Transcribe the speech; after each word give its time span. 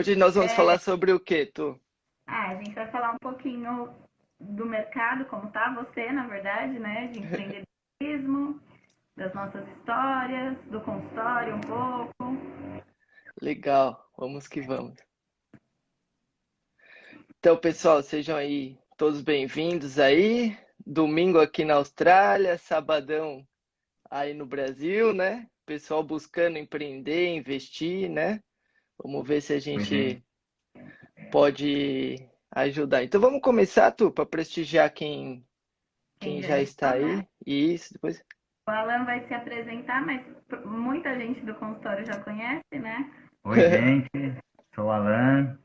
Hoje 0.00 0.16
nós 0.16 0.34
vamos 0.34 0.52
é... 0.52 0.56
falar 0.56 0.80
sobre 0.80 1.12
o 1.12 1.20
quê, 1.20 1.44
Tu? 1.44 1.78
Ah, 2.26 2.52
a 2.52 2.54
gente 2.54 2.74
vai 2.74 2.90
falar 2.90 3.12
um 3.12 3.18
pouquinho 3.18 3.94
do 4.40 4.64
mercado, 4.64 5.26
como 5.26 5.50
tá 5.50 5.74
você, 5.74 6.10
na 6.10 6.26
verdade, 6.26 6.78
né? 6.78 7.08
De 7.08 7.18
empreendedorismo, 7.18 8.58
das 9.14 9.34
nossas 9.34 9.68
histórias, 9.76 10.56
do 10.70 10.80
consultório 10.80 11.54
um 11.54 11.60
pouco. 11.60 12.14
Legal, 13.42 14.10
vamos 14.16 14.48
que 14.48 14.62
vamos. 14.62 14.94
Então, 17.38 17.58
pessoal, 17.58 18.02
sejam 18.02 18.38
aí 18.38 18.78
todos 18.96 19.20
bem-vindos 19.20 19.98
aí. 19.98 20.56
Domingo 20.78 21.38
aqui 21.38 21.62
na 21.62 21.74
Austrália, 21.74 22.56
sabadão 22.56 23.46
aí 24.10 24.32
no 24.32 24.46
Brasil, 24.46 25.12
né? 25.12 25.46
Pessoal 25.66 26.02
buscando 26.02 26.56
empreender, 26.56 27.36
investir, 27.36 28.08
né? 28.08 28.40
Vamos 29.02 29.26
ver 29.26 29.40
se 29.40 29.54
a 29.54 29.58
gente 29.58 30.22
uhum. 30.76 31.30
pode 31.30 32.28
ajudar. 32.54 33.02
Então 33.02 33.20
vamos 33.20 33.40
começar, 33.40 33.90
Tu, 33.92 34.10
para 34.10 34.26
prestigiar 34.26 34.92
quem, 34.92 35.44
quem 36.20 36.42
já 36.42 36.60
está 36.60 36.92
aí. 36.92 37.26
Isso, 37.46 37.94
depois. 37.94 38.22
O 38.68 38.70
Alan 38.70 39.04
vai 39.04 39.26
se 39.26 39.34
apresentar, 39.34 40.04
mas 40.04 40.24
muita 40.64 41.18
gente 41.18 41.40
do 41.40 41.54
consultório 41.54 42.04
já 42.06 42.20
conhece, 42.20 42.78
né? 42.78 43.10
Oi, 43.44 43.56
gente. 43.70 44.38
Sou 44.74 44.86
o 44.86 44.90
Alan. 44.90 45.58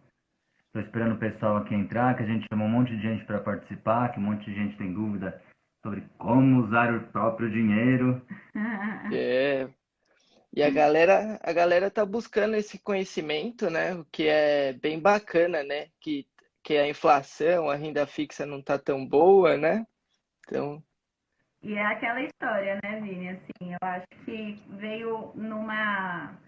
Estou 0.67 0.81
esperando 0.81 1.15
o 1.15 1.19
pessoal 1.19 1.57
aqui 1.57 1.73
entrar, 1.73 2.15
que 2.17 2.23
a 2.23 2.25
gente 2.25 2.47
chamou 2.49 2.67
um 2.67 2.71
monte 2.71 2.95
de 2.95 3.01
gente 3.01 3.23
para 3.25 3.39
participar, 3.39 4.09
que 4.09 4.19
um 4.19 4.23
monte 4.23 4.45
de 4.45 4.55
gente 4.55 4.77
tem 4.77 4.93
dúvida 4.93 5.41
sobre 5.85 6.03
como 6.17 6.63
usar 6.63 6.93
o 6.93 7.07
próprio 7.07 7.49
dinheiro. 7.49 8.21
É. 9.13 9.69
E 10.55 10.63
a 10.63 10.69
galera, 10.69 11.37
a 11.43 11.51
galera 11.51 11.91
tá 11.91 12.05
buscando 12.05 12.55
esse 12.55 12.79
conhecimento, 12.79 13.69
né? 13.69 13.93
O 13.93 14.05
que 14.05 14.25
é 14.29 14.71
bem 14.71 15.01
bacana, 15.01 15.61
né? 15.63 15.87
Que, 15.99 16.25
que 16.63 16.77
a 16.77 16.87
inflação, 16.87 17.69
a 17.69 17.75
renda 17.75 18.07
fixa 18.07 18.45
não 18.45 18.61
tá 18.61 18.79
tão 18.79 19.05
boa, 19.05 19.57
né? 19.57 19.85
Então. 20.47 20.81
E 21.61 21.73
é 21.73 21.85
aquela 21.85 22.21
história, 22.21 22.79
né, 22.81 23.01
Vini? 23.01 23.29
Assim, 23.29 23.73
eu 23.73 23.77
acho 23.81 24.07
que 24.23 24.57
veio 24.69 25.33
numa 25.35 26.39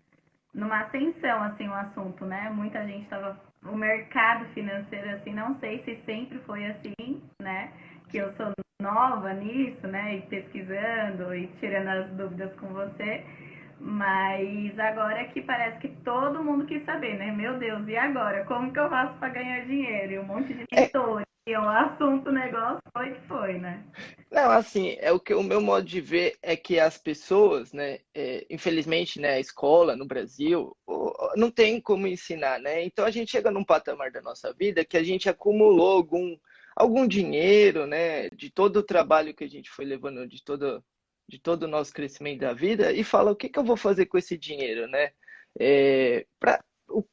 numa 0.54 0.86
ascensão 0.86 1.44
assim 1.44 1.68
o 1.68 1.74
assunto, 1.74 2.26
né? 2.26 2.50
Muita 2.50 2.84
gente 2.88 3.04
estava 3.04 3.40
o 3.62 3.76
mercado 3.76 4.46
financeiro 4.54 5.10
assim, 5.12 5.34
não 5.34 5.60
sei 5.60 5.84
se 5.84 6.02
sempre 6.06 6.40
foi 6.40 6.66
assim, 6.66 7.22
né? 7.42 7.74
Que 8.10 8.18
eu 8.18 8.34
sou 8.38 8.54
nova 8.82 9.34
nisso, 9.34 9.86
né? 9.86 10.16
E 10.16 10.22
pesquisando 10.22 11.36
e 11.36 11.48
tirando 11.60 11.90
as 11.90 12.10
dúvidas 12.12 12.54
com 12.56 12.68
você. 12.70 13.24
Mas 13.80 14.78
agora 14.80 15.26
que 15.26 15.42
parece 15.42 15.80
que 15.80 15.90
todo 16.04 16.44
mundo 16.44 16.66
quis 16.66 16.84
saber, 16.84 17.18
né? 17.18 17.32
Meu 17.32 17.58
Deus, 17.60 17.88
e 17.88 17.96
agora? 17.96 18.44
Como 18.46 18.72
que 18.74 18.80
eu 18.80 18.90
faço 18.90 19.14
para 19.20 19.30
ganhar 19.30 19.66
dinheiro? 19.66 20.14
E 20.14 20.20
um 20.20 20.24
monte 20.24 20.54
de 20.54 20.66
mentores. 20.72 21.24
É... 21.24 21.28
E 21.50 21.56
o 21.56 21.70
assunto, 21.70 22.28
o 22.28 22.34
negócio 22.34 22.82
foi 22.92 23.14
que 23.14 23.22
foi, 23.22 23.58
né? 23.58 23.82
Não, 24.30 24.52
assim, 24.52 24.98
é 25.00 25.14
o 25.14 25.20
que 25.20 25.34
o 25.34 25.42
meu 25.42 25.62
modo 25.62 25.86
de 25.86 26.02
ver 26.02 26.36
é 26.44 26.58
que 26.58 26.78
as 26.78 26.98
pessoas, 26.98 27.72
né, 27.72 28.00
é, 28.14 28.46
infelizmente, 28.50 29.18
né, 29.22 29.36
a 29.36 29.40
escola 29.40 29.96
no 29.96 30.06
Brasil 30.06 30.76
não 31.38 31.50
tem 31.50 31.80
como 31.80 32.06
ensinar, 32.06 32.60
né? 32.60 32.84
Então 32.84 33.06
a 33.06 33.12
gente 33.12 33.32
chega 33.32 33.50
num 33.50 33.64
patamar 33.64 34.12
da 34.12 34.22
nossa 34.22 34.52
vida 34.52 34.84
que 34.84 34.98
a 34.98 35.04
gente 35.04 35.30
acumulou 35.30 35.96
algum 35.96 36.38
algum 36.76 37.08
dinheiro, 37.08 37.88
né, 37.88 38.30
de 38.30 38.52
todo 38.52 38.78
o 38.78 38.84
trabalho 38.84 39.34
que 39.34 39.44
a 39.44 39.50
gente 39.50 39.70
foi 39.70 39.86
levando, 39.86 40.28
de 40.28 40.44
todo 40.44 40.84
de 41.28 41.40
todo 41.40 41.64
o 41.64 41.68
nosso 41.68 41.94
crescimento 41.94 42.42
da 42.42 42.54
vida 42.54 42.92
e 42.92 43.04
fala 43.04 43.32
o 43.32 43.36
que, 43.36 43.50
que 43.50 43.60
eu 43.60 43.64
vou 43.64 43.78
fazer 43.78 44.06
com 44.06 44.18
esse 44.18 44.38
dinheiro, 44.38 44.88
né? 44.88 45.12
É, 45.60 46.26
pra, 46.40 46.64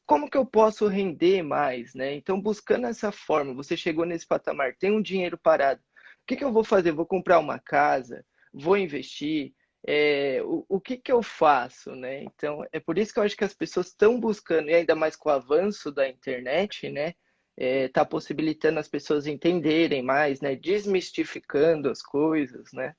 como 0.07 0.31
que 0.31 0.37
eu 0.37 0.47
posso 0.47 0.87
render 0.87 1.43
mais, 1.43 1.95
né? 1.95 2.15
Então, 2.15 2.41
buscando 2.41 2.87
essa 2.87 3.11
forma, 3.11 3.55
você 3.55 3.77
chegou 3.77 4.05
nesse 4.05 4.27
patamar, 4.27 4.77
tem 4.77 4.93
um 4.93 5.03
dinheiro 5.03 5.37
parado, 5.39 5.81
o 6.25 6.27
que, 6.27 6.37
que 6.37 6.45
eu 6.45 6.53
vou 6.53 6.65
fazer? 6.65 6.93
Vou 6.93 7.07
comprar 7.07 7.39
uma 7.39 7.59
casa? 7.59 8.25
Vou 8.53 8.77
investir? 8.79 9.53
É, 9.87 10.41
o, 10.43 10.65
o 10.69 10.81
que, 10.81 10.97
que 10.97 11.13
eu 11.13 11.23
faço, 11.23 11.95
né? 11.95 12.23
Então, 12.23 12.65
é 12.73 12.81
por 12.81 12.97
isso 12.97 13.13
que 13.13 13.19
eu 13.19 13.25
acho 13.25 13.37
que 13.37 13.45
as 13.45 13.53
pessoas 13.55 13.89
estão 13.89 14.19
buscando, 14.19 14.71
e 14.71 14.75
ainda 14.75 14.95
mais 14.95 15.17
com 15.17 15.29
o 15.29 15.33
avanço 15.33 15.93
da 15.93 16.09
internet, 16.09 16.89
né? 16.91 17.13
É, 17.57 17.89
tá 17.89 18.05
possibilitando 18.05 18.81
as 18.81 18.89
pessoas 18.89 19.27
entenderem 19.27 20.03
mais, 20.03 20.41
né? 20.41 20.57
Desmistificando 20.57 21.91
as 21.91 22.01
coisas, 22.01 22.73
né? 22.73 22.95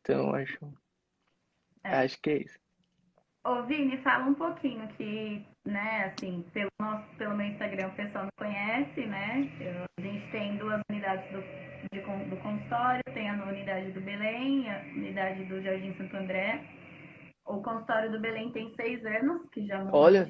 Então, 0.00 0.34
acho, 0.34 0.58
é. 1.84 1.90
acho 1.90 2.20
que 2.20 2.30
é 2.30 2.36
isso. 2.38 2.58
Ô, 3.44 3.62
Vini, 3.62 3.96
fala 4.02 4.26
um 4.26 4.34
pouquinho 4.34 4.86
que, 4.96 5.46
né, 5.64 6.12
assim, 6.12 6.44
pelo, 6.52 6.70
nosso, 6.78 7.06
pelo 7.16 7.36
meu 7.36 7.46
Instagram 7.46 7.88
o 7.88 7.96
pessoal 7.96 8.24
me 8.24 8.30
conhece, 8.36 9.06
né? 9.06 9.50
Eu, 9.58 9.84
a 9.98 10.02
gente 10.02 10.30
tem 10.30 10.56
duas 10.58 10.82
unidades 10.90 11.30
do, 11.32 11.40
de, 11.90 12.28
do 12.28 12.36
consultório, 12.42 13.02
tem 13.14 13.30
a 13.30 13.42
unidade 13.42 13.92
do 13.92 14.00
Belém, 14.02 14.70
a 14.70 14.80
unidade 14.94 15.44
do 15.44 15.62
Jardim 15.62 15.94
Santo 15.96 16.16
André. 16.16 16.62
O 17.46 17.62
consultório 17.62 18.12
do 18.12 18.20
Belém 18.20 18.52
tem 18.52 18.74
seis 18.74 19.04
anos, 19.06 19.48
que 19.50 19.66
já 19.66 19.88
Olha, 19.90 20.28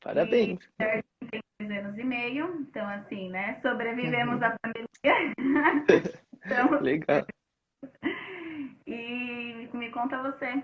parabéns. 0.00 0.64
E 0.64 0.82
o 0.82 0.86
Jardim 0.86 1.30
tem 1.30 1.40
dois 1.60 1.70
anos 1.78 1.98
e 1.98 2.04
meio, 2.04 2.60
então 2.60 2.88
assim, 2.88 3.30
né, 3.30 3.60
sobrevivemos 3.62 4.40
uhum. 4.40 4.46
à 4.46 4.56
pandemia. 4.60 5.32
então, 6.44 6.70
Legal. 6.82 7.24
E 8.86 9.68
me 9.72 9.90
conta 9.90 10.22
você. 10.22 10.62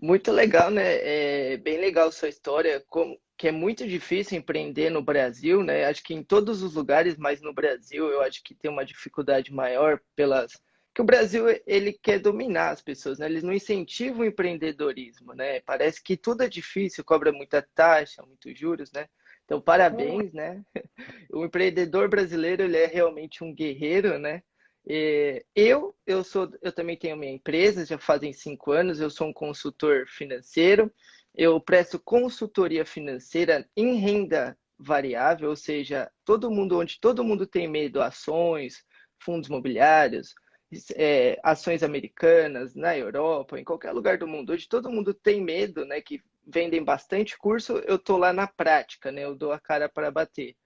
Muito 0.00 0.30
legal, 0.30 0.70
né? 0.70 1.52
É 1.52 1.56
bem 1.56 1.78
legal 1.78 2.12
sua 2.12 2.28
história, 2.28 2.84
como, 2.88 3.18
que 3.36 3.48
é 3.48 3.52
muito 3.52 3.86
difícil 3.86 4.38
empreender 4.38 4.90
no 4.90 5.02
Brasil, 5.02 5.62
né? 5.62 5.86
Acho 5.86 6.02
que 6.02 6.12
em 6.12 6.22
todos 6.22 6.62
os 6.62 6.74
lugares, 6.74 7.16
mas 7.16 7.40
no 7.40 7.52
Brasil 7.52 8.08
eu 8.08 8.20
acho 8.20 8.42
que 8.44 8.54
tem 8.54 8.70
uma 8.70 8.84
dificuldade 8.84 9.52
maior 9.52 10.00
pelas 10.14 10.52
que 10.94 11.00
o 11.00 11.04
Brasil 11.04 11.46
ele 11.66 11.92
quer 11.94 12.18
dominar 12.18 12.70
as 12.70 12.82
pessoas, 12.82 13.18
né? 13.18 13.26
Eles 13.26 13.42
não 13.42 13.52
incentivam 13.52 14.20
o 14.20 14.24
empreendedorismo, 14.26 15.32
né? 15.34 15.60
Parece 15.60 16.02
que 16.02 16.16
tudo 16.16 16.42
é 16.42 16.48
difícil, 16.48 17.04
cobra 17.04 17.32
muita 17.32 17.66
taxa, 17.74 18.22
muitos 18.22 18.58
juros, 18.58 18.92
né? 18.92 19.08
Então 19.44 19.60
parabéns, 19.60 20.32
né? 20.32 20.62
O 21.32 21.44
empreendedor 21.44 22.08
brasileiro 22.08 22.62
ele 22.62 22.76
é 22.76 22.86
realmente 22.86 23.42
um 23.42 23.54
guerreiro, 23.54 24.18
né? 24.18 24.42
É, 24.88 25.44
eu, 25.54 25.94
eu 26.06 26.24
sou, 26.24 26.50
eu 26.60 26.72
também 26.72 26.96
tenho 26.96 27.16
minha 27.16 27.32
empresa, 27.32 27.86
já 27.86 27.98
fazem 27.98 28.32
cinco 28.32 28.72
anos. 28.72 29.00
Eu 29.00 29.10
sou 29.10 29.28
um 29.28 29.32
consultor 29.32 30.06
financeiro. 30.08 30.92
Eu 31.34 31.60
presto 31.60 31.98
consultoria 31.98 32.84
financeira 32.84 33.68
em 33.76 33.96
renda 33.96 34.56
variável, 34.78 35.50
ou 35.50 35.56
seja, 35.56 36.10
todo 36.24 36.50
mundo 36.50 36.78
onde 36.78 37.00
todo 37.00 37.24
mundo 37.24 37.46
tem 37.46 37.68
medo, 37.68 38.02
ações, 38.02 38.84
fundos 39.18 39.48
imobiliários, 39.48 40.34
é, 40.96 41.38
ações 41.42 41.82
americanas 41.82 42.74
na 42.74 42.96
Europa, 42.96 43.58
em 43.58 43.64
qualquer 43.64 43.92
lugar 43.92 44.18
do 44.18 44.26
mundo, 44.26 44.52
hoje 44.52 44.68
todo 44.68 44.90
mundo 44.90 45.14
tem 45.14 45.40
medo, 45.40 45.84
né? 45.84 46.00
Que 46.00 46.20
vendem 46.46 46.82
bastante 46.82 47.38
curso, 47.38 47.78
eu 47.86 47.98
tô 47.98 48.16
lá 48.16 48.32
na 48.32 48.46
prática, 48.46 49.12
né? 49.12 49.24
Eu 49.24 49.34
dou 49.36 49.52
a 49.52 49.60
cara 49.60 49.88
para 49.88 50.10
bater. 50.10 50.56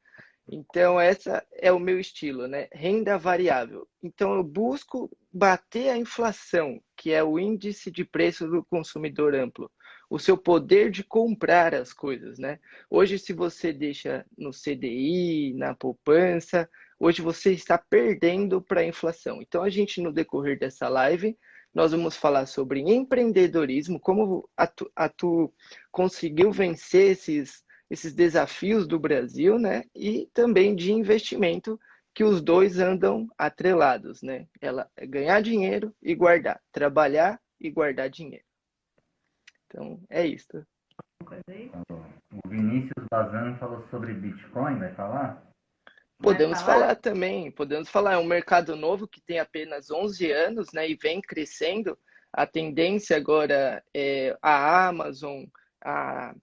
Então, 0.48 1.00
essa 1.00 1.44
é 1.52 1.72
o 1.72 1.78
meu 1.78 1.98
estilo, 1.98 2.46
né? 2.46 2.68
Renda 2.72 3.18
variável. 3.18 3.88
Então, 4.00 4.34
eu 4.34 4.44
busco 4.44 5.10
bater 5.32 5.88
a 5.88 5.98
inflação, 5.98 6.80
que 6.96 7.12
é 7.12 7.22
o 7.22 7.38
índice 7.38 7.90
de 7.90 8.04
preço 8.04 8.46
do 8.48 8.64
consumidor 8.64 9.34
amplo, 9.34 9.70
o 10.08 10.20
seu 10.20 10.38
poder 10.38 10.90
de 10.90 11.02
comprar 11.02 11.74
as 11.74 11.92
coisas, 11.92 12.38
né? 12.38 12.60
Hoje, 12.88 13.18
se 13.18 13.32
você 13.32 13.72
deixa 13.72 14.24
no 14.38 14.52
CDI, 14.52 15.52
na 15.54 15.74
poupança, 15.74 16.68
hoje 16.98 17.22
você 17.22 17.52
está 17.52 17.76
perdendo 17.76 18.62
para 18.62 18.82
a 18.82 18.86
inflação. 18.86 19.42
Então, 19.42 19.64
a 19.64 19.68
gente, 19.68 20.00
no 20.00 20.12
decorrer 20.12 20.56
dessa 20.56 20.88
live, 20.88 21.36
nós 21.74 21.90
vamos 21.90 22.16
falar 22.16 22.46
sobre 22.46 22.80
empreendedorismo, 22.80 23.98
como 23.98 24.48
a 24.56 24.66
tu, 24.66 24.90
a 24.94 25.08
tu 25.08 25.52
conseguiu 25.90 26.52
vencer 26.52 27.10
esses 27.10 27.65
esses 27.90 28.14
desafios 28.14 28.86
do 28.86 28.98
Brasil, 28.98 29.58
né? 29.58 29.84
E 29.94 30.28
também 30.34 30.74
de 30.74 30.92
investimento, 30.92 31.78
que 32.14 32.24
os 32.24 32.40
dois 32.40 32.78
andam 32.78 33.28
atrelados, 33.36 34.22
né? 34.22 34.46
Ela 34.60 34.90
é 34.96 35.06
ganhar 35.06 35.42
dinheiro 35.42 35.94
e 36.02 36.14
guardar, 36.14 36.60
trabalhar 36.72 37.40
e 37.60 37.70
guardar 37.70 38.08
dinheiro. 38.08 38.44
Então, 39.66 40.00
é 40.08 40.26
isso. 40.26 40.66
O 41.22 42.48
Vinícius 42.48 43.06
Bazan 43.10 43.56
falou 43.56 43.86
sobre 43.90 44.14
Bitcoin, 44.14 44.78
vai 44.78 44.94
falar? 44.94 45.46
Podemos 46.18 46.62
falar? 46.62 46.80
falar? 46.80 46.96
também, 46.96 47.50
podemos 47.50 47.88
falar. 47.88 48.14
É 48.14 48.18
um 48.18 48.24
mercado 48.24 48.74
novo 48.74 49.06
que 49.06 49.20
tem 49.20 49.38
apenas 49.38 49.90
11 49.90 50.30
anos, 50.32 50.68
né? 50.72 50.88
E 50.88 50.96
vem 50.96 51.20
crescendo. 51.20 51.98
A 52.32 52.46
tendência 52.46 53.16
agora 53.16 53.82
é 53.94 54.36
a 54.40 54.88
Amazon, 54.88 55.44
a 55.82 56.34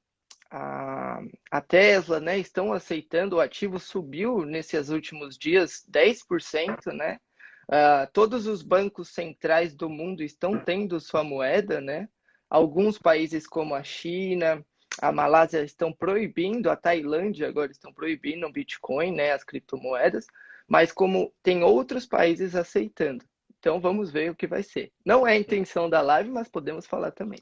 a, 0.55 1.19
a 1.49 1.61
Tesla, 1.61 2.19
né, 2.19 2.37
estão 2.37 2.71
aceitando, 2.71 3.37
o 3.37 3.39
ativo 3.39 3.79
subiu 3.79 4.45
nesses 4.45 4.89
últimos 4.89 5.35
dias 5.35 5.83
10%, 5.91 6.93
né? 6.93 7.17
Uh, 7.63 8.11
todos 8.13 8.45
os 8.45 8.61
bancos 8.61 9.09
centrais 9.09 9.73
do 9.73 9.89
mundo 9.89 10.21
estão 10.21 10.59
tendo 10.59 10.99
sua 10.99 11.23
moeda, 11.23 11.81
né? 11.81 12.07
Alguns 12.47 12.99
países 12.99 13.47
como 13.47 13.73
a 13.73 13.83
China, 13.83 14.63
a 15.01 15.11
Malásia 15.11 15.63
estão 15.63 15.91
proibindo, 15.91 16.69
a 16.69 16.75
Tailândia 16.75 17.47
agora 17.47 17.71
estão 17.71 17.91
proibindo 17.91 18.45
o 18.45 18.51
Bitcoin, 18.51 19.11
né, 19.11 19.31
as 19.31 19.43
criptomoedas, 19.43 20.27
mas 20.67 20.91
como 20.91 21.33
tem 21.41 21.63
outros 21.63 22.05
países 22.05 22.55
aceitando. 22.55 23.25
Então 23.63 23.79
vamos 23.79 24.11
ver 24.11 24.29
o 24.29 24.35
que 24.35 24.45
vai 24.45 24.61
ser. 24.61 24.91
Não 25.05 25.25
é 25.25 25.31
a 25.31 25.37
intenção 25.37 25.89
da 25.89 26.01
live, 26.01 26.29
mas 26.29 26.49
podemos 26.49 26.85
falar 26.85 27.11
também. 27.11 27.39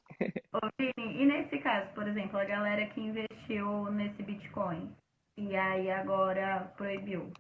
Ô, 0.54 0.60
Vini, 0.80 1.24
e 1.24 1.26
nesse 1.26 1.58
caso, 1.58 1.92
por 1.96 2.08
exemplo, 2.08 2.38
a 2.38 2.46
galera 2.46 2.86
que 2.90 3.02
investiu 3.02 3.92
nesse 3.92 4.22
Bitcoin 4.22 4.96
e 5.36 5.56
aí 5.56 5.90
agora 5.90 6.72
proibiu? 6.78 7.32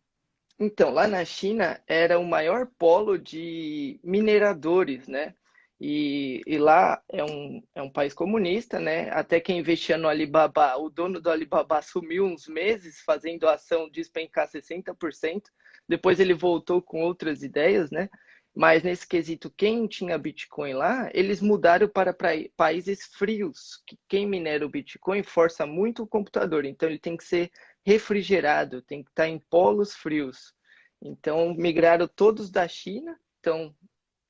Então, 0.59 0.89
lá 0.89 1.07
na 1.07 1.23
China 1.23 1.79
era 1.85 2.17
o 2.17 2.25
maior 2.25 2.65
polo 2.79 3.19
de 3.19 3.99
mineradores, 4.03 5.07
né? 5.07 5.35
E, 5.79 6.41
e, 6.47 6.57
lá 6.57 6.99
é 7.07 7.23
um, 7.23 7.61
é 7.75 7.83
um 7.83 7.89
país 7.89 8.15
comunista, 8.15 8.79
né? 8.79 9.11
Até 9.11 9.39
quem 9.39 9.59
investia 9.59 9.95
no 9.95 10.07
Alibaba, 10.07 10.75
o 10.77 10.89
dono 10.89 11.21
do 11.21 11.29
Alibaba 11.29 11.83
sumiu 11.83 12.25
uns 12.25 12.47
meses 12.47 12.99
fazendo 13.01 13.47
a 13.47 13.53
ação 13.53 13.87
despencar 13.91 14.47
60%. 14.47 15.43
Depois 15.87 16.19
ele 16.19 16.33
voltou 16.33 16.81
com 16.81 17.03
outras 17.03 17.43
ideias, 17.43 17.91
né? 17.91 18.09
Mas 18.53 18.83
nesse 18.83 19.07
quesito, 19.07 19.49
quem 19.49 19.87
tinha 19.87 20.17
Bitcoin 20.17 20.73
lá, 20.73 21.09
eles 21.13 21.41
mudaram 21.41 21.87
para 21.87 22.15
países 22.57 23.05
frios. 23.05 23.81
Quem 24.09 24.27
minera 24.27 24.65
o 24.65 24.69
Bitcoin 24.69 25.23
força 25.23 25.65
muito 25.65 26.03
o 26.03 26.07
computador, 26.07 26.65
então 26.65 26.89
ele 26.89 26.99
tem 26.99 27.15
que 27.15 27.23
ser 27.23 27.49
refrigerado, 27.85 28.81
tem 28.81 29.03
que 29.03 29.09
estar 29.09 29.27
em 29.27 29.39
polos 29.39 29.95
frios. 29.95 30.53
Então 31.01 31.53
migraram 31.53 32.07
todos 32.07 32.51
da 32.51 32.67
China, 32.67 33.17
então 33.39 33.73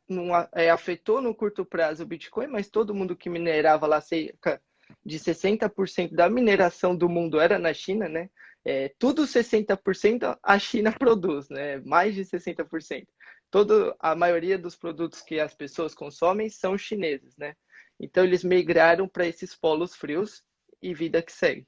não, 0.08 0.36
é, 0.54 0.70
afetou 0.70 1.22
no 1.22 1.34
curto 1.34 1.66
prazo 1.66 2.04
o 2.04 2.08
Bitcoin, 2.08 2.48
mas 2.48 2.70
todo 2.70 2.94
mundo 2.94 3.16
que 3.16 3.30
minerava 3.30 3.88
lá 3.88 4.00
cerca 4.00 4.62
de 5.06 5.18
60% 5.18 6.14
da 6.14 6.30
mineração 6.30 6.96
do 6.96 7.10
mundo 7.10 7.40
era 7.40 7.58
na 7.58 7.74
China, 7.74 8.08
né? 8.08 8.30
É, 8.64 8.94
tudo 9.00 9.24
60% 9.24 10.38
a 10.44 10.60
China 10.60 10.92
produz, 10.98 11.50
né? 11.50 11.80
Mais 11.80 12.14
de 12.14 12.24
60%. 12.24 13.08
Todo, 13.52 13.94
a 14.00 14.16
maioria 14.16 14.58
dos 14.58 14.78
produtos 14.78 15.22
que 15.22 15.40
as 15.40 15.54
pessoas 15.54 15.94
consomem 15.94 16.50
são 16.50 16.78
chineses, 16.78 17.36
né? 17.38 17.54
Então 18.00 18.24
eles 18.24 18.44
migraram 18.44 19.08
para 19.08 19.28
esses 19.28 19.54
polos 19.54 19.94
frios 19.94 20.42
e 20.82 20.94
vida 20.94 21.22
que 21.22 21.34
segue. 21.34 21.68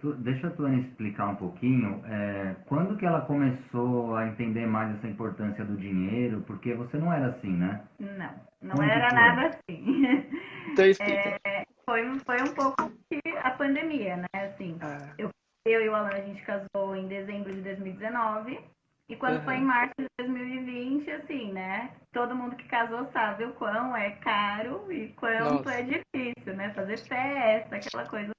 Tu, 0.00 0.12
deixa 0.14 0.46
a 0.46 0.50
Tuane 0.50 0.82
explicar 0.82 1.26
um 1.26 1.34
pouquinho, 1.34 2.00
é, 2.06 2.54
quando 2.66 2.96
que 2.96 3.04
ela 3.04 3.22
começou 3.22 4.14
a 4.14 4.28
entender 4.28 4.64
mais 4.64 4.96
essa 4.96 5.08
importância 5.08 5.64
do 5.64 5.76
dinheiro? 5.76 6.40
Porque 6.46 6.72
você 6.74 6.96
não 6.96 7.12
era 7.12 7.30
assim, 7.30 7.50
né? 7.50 7.84
Não, 7.98 8.40
não 8.62 8.82
era 8.82 9.10
foi? 9.10 9.18
nada 9.18 9.46
assim. 9.48 10.28
Então 10.72 10.84
explica. 10.84 11.40
É, 11.46 11.64
foi, 11.84 12.18
foi 12.20 12.42
um 12.42 12.54
pouco 12.54 12.92
que 13.10 13.20
a 13.38 13.50
pandemia, 13.52 14.18
né? 14.18 14.26
Assim, 14.34 14.76
ah. 14.80 15.14
eu, 15.18 15.30
eu 15.66 15.82
e 15.82 15.88
o 15.88 15.94
Alan, 15.94 16.10
a 16.10 16.20
gente 16.20 16.42
casou 16.42 16.94
em 16.94 17.08
dezembro 17.08 17.52
de 17.52 17.62
2019. 17.62 18.60
E 19.08 19.16
quando 19.16 19.36
uhum. 19.36 19.44
foi 19.44 19.54
em 19.56 19.64
março 19.64 19.94
de 19.98 20.06
2020, 20.18 21.10
assim, 21.12 21.52
né? 21.52 21.90
Todo 22.12 22.36
mundo 22.36 22.56
que 22.56 22.68
casou 22.68 23.08
sabe 23.12 23.44
o 23.44 23.52
quão 23.52 23.96
é 23.96 24.10
caro 24.10 24.92
e 24.92 25.08
quanto 25.16 25.64
Nossa. 25.64 25.74
é 25.74 25.82
difícil, 25.82 26.54
né? 26.54 26.70
Fazer 26.74 26.98
festa, 26.98 27.76
aquela 27.76 28.06
coisa 28.06 28.32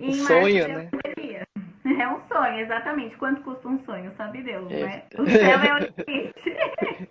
um 0.00 0.12
sonho, 0.12 0.68
né? 0.68 0.90
É 1.98 2.08
um 2.08 2.20
sonho, 2.28 2.60
exatamente. 2.60 3.16
Quanto 3.16 3.42
custa 3.42 3.68
um 3.68 3.82
sonho, 3.84 4.12
sabe 4.16 4.42
Deus, 4.42 4.70
é. 4.70 4.84
né? 4.84 5.02
O 5.18 5.26
céu 5.26 5.58
é 5.60 5.74
o 5.74 5.78
limite. 5.78 6.56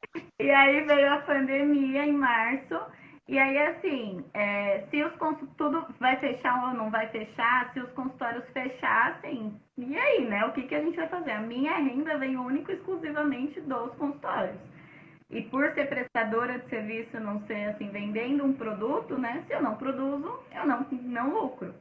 e 0.40 0.50
aí 0.50 0.80
veio 0.82 1.12
a 1.12 1.18
pandemia 1.18 2.06
em 2.06 2.12
março. 2.12 2.80
E 3.30 3.38
aí, 3.38 3.56
assim, 3.58 4.24
é, 4.34 4.82
se 4.90 5.04
os 5.04 5.12
tudo 5.56 5.86
vai 6.00 6.16
fechar 6.16 6.66
ou 6.66 6.74
não 6.74 6.90
vai 6.90 7.06
fechar, 7.10 7.72
se 7.72 7.78
os 7.78 7.88
consultórios 7.92 8.42
fechassem, 8.52 9.54
e 9.78 9.96
aí, 9.96 10.24
né? 10.24 10.44
O 10.46 10.52
que, 10.52 10.64
que 10.64 10.74
a 10.74 10.82
gente 10.82 10.96
vai 10.96 11.06
fazer? 11.06 11.30
A 11.30 11.40
minha 11.40 11.76
renda 11.76 12.18
vem 12.18 12.36
único 12.36 12.72
exclusivamente 12.72 13.60
dos 13.60 13.94
consultórios. 13.94 14.58
E 15.30 15.42
por 15.42 15.72
ser 15.74 15.88
prestadora 15.88 16.58
de 16.58 16.68
serviço, 16.68 17.20
não 17.20 17.40
ser 17.46 17.68
assim, 17.68 17.88
vendendo 17.90 18.44
um 18.44 18.52
produto, 18.52 19.16
né? 19.16 19.44
Se 19.46 19.52
eu 19.52 19.62
não 19.62 19.76
produzo, 19.76 20.40
eu 20.52 20.66
não, 20.66 20.84
não 20.90 21.32
lucro. 21.32 21.72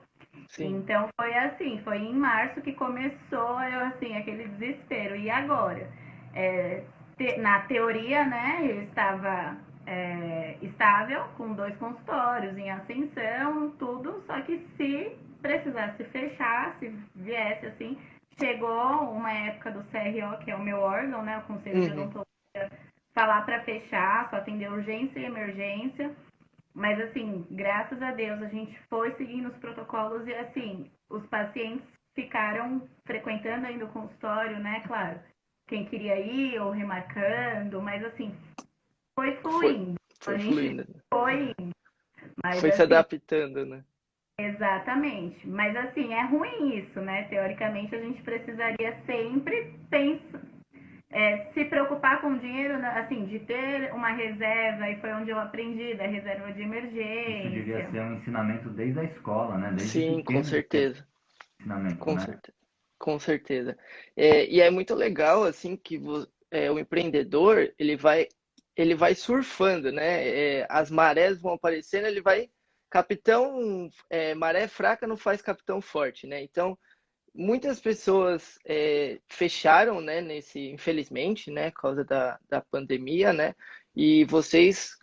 Sim. 0.49 0.77
Então 0.77 1.09
foi 1.19 1.33
assim, 1.33 1.81
foi 1.83 1.97
em 1.97 2.13
março 2.13 2.61
que 2.61 2.73
começou 2.73 3.59
eu, 3.63 3.85
assim, 3.87 4.15
aquele 4.15 4.47
desespero. 4.49 5.15
E 5.15 5.31
agora? 5.31 5.89
É, 6.35 6.83
te, 7.17 7.37
na 7.37 7.61
teoria, 7.61 8.23
né, 8.23 8.59
eu 8.69 8.83
estava 8.83 9.57
é, 9.89 10.55
estável, 10.61 11.23
com 11.35 11.53
dois 11.53 11.75
consultórios, 11.77 12.55
em 12.55 12.69
ascensão, 12.69 13.71
tudo, 13.71 14.23
só 14.27 14.39
que 14.41 14.59
se 14.77 15.17
precisasse 15.41 16.03
fechar, 16.05 16.77
se 16.77 16.89
viesse 17.15 17.65
assim, 17.65 17.97
chegou 18.39 19.11
uma 19.11 19.31
época 19.31 19.71
do 19.71 19.83
CRO, 19.85 20.37
que 20.43 20.51
é 20.51 20.55
o 20.55 20.61
meu 20.61 20.77
órgão, 20.77 21.23
né, 21.23 21.39
o 21.39 21.41
Conselho 21.41 21.79
uhum. 21.79 21.85
de 21.85 21.91
Odontologia, 21.91 22.79
falar 23.15 23.41
para 23.41 23.63
fechar, 23.63 24.29
só 24.29 24.35
atender 24.35 24.71
urgência 24.71 25.19
e 25.19 25.25
emergência. 25.25 26.15
Mas, 26.75 26.99
assim, 27.01 27.45
graças 27.49 27.99
a 28.01 28.11
Deus, 28.11 28.43
a 28.43 28.47
gente 28.47 28.79
foi 28.89 29.11
seguindo 29.15 29.49
os 29.49 29.57
protocolos 29.57 30.25
e, 30.27 30.33
assim, 30.35 30.89
os 31.09 31.25
pacientes 31.25 31.85
ficaram 32.13 32.87
frequentando 33.05 33.65
ainda 33.65 33.85
o 33.85 33.89
consultório, 33.91 34.59
né? 34.59 34.83
Claro, 34.85 35.19
quem 35.67 35.85
queria 35.85 36.19
ir 36.19 36.59
ou 36.59 36.69
remarcando, 36.69 37.81
mas, 37.81 38.05
assim, 38.05 38.35
foi 39.19 39.35
fluindo. 39.37 39.95
Foi, 40.21 40.39
foi 40.39 40.51
fluindo. 40.51 40.87
Foi 41.13 41.55
indo. 41.59 41.75
Mas, 42.43 42.59
foi 42.59 42.69
assim, 42.69 42.77
se 42.77 42.83
adaptando, 42.83 43.65
né? 43.65 43.83
Exatamente. 44.39 45.47
Mas, 45.47 45.75
assim, 45.75 46.13
é 46.13 46.23
ruim 46.25 46.77
isso, 46.77 47.01
né? 47.01 47.23
Teoricamente, 47.23 47.93
a 47.93 47.99
gente 47.99 48.21
precisaria 48.21 48.97
sempre 49.05 49.73
pensar 49.89 50.41
é, 51.11 51.51
se 51.53 51.65
preocupar 51.65 52.21
com 52.21 52.33
o 52.33 52.39
dinheiro, 52.39 52.77
né, 52.77 52.87
assim, 52.89 53.25
de 53.25 53.39
ter 53.39 53.91
uma 53.93 54.09
reserva, 54.09 54.89
e 54.89 55.01
foi 55.01 55.11
onde 55.13 55.31
eu 55.31 55.39
aprendi 55.39 55.95
da 55.95 56.05
reserva 56.05 56.51
de 56.51 56.61
emergência. 56.61 57.47
Isso 57.47 57.49
devia 57.49 57.89
ser 57.89 58.01
um 58.01 58.13
ensinamento 58.13 58.69
desde 58.69 58.99
a 58.99 59.03
escola, 59.05 59.57
né? 59.57 59.69
Desde 59.71 59.89
Sim, 59.89 60.23
com 60.23 60.43
certeza. 60.43 61.05
Ensinamento, 61.59 61.97
com 61.97 62.13
né? 62.13 62.19
certeza. 62.19 62.57
Com 62.99 63.17
certeza. 63.17 63.77
É, 64.15 64.45
e 64.45 64.61
é 64.61 64.69
muito 64.69 64.93
legal, 64.93 65.43
assim, 65.43 65.75
que 65.75 65.99
é, 66.51 66.69
o 66.69 66.77
empreendedor, 66.77 67.73
ele 67.79 67.95
vai, 67.95 68.27
ele 68.81 68.95
vai 68.95 69.13
surfando, 69.15 69.91
né? 69.91 70.27
É, 70.27 70.67
as 70.69 70.89
marés 70.89 71.39
vão 71.41 71.53
aparecendo, 71.53 72.07
ele 72.07 72.21
vai... 72.21 72.49
Capitão, 72.89 73.89
é, 74.09 74.33
maré 74.33 74.67
fraca 74.67 75.05
não 75.05 75.15
faz 75.15 75.41
capitão 75.43 75.79
forte, 75.79 76.25
né? 76.25 76.41
Então, 76.41 76.77
muitas 77.33 77.79
pessoas 77.79 78.57
é, 78.65 79.19
fecharam, 79.27 80.01
né, 80.01 80.21
nesse, 80.21 80.59
infelizmente, 80.71 81.51
né, 81.51 81.71
por 81.71 81.81
causa 81.81 82.03
da, 82.03 82.39
da 82.49 82.61
pandemia, 82.61 83.31
né, 83.31 83.53
e 83.95 84.25
vocês 84.25 84.97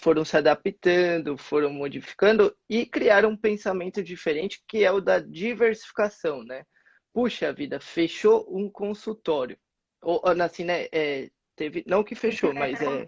foram 0.00 0.24
se 0.24 0.36
adaptando, 0.36 1.36
foram 1.36 1.70
modificando 1.72 2.54
e 2.68 2.86
criaram 2.86 3.30
um 3.30 3.36
pensamento 3.36 4.02
diferente, 4.02 4.62
que 4.68 4.84
é 4.84 4.90
o 4.92 5.00
da 5.00 5.18
diversificação, 5.18 6.44
né. 6.44 6.64
Puxa 7.12 7.52
vida, 7.52 7.78
fechou 7.80 8.46
um 8.50 8.68
consultório. 8.68 9.56
Ou, 10.02 10.20
assim, 10.42 10.64
né, 10.64 10.88
é, 10.92 11.30
teve, 11.54 11.84
não 11.86 12.04
que 12.04 12.14
fechou, 12.14 12.52
mas 12.52 12.80
é... 12.80 13.04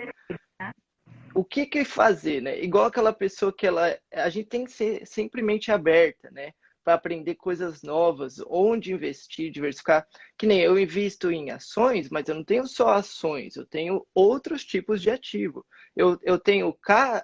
O 1.35 1.45
que 1.45 1.67
que 1.67 1.85
fazer, 1.85 2.41
né? 2.41 2.59
Igual 2.61 2.87
aquela 2.87 3.13
pessoa 3.13 3.55
que 3.55 3.67
ela... 3.67 3.99
A 4.13 4.31
gente 4.31 4.49
tem 4.49 4.65
que 4.65 4.73
ser 4.73 5.07
sempre 5.07 5.43
mente 5.43 5.71
aberta, 5.71 6.31
né? 6.31 6.53
para 6.87 6.95
aprender 6.95 7.35
coisas 7.35 7.83
novas, 7.83 8.37
onde 8.47 8.93
investir, 8.93 9.51
diversificar. 9.51 10.07
Que 10.39 10.47
nem 10.47 10.61
eu 10.61 10.79
invisto 10.79 11.33
em 11.33 11.51
ações, 11.51 12.09
mas 12.11 12.29
eu 12.29 12.37
não 12.37 12.45
tenho 12.45 12.65
só 12.65 12.91
ações, 12.91 13.57
eu 13.57 13.67
tenho 13.67 14.07
outros 14.15 14.65
tipos 14.65 15.03
de 15.03 15.11
ativo. 15.11 15.67
Eu, 15.97 16.17
eu 16.23 16.39
tenho, 16.39 16.73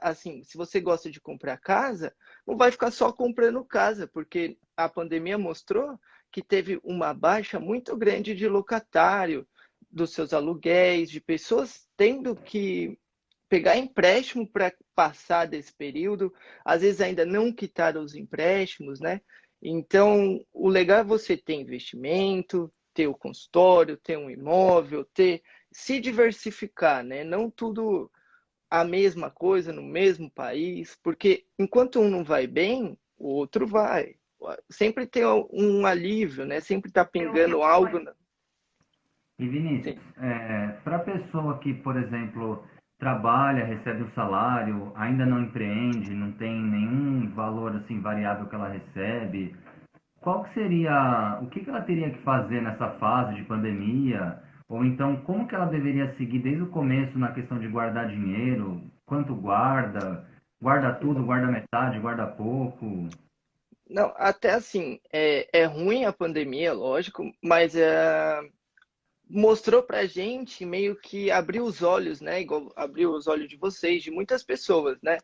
assim, 0.00 0.42
se 0.42 0.56
você 0.56 0.80
gosta 0.80 1.08
de 1.08 1.20
comprar 1.20 1.58
casa, 1.58 2.12
não 2.44 2.56
vai 2.56 2.72
ficar 2.72 2.90
só 2.90 3.12
comprando 3.12 3.64
casa, 3.64 4.08
porque 4.08 4.58
a 4.76 4.88
pandemia 4.88 5.38
mostrou 5.38 5.96
que 6.32 6.42
teve 6.42 6.80
uma 6.82 7.14
baixa 7.14 7.60
muito 7.60 7.96
grande 7.96 8.34
de 8.34 8.48
locatário, 8.48 9.46
dos 9.92 10.12
seus 10.12 10.32
aluguéis, 10.32 11.10
de 11.10 11.20
pessoas 11.20 11.86
tendo 11.96 12.34
que 12.34 12.98
pegar 13.48 13.76
empréstimo 13.76 14.46
para 14.46 14.72
passar 14.94 15.46
desse 15.46 15.72
período, 15.74 16.32
às 16.64 16.80
vezes 16.80 17.02
ainda 17.02 17.26
não 17.26 17.52
quitaram 17.52 18.02
os 18.02 18.14
empréstimos, 18.14 18.98
né? 18.98 19.20
Então, 19.60 20.44
o 20.52 20.68
legal 20.68 21.00
é 21.00 21.04
você 21.04 21.36
ter 21.36 21.54
investimento, 21.54 22.72
ter 22.94 23.06
o 23.06 23.14
consultório, 23.14 23.96
ter 23.96 24.16
um 24.16 24.30
imóvel, 24.30 25.04
ter 25.04 25.42
se 25.70 26.00
diversificar, 26.00 27.04
né? 27.04 27.24
Não 27.24 27.50
tudo 27.50 28.10
a 28.70 28.84
mesma 28.84 29.30
coisa 29.30 29.70
no 29.70 29.82
mesmo 29.82 30.30
país, 30.30 30.96
porque 31.02 31.44
enquanto 31.58 32.00
um 32.00 32.08
não 32.08 32.24
vai 32.24 32.46
bem, 32.46 32.98
o 33.18 33.28
outro 33.28 33.66
vai. 33.66 34.16
Sempre 34.70 35.06
tem 35.06 35.24
um 35.26 35.84
alívio, 35.86 36.46
né? 36.46 36.58
Sempre 36.60 36.88
está 36.88 37.04
pingando 37.04 37.62
algo. 37.62 38.00
E 39.38 39.48
Vinícius, 39.48 39.96
é, 40.18 40.68
para 40.84 40.96
a 40.96 41.00
pessoa 41.00 41.58
que, 41.58 41.74
por 41.74 41.96
exemplo, 41.96 42.62
trabalha, 42.98 43.64
recebe 43.64 44.04
o 44.04 44.14
salário, 44.14 44.92
ainda 44.94 45.26
não 45.26 45.40
empreende, 45.40 46.14
não 46.14 46.30
tem 46.32 46.54
nenhum 46.54 47.32
assim 47.76 48.00
variável 48.00 48.46
que 48.46 48.54
ela 48.54 48.68
recebe? 48.68 49.56
Qual 50.20 50.44
que 50.44 50.54
seria, 50.54 51.40
o 51.42 51.48
que, 51.48 51.60
que 51.60 51.70
ela 51.70 51.82
teria 51.82 52.10
que 52.10 52.22
fazer 52.22 52.62
nessa 52.62 52.90
fase 53.00 53.34
de 53.34 53.44
pandemia? 53.44 54.40
Ou 54.68 54.84
então, 54.84 55.16
como 55.16 55.48
que 55.48 55.54
ela 55.54 55.66
deveria 55.66 56.14
seguir 56.16 56.38
desde 56.38 56.62
o 56.62 56.68
começo 56.70 57.18
na 57.18 57.32
questão 57.32 57.58
de 57.58 57.66
guardar 57.66 58.08
dinheiro? 58.08 58.80
Quanto 59.04 59.34
guarda? 59.34 60.24
Guarda 60.62 60.94
tudo, 60.94 61.24
guarda 61.24 61.48
metade, 61.48 61.98
guarda 61.98 62.26
pouco? 62.26 63.08
Não, 63.90 64.14
até 64.16 64.52
assim, 64.52 65.00
é, 65.12 65.48
é 65.52 65.64
ruim 65.64 66.04
a 66.04 66.12
pandemia, 66.12 66.72
lógico, 66.72 67.24
mas 67.42 67.74
é, 67.74 68.40
mostrou 69.32 69.82
pra 69.82 70.04
gente 70.04 70.64
meio 70.66 70.94
que 70.94 71.30
abriu 71.30 71.64
os 71.64 71.82
olhos, 71.82 72.20
né? 72.20 72.42
Igual 72.42 72.70
abriu 72.76 73.12
os 73.12 73.26
olhos 73.26 73.48
de 73.48 73.56
vocês, 73.56 74.02
de 74.02 74.10
muitas 74.10 74.44
pessoas, 74.44 74.98
né? 75.02 75.18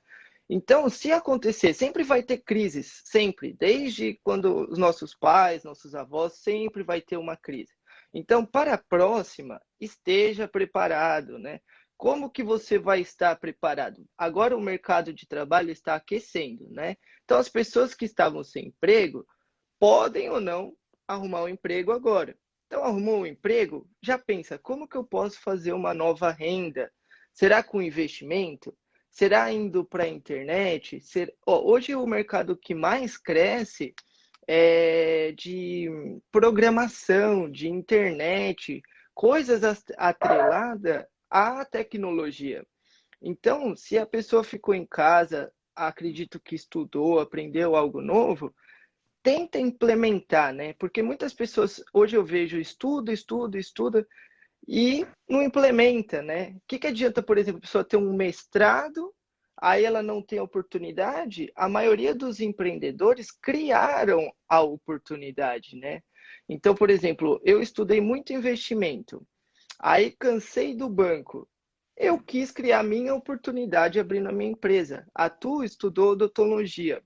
Então, 0.49 0.89
se 0.89 1.13
acontecer, 1.13 1.75
sempre 1.75 2.03
vai 2.03 2.23
ter 2.23 2.39
crises, 2.39 3.03
sempre, 3.05 3.53
desde 3.53 4.19
quando 4.25 4.67
os 4.71 4.79
nossos 4.79 5.15
pais, 5.15 5.63
nossos 5.63 5.95
avós, 5.95 6.39
sempre 6.39 6.83
vai 6.83 7.03
ter 7.03 7.19
uma 7.19 7.37
crise. 7.37 7.75
Então, 8.15 8.47
para 8.47 8.75
a 8.75 8.79
próxima, 8.79 9.61
esteja 9.79 10.49
preparado, 10.49 11.39
né? 11.39 11.61
Como 11.99 12.31
que 12.31 12.43
você 12.43 12.79
vai 12.79 13.01
estar 13.01 13.37
preparado? 13.37 14.07
Agora 14.17 14.57
o 14.57 14.61
mercado 14.61 15.13
de 15.13 15.27
trabalho 15.27 15.71
está 15.71 15.97
aquecendo, 15.97 16.67
né? 16.71 16.97
Então, 17.25 17.37
as 17.39 17.49
pessoas 17.51 17.93
que 17.93 18.07
estavam 18.07 18.43
sem 18.43 18.69
emprego 18.69 19.27
podem 19.79 20.31
ou 20.31 20.41
não 20.41 20.73
arrumar 21.07 21.43
um 21.43 21.49
emprego 21.49 21.93
agora. 21.93 22.35
Então, 22.69 22.85
arrumou 22.85 23.21
um 23.21 23.27
emprego, 23.27 23.89
já 24.03 24.19
pensa, 24.19 24.59
como 24.59 24.87
que 24.87 24.97
eu 24.97 25.03
posso 25.03 25.41
fazer 25.41 25.73
uma 25.73 25.95
nova 25.95 26.31
renda? 26.31 26.93
Será 27.33 27.63
com 27.63 27.81
investimento? 27.81 28.77
Será 29.11 29.51
indo 29.51 29.87
para 29.87 30.05
a 30.05 30.09
internet? 30.09 31.01
Ser... 31.01 31.35
Oh, 31.47 31.73
hoje 31.73 31.95
o 31.95 32.07
mercado 32.07 32.55
que 32.55 32.75
mais 32.75 33.17
cresce 33.17 33.95
é 34.47 35.33
de 35.33 35.89
programação, 36.31 37.51
de 37.51 37.69
internet, 37.69 38.83
coisas 39.15 39.63
atreladas 39.97 41.07
à 41.31 41.65
tecnologia. 41.65 42.67
Então, 43.21 43.75
se 43.75 43.97
a 43.97 44.05
pessoa 44.05 44.45
ficou 44.45 44.75
em 44.75 44.87
casa, 44.87 45.51
acredito 45.75 46.39
que 46.39 46.55
estudou, 46.55 47.19
aprendeu 47.19 47.75
algo 47.75 48.03
novo, 48.03 48.55
tenta 49.29 49.59
implementar, 49.59 50.55
né? 50.55 50.73
Porque 50.79 51.03
muitas 51.03 51.35
pessoas, 51.35 51.85
hoje 51.93 52.17
eu 52.17 52.25
vejo, 52.25 52.57
estuda, 52.57 53.13
estuda, 53.13 53.59
estuda, 53.59 54.09
e 54.67 55.07
não 55.29 55.43
implementa, 55.43 56.23
né? 56.23 56.53
O 56.57 56.63
que, 56.67 56.79
que 56.79 56.87
adianta, 56.87 57.23
por 57.23 57.37
exemplo, 57.37 57.59
a 57.59 57.61
pessoa 57.61 57.85
ter 57.85 57.99
um 57.99 58.17
mestrado, 58.17 59.15
aí 59.55 59.85
ela 59.85 60.03
não 60.03 60.23
tem 60.23 60.41
oportunidade? 60.41 61.53
A 61.55 61.69
maioria 61.69 62.15
dos 62.15 62.41
empreendedores 62.41 63.31
criaram 63.31 64.33
a 64.49 64.63
oportunidade, 64.63 65.77
né? 65.77 66.01
Então, 66.49 66.75
por 66.75 66.89
exemplo, 66.89 67.39
eu 67.45 67.61
estudei 67.61 68.01
muito 68.01 68.33
investimento, 68.33 69.23
aí 69.79 70.11
cansei 70.11 70.75
do 70.75 70.89
banco. 70.89 71.47
Eu 71.95 72.19
quis 72.19 72.51
criar 72.51 72.83
minha 72.83 73.15
oportunidade 73.15 74.01
abrindo 74.01 74.31
a 74.31 74.33
minha 74.33 74.53
empresa. 74.53 75.07
A 75.15 75.29
Tu 75.29 75.65
estudou 75.65 76.13
odontologia. 76.13 77.03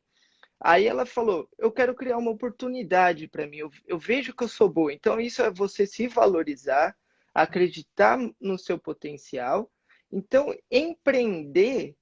Aí 0.65 0.87
ela 0.87 1.05
falou: 1.05 1.49
Eu 1.59 1.73
quero 1.73 1.95
criar 1.95 2.17
uma 2.19 2.31
oportunidade 2.31 3.27
para 3.27 3.47
mim. 3.47 3.59
Eu, 3.59 3.71
eu, 3.87 3.99
vejo 3.99 4.35
que 4.35 4.45
eu 4.45 4.49
sou 4.49 4.69
boa. 4.69 4.93
Então, 4.93 5.21
isso 5.21 5.43
é 5.43 5.51
você 5.51 5.87
se 5.87 6.07
valorizar, 6.07 6.97
acreditar 7.35 8.19
no 8.41 8.57
seu 8.57 8.79
potencial. 8.79 9.71
Então, 10.11 10.55
empreender 10.71 11.97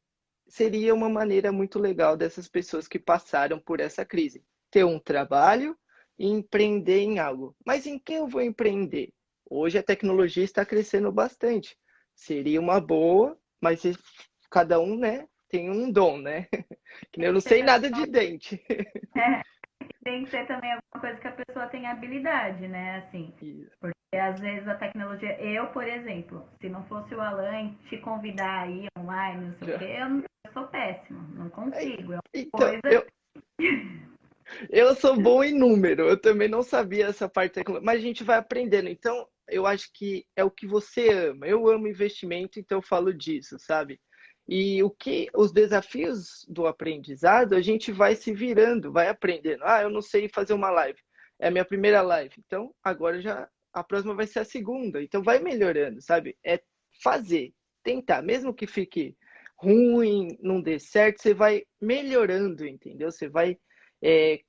seria 0.46 0.94
uma 0.94 1.08
maneira 1.08 1.50
muito 1.50 1.78
legal 1.78 2.16
dessas 2.16 2.48
pessoas 2.48 2.86
que 2.86 2.98
passaram 2.98 3.58
por 3.58 3.80
essa 3.80 4.04
crise. 4.04 4.44
Ter 4.70 4.84
um 4.84 4.98
trabalho 4.98 5.76
e 6.18 6.28
empreender 6.28 7.00
em 7.00 7.18
algo. 7.18 7.56
Mas 7.64 7.86
em 7.86 7.98
que 7.98 8.14
eu 8.14 8.28
vou 8.28 8.42
empreender? 8.42 9.10
Hoje 9.48 9.78
a 9.78 9.82
tecnologia 9.82 10.44
está 10.44 10.66
crescendo 10.66 11.10
bastante. 11.10 11.78
Seria 12.14 12.60
uma 12.60 12.78
boa, 12.78 13.38
mas 13.60 13.80
cada 14.50 14.78
um, 14.80 14.96
né, 14.98 15.26
tem 15.50 15.70
um 15.70 15.90
dom, 15.90 16.18
né? 16.18 16.46
Que 17.12 17.22
eu 17.22 17.32
não 17.32 17.40
sei 17.40 17.62
nada 17.62 17.90
de 17.90 18.04
dente. 18.10 18.60
É, 19.16 19.42
tem 20.02 20.24
que 20.24 20.30
ser 20.30 20.46
também 20.46 20.72
alguma 20.72 21.00
coisa 21.00 21.20
que 21.20 21.28
a 21.28 21.32
pessoa 21.32 21.66
tenha 21.68 21.92
habilidade, 21.92 22.66
né? 22.66 22.98
Assim, 22.98 23.32
porque 23.80 24.16
às 24.16 24.40
vezes 24.40 24.66
a 24.66 24.74
tecnologia, 24.74 25.40
eu, 25.40 25.68
por 25.68 25.86
exemplo, 25.86 26.48
se 26.60 26.68
não 26.68 26.84
fosse 26.86 27.14
o 27.14 27.20
Alan 27.20 27.74
te 27.88 27.96
convidar 27.98 28.62
aí 28.62 28.86
online, 28.98 29.46
não 29.46 29.54
sei 29.58 29.74
o 29.74 29.78
quê, 29.78 29.84
eu, 29.84 30.24
eu 30.46 30.52
sou 30.52 30.66
péssimo, 30.66 31.20
não 31.34 31.48
consigo. 31.48 32.14
É 32.14 32.18
então, 32.34 32.60
coisa... 32.60 32.82
eu... 32.84 33.06
eu 34.68 34.94
sou 34.96 35.20
bom 35.20 35.44
em 35.44 35.56
número, 35.56 36.08
eu 36.08 36.20
também 36.20 36.48
não 36.48 36.62
sabia 36.62 37.06
essa 37.06 37.28
parte 37.28 37.60
mas 37.82 37.98
a 37.98 38.02
gente 38.02 38.24
vai 38.24 38.38
aprendendo. 38.38 38.88
Então, 38.88 39.26
eu 39.48 39.66
acho 39.66 39.90
que 39.92 40.24
é 40.36 40.44
o 40.44 40.50
que 40.50 40.66
você 40.66 41.10
ama. 41.10 41.46
Eu 41.46 41.68
amo 41.68 41.88
investimento, 41.88 42.58
então 42.58 42.78
eu 42.78 42.82
falo 42.82 43.12
disso, 43.12 43.58
sabe? 43.58 44.00
E 44.52 44.82
o 44.82 44.90
que 44.90 45.28
os 45.32 45.52
desafios 45.52 46.44
do 46.48 46.66
aprendizado, 46.66 47.54
a 47.54 47.60
gente 47.60 47.92
vai 47.92 48.16
se 48.16 48.32
virando, 48.32 48.90
vai 48.90 49.06
aprendendo. 49.06 49.62
Ah, 49.62 49.82
eu 49.82 49.90
não 49.90 50.02
sei 50.02 50.28
fazer 50.28 50.54
uma 50.54 50.70
live. 50.70 50.98
É 51.38 51.46
a 51.46 51.50
minha 51.52 51.64
primeira 51.64 52.02
live. 52.02 52.34
Então, 52.44 52.74
agora 52.82 53.20
já 53.20 53.48
a 53.72 53.84
próxima 53.84 54.12
vai 54.12 54.26
ser 54.26 54.40
a 54.40 54.44
segunda. 54.44 55.00
Então 55.00 55.22
vai 55.22 55.38
melhorando, 55.38 56.02
sabe? 56.02 56.36
É 56.44 56.60
fazer, 57.00 57.54
tentar, 57.84 58.22
mesmo 58.22 58.52
que 58.52 58.66
fique 58.66 59.16
ruim, 59.56 60.36
não 60.42 60.60
dê 60.60 60.80
certo, 60.80 61.22
você 61.22 61.32
vai 61.32 61.62
melhorando, 61.80 62.66
entendeu? 62.66 63.12
Você 63.12 63.28
vai 63.28 63.56
é, 64.02 64.40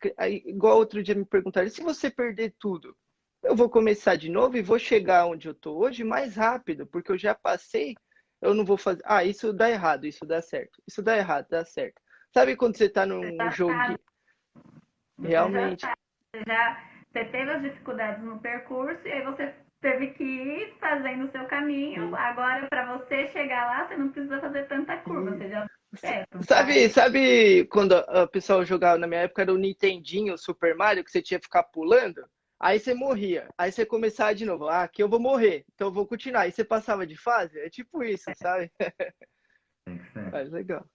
igual 0.48 0.78
outro 0.78 1.04
dia 1.04 1.14
me 1.14 1.26
perguntaram, 1.26 1.70
se 1.70 1.82
você 1.82 2.10
perder 2.10 2.56
tudo, 2.58 2.98
eu 3.44 3.56
vou 3.56 3.70
começar 3.70 4.16
de 4.16 4.30
novo 4.30 4.58
e 4.58 4.64
vou 4.64 4.80
chegar 4.80 5.28
onde 5.28 5.48
eu 5.48 5.54
tô 5.54 5.78
hoje 5.78 6.04
mais 6.04 6.36
rápido, 6.36 6.88
porque 6.88 7.12
eu 7.12 7.18
já 7.18 7.36
passei 7.36 7.94
eu 8.42 8.54
não 8.54 8.66
vou 8.66 8.78
fazer. 8.78 9.02
Ah, 9.06 9.24
isso 9.24 9.54
dá 9.54 9.70
errado, 9.70 10.06
isso 10.06 10.26
dá 10.26 10.42
certo. 10.42 10.82
Isso 10.88 11.02
dá 11.02 11.18
errado, 11.18 11.48
dá 11.50 11.64
certo. 11.64 12.02
Sabe 12.34 12.56
quando 12.56 12.78
você 12.78 12.90
tá 12.90 13.06
num 13.06 13.22
você 13.22 13.52
jogo 13.52 13.74
de... 13.88 15.28
Realmente. 15.28 15.86
Você 15.86 16.44
já, 16.48 16.84
você 17.12 17.26
teve 17.26 17.52
as 17.52 17.62
dificuldades 17.62 18.24
no 18.24 18.40
percurso 18.40 19.06
e 19.08 19.12
aí 19.12 19.24
você 19.24 19.54
teve 19.82 20.08
que 20.12 20.24
ir 20.24 20.76
fazendo 20.80 21.26
o 21.26 21.32
seu 21.32 21.46
caminho. 21.46 22.10
Sim. 22.10 22.16
Agora, 22.16 22.68
para 22.68 22.98
você 22.98 23.28
chegar 23.28 23.66
lá, 23.66 23.88
você 23.88 23.98
não 23.98 24.10
precisa 24.10 24.40
fazer 24.40 24.68
tanta 24.68 24.98
curva. 24.98 25.32
Sim. 25.32 25.38
Você 25.38 25.50
já 25.50 25.68
Certo, 25.94 26.42
sabe, 26.46 26.88
sabe 26.88 27.66
quando 27.66 27.92
o 27.92 28.28
pessoal 28.28 28.64
jogava 28.64 28.98
na 28.98 29.08
minha 29.08 29.22
época 29.22 29.42
era 29.42 29.54
o 29.54 29.58
Nintendinho, 29.58 30.34
o 30.34 30.38
Super 30.38 30.74
Mario, 30.74 31.04
que 31.04 31.12
você 31.12 31.22
tinha 31.22 31.38
que 31.38 31.48
ficar 31.48 31.64
pulando? 31.64 32.24
Aí 32.62 32.80
você 32.80 32.94
morria. 32.94 33.50
Aí 33.58 33.72
você 33.72 33.84
começava 33.84 34.36
de 34.36 34.46
novo. 34.46 34.68
Ah, 34.68 34.84
aqui 34.84 35.02
eu 35.02 35.10
vou 35.10 35.20
morrer. 35.20 35.66
Então 35.74 35.88
eu 35.88 35.94
vou 35.94 36.06
continuar. 36.06 36.42
Aí 36.42 36.52
você 36.52 36.64
passava 36.64 37.08
de 37.08 37.18
fase. 37.18 37.60
É 37.60 37.70
tipo 37.70 38.04
isso, 38.04 38.30
é. 38.30 38.36
sabe? 38.36 38.72
Mas 40.32 40.52
legal. 40.52 40.86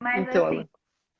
Mas 0.00 0.26
então, 0.26 0.46
assim, 0.46 0.68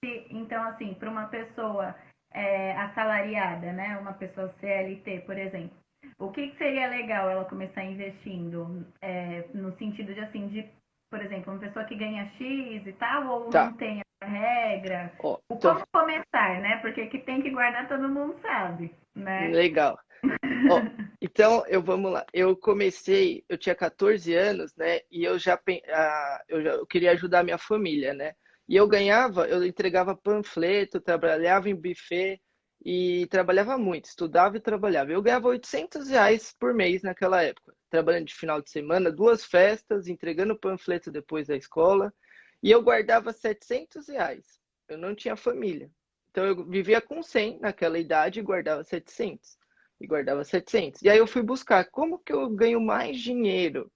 se, 0.02 0.26
então, 0.30 0.62
assim 0.64 0.94
para 0.94 1.10
uma 1.10 1.26
pessoa 1.26 1.94
é, 2.32 2.72
assalariada, 2.76 3.72
né? 3.72 3.98
Uma 3.98 4.14
pessoa 4.14 4.54
CLT, 4.58 5.20
por 5.26 5.36
exemplo. 5.36 5.76
O 6.18 6.30
que, 6.30 6.48
que 6.48 6.56
seria 6.58 6.88
legal 6.88 7.28
ela 7.28 7.44
começar 7.44 7.84
investindo? 7.84 8.86
É, 9.02 9.48
no 9.52 9.76
sentido 9.76 10.14
de 10.14 10.20
assim, 10.20 10.48
de, 10.48 10.66
por 11.10 11.20
exemplo, 11.20 11.52
uma 11.52 11.60
pessoa 11.60 11.84
que 11.84 11.96
ganha 11.96 12.26
X 12.38 12.86
e 12.86 12.92
tal, 12.94 13.26
ou 13.26 13.50
tá. 13.50 13.66
não 13.66 13.76
tem 13.76 14.00
a 14.22 14.26
regra? 14.26 15.12
Oh, 15.18 15.34
o 15.34 15.54
então... 15.54 15.74
como 15.74 15.86
começar, 15.92 16.60
né? 16.60 16.78
Porque 16.80 17.06
que 17.08 17.18
tem 17.18 17.42
que 17.42 17.50
guardar 17.50 17.86
todo 17.88 18.08
mundo 18.08 18.38
sabe. 18.40 18.94
Né? 19.18 19.48
Legal. 19.48 19.98
então, 21.20 21.64
eu 21.68 21.82
vamos 21.82 22.12
lá. 22.12 22.24
Eu 22.32 22.56
comecei, 22.56 23.44
eu 23.48 23.58
tinha 23.58 23.74
14 23.74 24.34
anos, 24.34 24.74
né? 24.76 25.00
E 25.10 25.24
eu 25.24 25.38
já, 25.38 25.54
uh, 25.54 26.42
eu 26.48 26.62
já 26.62 26.70
eu 26.72 26.86
queria 26.86 27.12
ajudar 27.12 27.40
a 27.40 27.44
minha 27.44 27.58
família, 27.58 28.14
né? 28.14 28.34
E 28.68 28.76
eu 28.76 28.86
ganhava, 28.86 29.48
eu 29.48 29.64
entregava 29.64 30.14
panfleto, 30.14 31.00
trabalhava 31.00 31.70
em 31.70 31.74
buffet 31.74 32.40
e 32.84 33.26
trabalhava 33.28 33.78
muito, 33.78 34.06
estudava 34.06 34.56
e 34.56 34.60
trabalhava. 34.60 35.10
Eu 35.10 35.22
ganhava 35.22 35.48
800 35.48 36.08
reais 36.08 36.54
por 36.58 36.74
mês 36.74 37.02
naquela 37.02 37.42
época, 37.42 37.74
trabalhando 37.90 38.26
de 38.26 38.34
final 38.34 38.60
de 38.60 38.70
semana, 38.70 39.10
duas 39.10 39.44
festas, 39.44 40.06
entregando 40.06 40.58
panfleto 40.58 41.10
depois 41.10 41.48
da 41.48 41.56
escola. 41.56 42.12
E 42.62 42.70
eu 42.70 42.82
guardava 42.82 43.32
700 43.32 44.08
reais. 44.08 44.58
Eu 44.88 44.98
não 44.98 45.14
tinha 45.14 45.36
família. 45.36 45.90
Então 46.38 46.46
eu 46.46 46.64
vivia 46.64 47.00
com 47.00 47.20
100 47.20 47.58
naquela 47.58 47.98
idade 47.98 48.38
e 48.38 48.42
guardava 48.44 48.84
700. 48.84 49.58
E 50.00 50.06
guardava 50.06 50.44
700. 50.44 51.02
E 51.02 51.08
aí 51.08 51.18
eu 51.18 51.26
fui 51.26 51.42
buscar 51.42 51.84
como 51.90 52.20
que 52.20 52.32
eu 52.32 52.48
ganho 52.48 52.80
mais 52.80 53.18
dinheiro. 53.18 53.90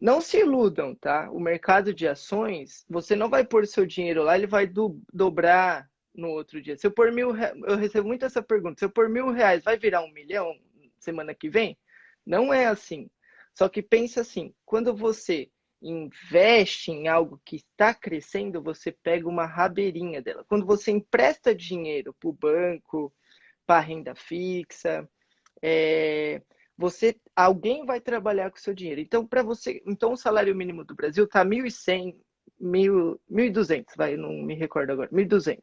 Não 0.00 0.22
se 0.22 0.38
iludam, 0.38 0.94
tá? 0.94 1.30
O 1.30 1.38
mercado 1.38 1.92
de 1.92 2.08
ações, 2.08 2.86
você 2.88 3.14
não 3.14 3.28
vai 3.28 3.44
pôr 3.44 3.66
seu 3.66 3.84
dinheiro 3.84 4.22
lá, 4.22 4.38
ele 4.38 4.46
vai 4.46 4.66
do, 4.66 4.98
dobrar 5.12 5.86
no 6.14 6.30
outro 6.30 6.62
dia. 6.62 6.78
Se 6.78 6.86
eu 6.86 6.90
pôr 6.90 7.12
mil, 7.12 7.36
eu 7.36 7.76
recebo 7.76 8.08
muito 8.08 8.24
essa 8.24 8.42
pergunta. 8.42 8.78
Se 8.78 8.86
eu 8.86 8.90
pôr 8.90 9.10
mil 9.10 9.30
reais, 9.30 9.62
vai 9.62 9.76
virar 9.76 10.00
um 10.00 10.12
milhão 10.14 10.50
semana 10.98 11.34
que 11.34 11.50
vem? 11.50 11.76
Não 12.24 12.54
é 12.54 12.64
assim. 12.64 13.10
Só 13.52 13.68
que 13.68 13.82
pensa 13.82 14.22
assim, 14.22 14.54
quando 14.64 14.96
você 14.96 15.50
investe 15.88 16.90
em 16.90 17.08
algo 17.08 17.40
que 17.44 17.56
está 17.56 17.92
crescendo, 17.92 18.62
você 18.62 18.90
pega 18.90 19.28
uma 19.28 19.44
rabeirinha 19.44 20.22
dela. 20.22 20.44
Quando 20.48 20.64
você 20.64 20.90
empresta 20.90 21.54
dinheiro 21.54 22.14
para 22.14 22.28
o 22.28 22.32
banco, 22.32 23.12
para 23.66 23.80
renda 23.80 24.14
fixa, 24.14 25.08
é, 25.62 26.42
você 26.76 27.16
alguém 27.36 27.84
vai 27.84 28.00
trabalhar 28.00 28.50
com 28.50 28.56
o 28.56 28.60
seu 28.60 28.74
dinheiro. 28.74 29.00
Então, 29.00 29.26
para 29.26 29.42
você, 29.42 29.82
então 29.86 30.12
o 30.12 30.16
salário 30.16 30.54
mínimo 30.54 30.84
do 30.84 30.94
Brasil 30.94 31.24
está 31.24 31.44
1.100, 31.44 32.16
1.200, 32.60 33.84
vai, 33.96 34.16
não 34.16 34.32
me 34.32 34.54
recordo 34.54 34.90
agora, 34.92 35.10
1.200. 35.10 35.60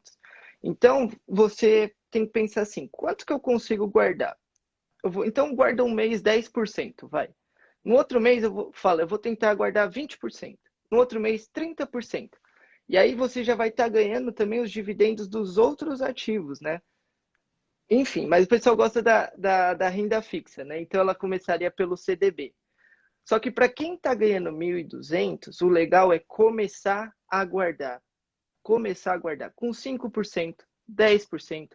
Então, 0.62 1.10
você 1.26 1.92
tem 2.10 2.24
que 2.24 2.32
pensar 2.32 2.62
assim, 2.62 2.88
quanto 2.92 3.26
que 3.26 3.32
eu 3.32 3.40
consigo 3.40 3.88
guardar? 3.88 4.36
Eu 5.02 5.10
vou, 5.10 5.24
então, 5.24 5.54
guarda 5.54 5.82
um 5.82 5.92
mês 5.92 6.22
10%, 6.22 7.08
vai. 7.08 7.28
No 7.84 7.96
outro 7.96 8.20
mês, 8.20 8.44
eu 8.44 8.70
falo, 8.72 9.00
eu 9.00 9.06
vou 9.06 9.18
tentar 9.18 9.54
guardar 9.54 9.90
20%. 9.90 10.58
No 10.90 10.98
outro 10.98 11.20
mês, 11.20 11.48
30%. 11.48 12.30
E 12.88 12.96
aí 12.96 13.14
você 13.14 13.42
já 13.42 13.54
vai 13.54 13.68
estar 13.68 13.84
tá 13.84 13.88
ganhando 13.88 14.32
também 14.32 14.60
os 14.60 14.70
dividendos 14.70 15.26
dos 15.28 15.58
outros 15.58 16.00
ativos, 16.00 16.60
né? 16.60 16.80
Enfim, 17.90 18.26
mas 18.26 18.44
o 18.44 18.48
pessoal 18.48 18.76
gosta 18.76 19.02
da, 19.02 19.32
da, 19.36 19.74
da 19.74 19.88
renda 19.88 20.22
fixa, 20.22 20.64
né? 20.64 20.80
Então 20.80 21.00
ela 21.00 21.14
começaria 21.14 21.70
pelo 21.70 21.96
CDB. 21.96 22.54
Só 23.24 23.38
que 23.38 23.50
para 23.50 23.68
quem 23.68 23.94
está 23.94 24.14
ganhando 24.14 24.50
1.200, 24.50 25.60
o 25.62 25.68
legal 25.68 26.12
é 26.12 26.18
começar 26.18 27.12
a 27.28 27.44
guardar. 27.44 28.00
Começar 28.62 29.14
a 29.14 29.18
guardar 29.18 29.52
com 29.54 29.70
5%, 29.70 30.56
10%, 30.88 31.68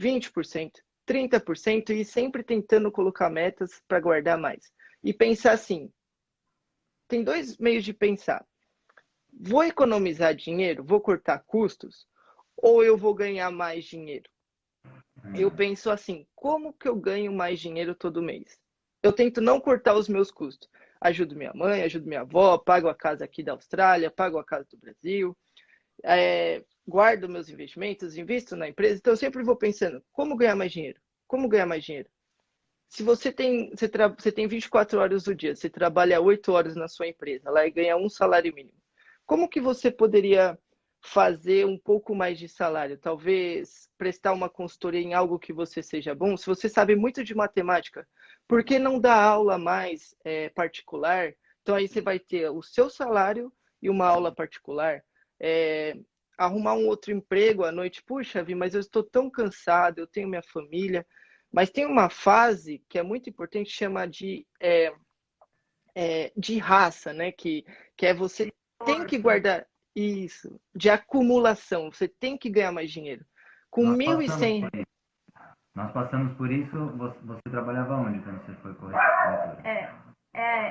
20%, 0.00 0.72
30% 1.06 1.90
e 1.90 2.04
sempre 2.04 2.42
tentando 2.42 2.92
colocar 2.92 3.28
metas 3.30 3.82
para 3.88 4.00
guardar 4.00 4.38
mais 4.38 4.72
e 5.02 5.12
pensar 5.12 5.52
assim: 5.52 5.92
tem 7.06 7.24
dois 7.24 7.56
meios 7.58 7.84
de 7.84 7.92
pensar. 7.92 8.46
Vou 9.32 9.62
economizar 9.64 10.34
dinheiro? 10.34 10.84
Vou 10.84 11.00
cortar 11.00 11.38
custos? 11.40 12.06
Ou 12.56 12.82
eu 12.82 12.96
vou 12.96 13.14
ganhar 13.14 13.50
mais 13.50 13.84
dinheiro? 13.84 14.28
Eu 15.34 15.50
penso 15.50 15.90
assim: 15.90 16.26
como 16.34 16.72
que 16.72 16.88
eu 16.88 16.96
ganho 16.96 17.32
mais 17.32 17.60
dinheiro 17.60 17.94
todo 17.94 18.22
mês? 18.22 18.58
Eu 19.02 19.12
tento 19.12 19.40
não 19.40 19.60
cortar 19.60 19.94
os 19.94 20.08
meus 20.08 20.30
custos. 20.30 20.68
Ajudo 21.00 21.36
minha 21.36 21.52
mãe, 21.54 21.82
ajudo 21.82 22.08
minha 22.08 22.22
avó, 22.22 22.58
pago 22.58 22.88
a 22.88 22.94
casa 22.94 23.24
aqui 23.24 23.42
da 23.42 23.52
Austrália, 23.52 24.10
pago 24.10 24.36
a 24.38 24.44
casa 24.44 24.66
do 24.70 24.78
Brasil, 24.78 25.36
é, 26.04 26.64
guardo 26.86 27.28
meus 27.28 27.48
investimentos, 27.48 28.16
invisto 28.16 28.56
na 28.56 28.68
empresa. 28.68 28.96
Então 28.96 29.12
eu 29.12 29.16
sempre 29.16 29.44
vou 29.44 29.56
pensando: 29.56 30.02
como 30.12 30.36
ganhar 30.36 30.56
mais 30.56 30.72
dinheiro? 30.72 31.00
Como 31.26 31.48
ganhar 31.48 31.66
mais 31.66 31.84
dinheiro? 31.84 32.08
Se 32.88 33.02
você 33.02 33.30
tem, 33.30 33.70
você, 33.70 33.88
tra... 33.88 34.08
você 34.08 34.32
tem 34.32 34.48
24 34.48 34.98
horas 34.98 35.24
do 35.24 35.34
dia, 35.34 35.54
você 35.54 35.68
trabalha 35.68 36.20
8 36.20 36.52
horas 36.52 36.74
na 36.74 36.88
sua 36.88 37.06
empresa 37.06 37.50
lá 37.50 37.66
e 37.66 37.70
ganha 37.70 37.96
um 37.96 38.08
salário 38.08 38.54
mínimo, 38.54 38.78
como 39.26 39.48
que 39.48 39.60
você 39.60 39.90
poderia 39.90 40.58
fazer 41.00 41.66
um 41.66 41.78
pouco 41.78 42.14
mais 42.14 42.38
de 42.38 42.48
salário? 42.48 42.98
Talvez 42.98 43.88
prestar 43.96 44.32
uma 44.32 44.48
consultoria 44.48 45.00
em 45.00 45.14
algo 45.14 45.38
que 45.38 45.52
você 45.52 45.82
seja 45.82 46.14
bom? 46.14 46.36
Se 46.36 46.46
você 46.46 46.68
sabe 46.68 46.96
muito 46.96 47.22
de 47.22 47.34
matemática, 47.34 48.08
por 48.46 48.64
que 48.64 48.78
não 48.78 48.98
dar 48.98 49.22
aula 49.22 49.58
mais 49.58 50.14
é, 50.24 50.48
particular? 50.48 51.34
Então 51.62 51.74
aí 51.74 51.86
você 51.86 52.00
vai 52.00 52.18
ter 52.18 52.50
o 52.50 52.62
seu 52.62 52.88
salário 52.88 53.52
e 53.82 53.90
uma 53.90 54.06
aula 54.06 54.34
particular. 54.34 55.04
É, 55.38 55.94
arrumar 56.36 56.74
um 56.74 56.86
outro 56.86 57.12
emprego 57.12 57.64
à 57.64 57.72
noite, 57.72 58.02
puxa, 58.02 58.42
Vi, 58.42 58.54
mas 58.54 58.74
eu 58.74 58.80
estou 58.80 59.02
tão 59.02 59.28
cansado, 59.28 59.98
eu 59.98 60.06
tenho 60.06 60.28
minha 60.28 60.42
família. 60.42 61.06
Mas 61.52 61.70
tem 61.70 61.86
uma 61.86 62.10
fase 62.10 62.82
que 62.88 62.98
é 62.98 63.02
muito 63.02 63.28
importante, 63.28 63.70
chama 63.70 64.06
de, 64.06 64.46
é, 64.60 64.92
é, 65.94 66.32
de 66.36 66.58
raça, 66.58 67.12
né? 67.12 67.32
Que, 67.32 67.64
que 67.96 68.06
é 68.06 68.14
você 68.14 68.52
tem 68.84 69.06
que 69.06 69.18
guardar 69.18 69.66
isso, 69.94 70.60
de 70.74 70.90
acumulação. 70.90 71.90
Você 71.90 72.06
tem 72.06 72.36
que 72.36 72.50
ganhar 72.50 72.72
mais 72.72 72.90
dinheiro. 72.90 73.24
Com 73.70 73.84
Nós 73.84 73.98
1.100... 73.98 74.86
Nós 75.74 75.92
passamos 75.92 76.36
por 76.36 76.50
isso. 76.50 76.76
Você, 76.96 77.18
você, 77.22 77.42
trabalhava 77.50 77.94
onde 77.96 78.18
quando 78.20 78.44
você 78.44 78.54
foi 78.54 78.74
corretora? 78.74 79.60
É, 79.64 79.90
é, 80.34 80.70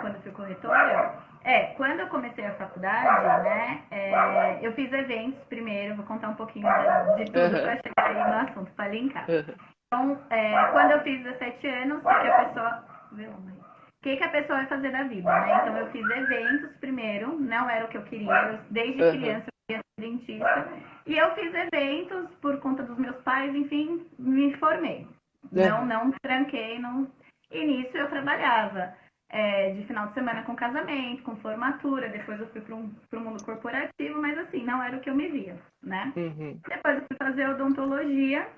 quando 0.00 0.14
eu 0.14 0.22
fui 0.22 0.32
corretora? 0.32 1.22
É, 1.44 1.66
quando 1.74 2.00
eu 2.00 2.08
comecei 2.08 2.44
a 2.44 2.54
faculdade, 2.54 3.44
né, 3.44 3.82
é, 3.90 4.66
eu 4.66 4.72
fiz 4.74 4.92
eventos 4.92 5.42
primeiro, 5.44 5.96
vou 5.96 6.04
contar 6.04 6.28
um 6.28 6.34
pouquinho 6.34 6.66
de, 6.66 7.24
de 7.24 7.32
tudo 7.32 7.56
uhum. 7.56 7.62
para 7.62 7.76
chegar 7.76 8.06
aí 8.06 8.14
no 8.14 8.50
assunto, 8.50 8.70
para 8.72 8.88
linkar. 8.88 9.26
Uhum. 9.28 9.54
Então, 9.92 10.16
é, 10.30 10.70
quando 10.70 10.92
eu 10.92 11.00
fiz 11.00 11.20
17 11.24 11.66
anos, 11.66 11.98
o 11.98 12.02
que 12.02 12.08
a 12.08 12.44
pessoa. 12.44 12.84
O 13.12 14.02
que, 14.02 14.16
que 14.16 14.24
a 14.24 14.28
pessoa 14.28 14.58
vai 14.58 14.66
fazer 14.68 14.92
da 14.92 15.02
vida, 15.02 15.28
né? 15.28 15.58
Então, 15.60 15.76
eu 15.76 15.90
fiz 15.90 16.08
eventos 16.08 16.76
primeiro, 16.76 17.36
não 17.40 17.68
era 17.68 17.84
o 17.84 17.88
que 17.88 17.96
eu 17.96 18.04
queria. 18.04 18.32
Eu, 18.32 18.58
desde 18.70 19.02
uhum. 19.02 19.10
criança, 19.10 19.46
eu 19.48 19.66
queria 19.66 19.82
ser 19.82 20.00
dentista. 20.00 20.68
E 21.06 21.18
eu 21.18 21.34
fiz 21.34 21.52
eventos 21.52 22.30
por 22.40 22.56
conta 22.60 22.84
dos 22.84 22.96
meus 22.98 23.16
pais, 23.22 23.52
enfim, 23.52 24.06
me 24.16 24.56
formei. 24.58 25.08
Uhum. 25.50 25.68
Não, 25.68 25.84
não 25.84 26.12
tranquei, 26.22 26.78
não. 26.78 27.10
E 27.50 27.66
nisso 27.66 27.96
eu 27.96 28.08
trabalhava. 28.08 28.94
É, 29.32 29.74
de 29.74 29.86
final 29.86 30.08
de 30.08 30.14
semana 30.14 30.42
com 30.42 30.56
casamento, 30.56 31.22
com 31.22 31.36
formatura, 31.36 32.08
depois 32.08 32.40
eu 32.40 32.48
fui 32.48 32.60
para 32.60 32.74
o 32.74 33.20
mundo 33.20 33.44
corporativo, 33.44 34.20
mas 34.20 34.36
assim, 34.38 34.64
não 34.64 34.82
era 34.82 34.96
o 34.96 35.00
que 35.00 35.08
eu 35.08 35.14
me 35.14 35.28
via, 35.28 35.56
né? 35.80 36.12
Uhum. 36.16 36.60
Depois 36.68 36.96
eu 36.96 37.04
fui 37.06 37.16
fazer 37.16 37.48
odontologia 37.48 38.48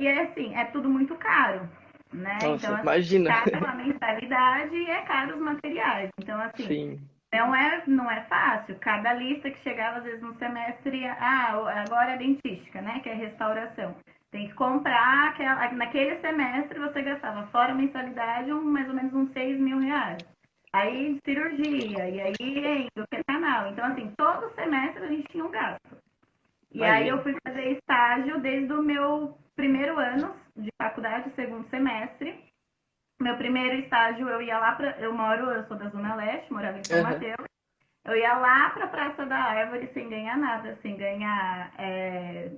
e 0.00 0.06
é 0.06 0.22
assim, 0.22 0.54
é 0.54 0.64
tudo 0.66 0.88
muito 0.88 1.14
caro, 1.16 1.68
né? 2.12 2.38
Nossa, 2.42 2.56
então, 2.56 2.74
assim, 2.74 2.82
imagina. 2.82 3.30
caro 3.30 3.66
a 3.66 3.74
mensalidade 3.74 4.74
e 4.74 4.90
é 4.90 5.02
caro 5.02 5.36
os 5.36 5.40
materiais. 5.40 6.10
Então, 6.18 6.40
assim, 6.40 6.66
Sim. 6.66 7.00
Não 7.32 7.54
é, 7.54 7.82
não 7.86 8.10
é 8.10 8.22
fácil. 8.22 8.76
Cada 8.80 9.12
lista 9.12 9.50
que 9.50 9.62
chegava, 9.62 9.98
às 9.98 10.04
vezes, 10.04 10.20
no 10.20 10.36
semestre, 10.36 11.06
ah, 11.06 11.84
agora 11.84 12.12
é 12.12 12.16
dentística, 12.16 12.82
né? 12.82 12.98
Que 13.00 13.08
é 13.08 13.14
restauração. 13.14 13.94
Tem 14.32 14.48
que 14.48 14.54
comprar, 14.54 15.28
aquela, 15.28 15.70
naquele 15.72 16.18
semestre 16.20 16.78
você 16.78 17.02
gastava, 17.02 17.46
fora 17.48 17.72
a 17.72 17.74
mensalidade, 17.74 18.52
um, 18.52 18.62
mais 18.62 18.88
ou 18.88 18.94
menos 18.94 19.14
uns 19.14 19.32
6 19.32 19.60
mil 19.60 19.78
reais. 19.78 20.24
Aí 20.72 21.18
cirurgia, 21.24 22.08
e 22.08 22.20
aí 22.20 22.88
do 22.96 23.04
canal. 23.26 23.70
Então, 23.70 23.84
assim, 23.86 24.12
todo 24.16 24.54
semestre 24.54 25.04
a 25.04 25.08
gente 25.08 25.28
tinha 25.28 25.44
um 25.44 25.50
gasto. 25.50 25.96
E 26.72 26.78
Imagina. 26.78 26.98
aí 26.98 27.08
eu 27.08 27.22
fui 27.22 27.36
fazer 27.44 27.72
estágio 27.72 28.40
desde 28.40 28.72
o 28.72 28.82
meu 28.82 29.36
primeiro 29.60 29.98
ano 29.98 30.34
de 30.56 30.70
faculdade, 30.80 31.30
segundo 31.34 31.68
semestre. 31.68 32.50
Meu 33.20 33.36
primeiro 33.36 33.76
estágio, 33.76 34.26
eu 34.26 34.40
ia 34.40 34.58
lá 34.58 34.72
para. 34.72 34.98
Eu 34.98 35.12
moro, 35.12 35.50
eu 35.50 35.66
sou 35.66 35.76
da 35.76 35.90
Zona 35.90 36.14
Leste, 36.14 36.50
morava 36.50 36.78
em 36.78 36.84
São 36.84 36.96
uhum. 36.96 37.04
Mateus. 37.04 37.46
Eu 38.06 38.16
ia 38.16 38.34
lá 38.38 38.70
para 38.70 38.86
a 38.86 38.88
Praça 38.88 39.26
da 39.26 39.36
Árvore 39.36 39.90
sem 39.92 40.08
ganhar 40.08 40.38
nada, 40.38 40.78
sem 40.80 40.96
ganhar 40.96 41.74
é, 41.78 42.50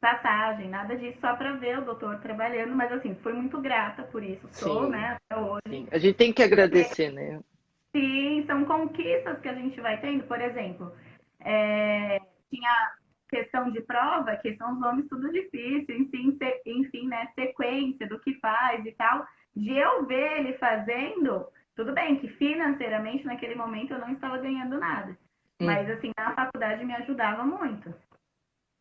passagem, 0.00 0.68
nada 0.68 0.96
disso, 0.96 1.18
só 1.20 1.36
para 1.36 1.52
ver 1.52 1.78
o 1.78 1.84
doutor 1.84 2.18
trabalhando. 2.18 2.74
Mas, 2.74 2.90
assim, 2.90 3.14
fui 3.22 3.32
muito 3.32 3.60
grata 3.60 4.02
por 4.02 4.24
isso, 4.24 4.48
sou, 4.50 4.86
Sim. 4.86 4.90
né, 4.90 5.16
até 5.16 5.40
hoje. 5.40 5.62
Sim. 5.68 5.88
A 5.92 5.98
gente 5.98 6.16
tem 6.16 6.32
que 6.32 6.42
agradecer, 6.42 7.12
né? 7.12 7.40
Sim, 7.94 8.44
são 8.46 8.64
conquistas 8.64 9.38
que 9.40 9.48
a 9.48 9.54
gente 9.54 9.80
vai 9.80 10.00
tendo. 10.00 10.24
Por 10.24 10.40
exemplo, 10.40 10.92
é, 11.38 12.18
tinha 12.50 12.92
questão 13.28 13.70
de 13.70 13.80
prova, 13.82 14.36
que 14.36 14.56
são 14.56 14.72
os 14.72 14.80
nomes 14.80 15.08
tudo 15.08 15.30
difícil, 15.30 15.96
enfim, 15.96 16.36
se, 16.36 16.62
enfim, 16.66 17.06
né, 17.06 17.28
sequência 17.34 18.06
do 18.08 18.18
que 18.20 18.34
faz 18.40 18.84
e 18.84 18.92
tal, 18.92 19.26
de 19.54 19.76
eu 19.76 20.06
ver 20.06 20.40
ele 20.40 20.54
fazendo, 20.54 21.46
tudo 21.76 21.92
bem 21.92 22.16
que 22.16 22.28
financeiramente 22.28 23.24
naquele 23.24 23.54
momento 23.54 23.92
eu 23.92 24.00
não 24.00 24.12
estava 24.12 24.38
ganhando 24.38 24.78
nada, 24.78 25.16
hum. 25.60 25.66
mas 25.66 25.88
assim, 25.90 26.10
na 26.16 26.34
faculdade 26.34 26.84
me 26.84 26.94
ajudava 26.94 27.44
muito. 27.44 27.94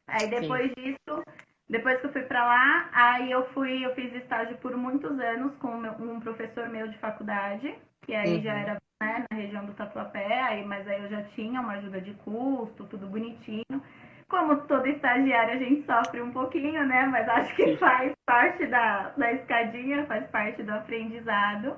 Aí 0.08 0.30
depois 0.30 0.72
Sim. 0.74 0.82
disso, 0.82 1.24
depois 1.70 2.00
que 2.00 2.08
eu 2.08 2.14
fui 2.14 2.24
para 2.24 2.46
lá, 2.46 2.90
aí 2.94 3.30
eu 3.30 3.46
fui, 3.50 3.86
eu 3.86 3.94
fiz 3.94 4.14
estágio 4.16 4.58
por 4.58 4.76
muitos 4.78 5.20
anos 5.20 5.54
com 5.58 5.76
um 5.76 6.20
professor 6.22 6.70
meu 6.70 6.88
de 6.88 6.98
faculdade, 7.00 7.76
que 8.04 8.16
aí 8.16 8.38
uhum. 8.38 8.42
já 8.42 8.54
era 8.54 8.78
né, 9.02 9.26
na 9.30 9.38
região 9.38 9.66
do 9.66 9.74
Tatuapé, 9.74 10.42
aí, 10.44 10.66
mas 10.66 10.88
aí 10.88 11.04
eu 11.04 11.10
já 11.10 11.24
tinha 11.36 11.60
uma 11.60 11.74
ajuda 11.74 12.00
de 12.00 12.14
custo, 12.14 12.86
tudo 12.86 13.06
bonitinho 13.06 13.84
como 14.30 14.58
todo 14.68 14.88
estagiário, 14.88 15.54
a 15.54 15.58
gente 15.58 15.86
sofre 15.86 16.22
um 16.22 16.32
pouquinho, 16.32 16.86
né? 16.86 17.06
Mas 17.06 17.28
acho 17.30 17.56
que 17.56 17.78
faz 17.78 18.14
parte 18.26 18.66
da, 18.68 19.10
da 19.18 19.32
escadinha, 19.32 20.06
faz 20.06 20.28
parte 20.30 20.64
do 20.64 20.74
aprendizado. 20.74 21.78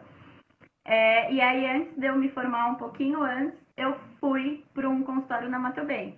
É, 0.85 1.31
e 1.31 1.39
aí, 1.39 1.65
antes 1.67 1.95
de 1.97 2.07
eu 2.07 2.15
me 2.15 2.29
formar 2.29 2.67
um 2.67 2.75
pouquinho 2.75 3.21
antes, 3.21 3.59
eu 3.77 3.95
fui 4.19 4.65
para 4.73 4.89
um 4.89 5.03
consultório 5.03 5.49
na 5.49 5.59
Mato 5.59 5.85
Bay. 5.85 6.17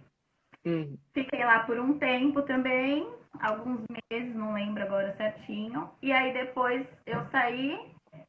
Uhum. 0.66 0.98
Fiquei 1.14 1.44
lá 1.44 1.60
por 1.60 1.78
um 1.80 1.98
tempo 1.98 2.42
também, 2.44 3.08
alguns 3.42 3.82
meses, 4.12 4.36
não 4.36 4.54
lembro 4.54 4.84
agora 4.84 5.16
certinho. 5.18 5.90
E 6.02 6.12
aí 6.12 6.32
depois 6.34 6.86
eu 7.06 7.26
saí 7.32 7.78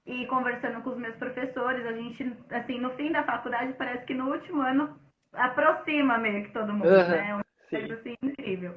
e 0.06 0.26
conversando 0.26 0.82
com 0.82 0.90
os 0.90 0.98
meus 0.98 1.14
professores, 1.16 1.86
a 1.86 1.92
gente, 1.92 2.36
assim, 2.50 2.78
no 2.80 2.90
fim 2.94 3.12
da 3.12 3.22
faculdade, 3.22 3.74
parece 3.74 4.04
que 4.04 4.14
no 4.14 4.30
último 4.30 4.60
ano 4.60 4.98
aproxima 5.32 6.18
meio 6.18 6.44
que 6.44 6.52
todo 6.52 6.72
mundo, 6.72 6.88
uhum. 6.88 7.08
né? 7.08 7.41
Coisa 7.78 7.94
assim 7.94 8.16
incrível. 8.22 8.74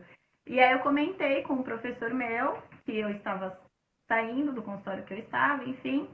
E 0.48 0.60
aí 0.60 0.72
eu 0.72 0.80
comentei 0.80 1.42
com 1.44 1.56
um 1.56 1.64
professor 1.64 2.14
meu 2.14 2.58
que 2.86 2.98
eu 2.98 3.10
estava 3.10 3.60
saindo 4.08 4.52
do 4.52 4.62
consultório 4.62 5.04
que 5.04 5.14
eu 5.14 5.20
estava, 5.20 5.64
enfim. 5.64 6.08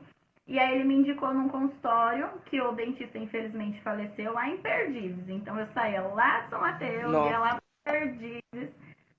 E 0.48 0.58
aí 0.58 0.76
ele 0.76 0.84
me 0.86 0.96
indicou 0.96 1.34
num 1.34 1.50
consultório 1.50 2.30
que 2.46 2.60
o 2.60 2.72
dentista 2.72 3.18
infelizmente 3.18 3.82
faleceu 3.82 4.34
lá 4.34 4.50
em 4.50 4.58
Perdizes. 4.58 5.30
Então 5.30 5.60
eu 5.60 5.68
saía 5.74 6.02
lá 6.02 6.42
de 6.42 6.50
São 6.50 6.62
Mateus, 6.62 7.12
Nossa. 7.12 7.30
ia 7.30 7.40
lá 7.40 7.50
para 7.84 7.94
Perdizes, 7.94 8.70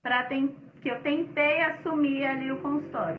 para 0.02 0.24
que 0.24 0.88
eu 0.88 1.00
tentei 1.02 1.62
assumir 1.62 2.24
ali 2.24 2.50
o 2.50 2.60
consultório. 2.60 3.16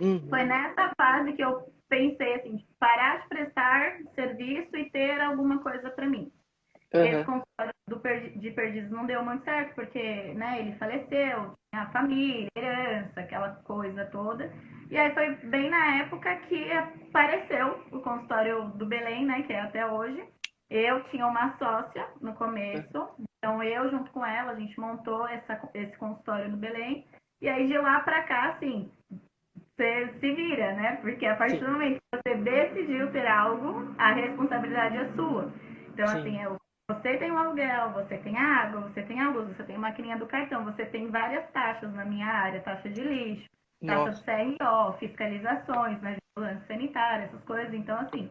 Uhum. 0.00 0.28
Foi 0.28 0.44
nessa 0.44 0.92
fase 0.96 1.32
que 1.32 1.42
eu 1.42 1.72
pensei 1.88 2.34
assim, 2.34 2.64
parar 2.78 3.22
de 3.22 3.28
prestar 3.28 3.98
serviço 4.14 4.76
e 4.76 4.90
ter 4.90 5.20
alguma 5.20 5.58
coisa 5.60 5.90
para 5.90 6.06
mim. 6.06 6.30
Uhum. 6.94 7.04
Esse 7.04 7.24
consultório 7.24 7.72
do, 7.88 8.00
de 8.36 8.50
Perdizes 8.50 8.90
não 8.90 9.06
deu 9.06 9.24
muito 9.24 9.44
certo, 9.44 9.74
porque 9.74 10.32
né, 10.34 10.60
ele 10.60 10.76
faleceu, 10.76 11.54
tinha 11.72 11.86
família, 11.92 12.48
herança, 12.56 13.20
aquela 13.20 13.50
coisa 13.64 14.04
toda. 14.06 14.52
E 14.90 14.96
aí 14.96 15.12
foi 15.12 15.34
bem 15.48 15.70
na 15.70 15.96
época 15.96 16.34
que 16.48 16.70
apareceu 16.72 17.84
o 17.92 18.00
consultório 18.00 18.68
do 18.70 18.86
Belém, 18.86 19.26
né, 19.26 19.42
que 19.42 19.52
é 19.52 19.60
até 19.60 19.86
hoje. 19.86 20.22
Eu 20.70 21.02
tinha 21.04 21.26
uma 21.26 21.56
sócia 21.58 22.06
no 22.20 22.34
começo, 22.34 23.08
então 23.38 23.62
eu 23.62 23.90
junto 23.90 24.10
com 24.10 24.24
ela, 24.24 24.52
a 24.52 24.54
gente 24.54 24.78
montou 24.78 25.26
essa, 25.26 25.60
esse 25.74 25.96
consultório 25.96 26.50
no 26.50 26.56
Belém. 26.56 27.06
E 27.40 27.48
aí 27.48 27.66
de 27.66 27.78
lá 27.78 28.00
para 28.00 28.22
cá, 28.24 28.50
assim, 28.50 28.90
você 29.78 30.12
se 30.18 30.34
vira, 30.34 30.74
né? 30.74 30.96
Porque 31.00 31.24
a 31.24 31.36
partir 31.36 31.60
Sim. 31.60 31.64
do 31.64 31.72
momento 31.72 32.00
que 32.00 32.18
você 32.18 32.34
decidiu 32.36 33.12
ter 33.12 33.26
algo, 33.26 33.94
a 33.96 34.12
responsabilidade 34.12 34.96
é 34.96 35.12
sua. 35.12 35.52
Então, 35.88 36.06
Sim. 36.08 36.18
assim, 36.18 36.42
eu, 36.42 36.56
você 36.90 37.18
tem 37.18 37.30
um 37.30 37.38
aluguel, 37.38 37.90
você 37.92 38.16
tem 38.18 38.36
água, 38.36 38.80
você 38.80 39.02
tem 39.02 39.20
a 39.20 39.30
luz, 39.30 39.54
você 39.54 39.62
tem 39.64 39.76
a 39.76 39.78
maquininha 39.78 40.16
do 40.16 40.26
cartão, 40.26 40.64
você 40.64 40.86
tem 40.86 41.10
várias 41.10 41.46
taxas 41.50 41.92
na 41.94 42.04
minha 42.04 42.26
área, 42.26 42.60
taxa 42.62 42.88
de 42.88 43.02
lixo, 43.02 43.46
taxa 43.86 44.10
de 44.10 44.24
CRO, 44.24 44.94
fiscalizações, 44.98 46.00
né, 46.00 46.16
vigilância 46.36 46.66
sanitária, 46.66 47.24
essas 47.24 47.44
coisas. 47.44 47.74
Então, 47.74 47.98
assim, 47.98 48.30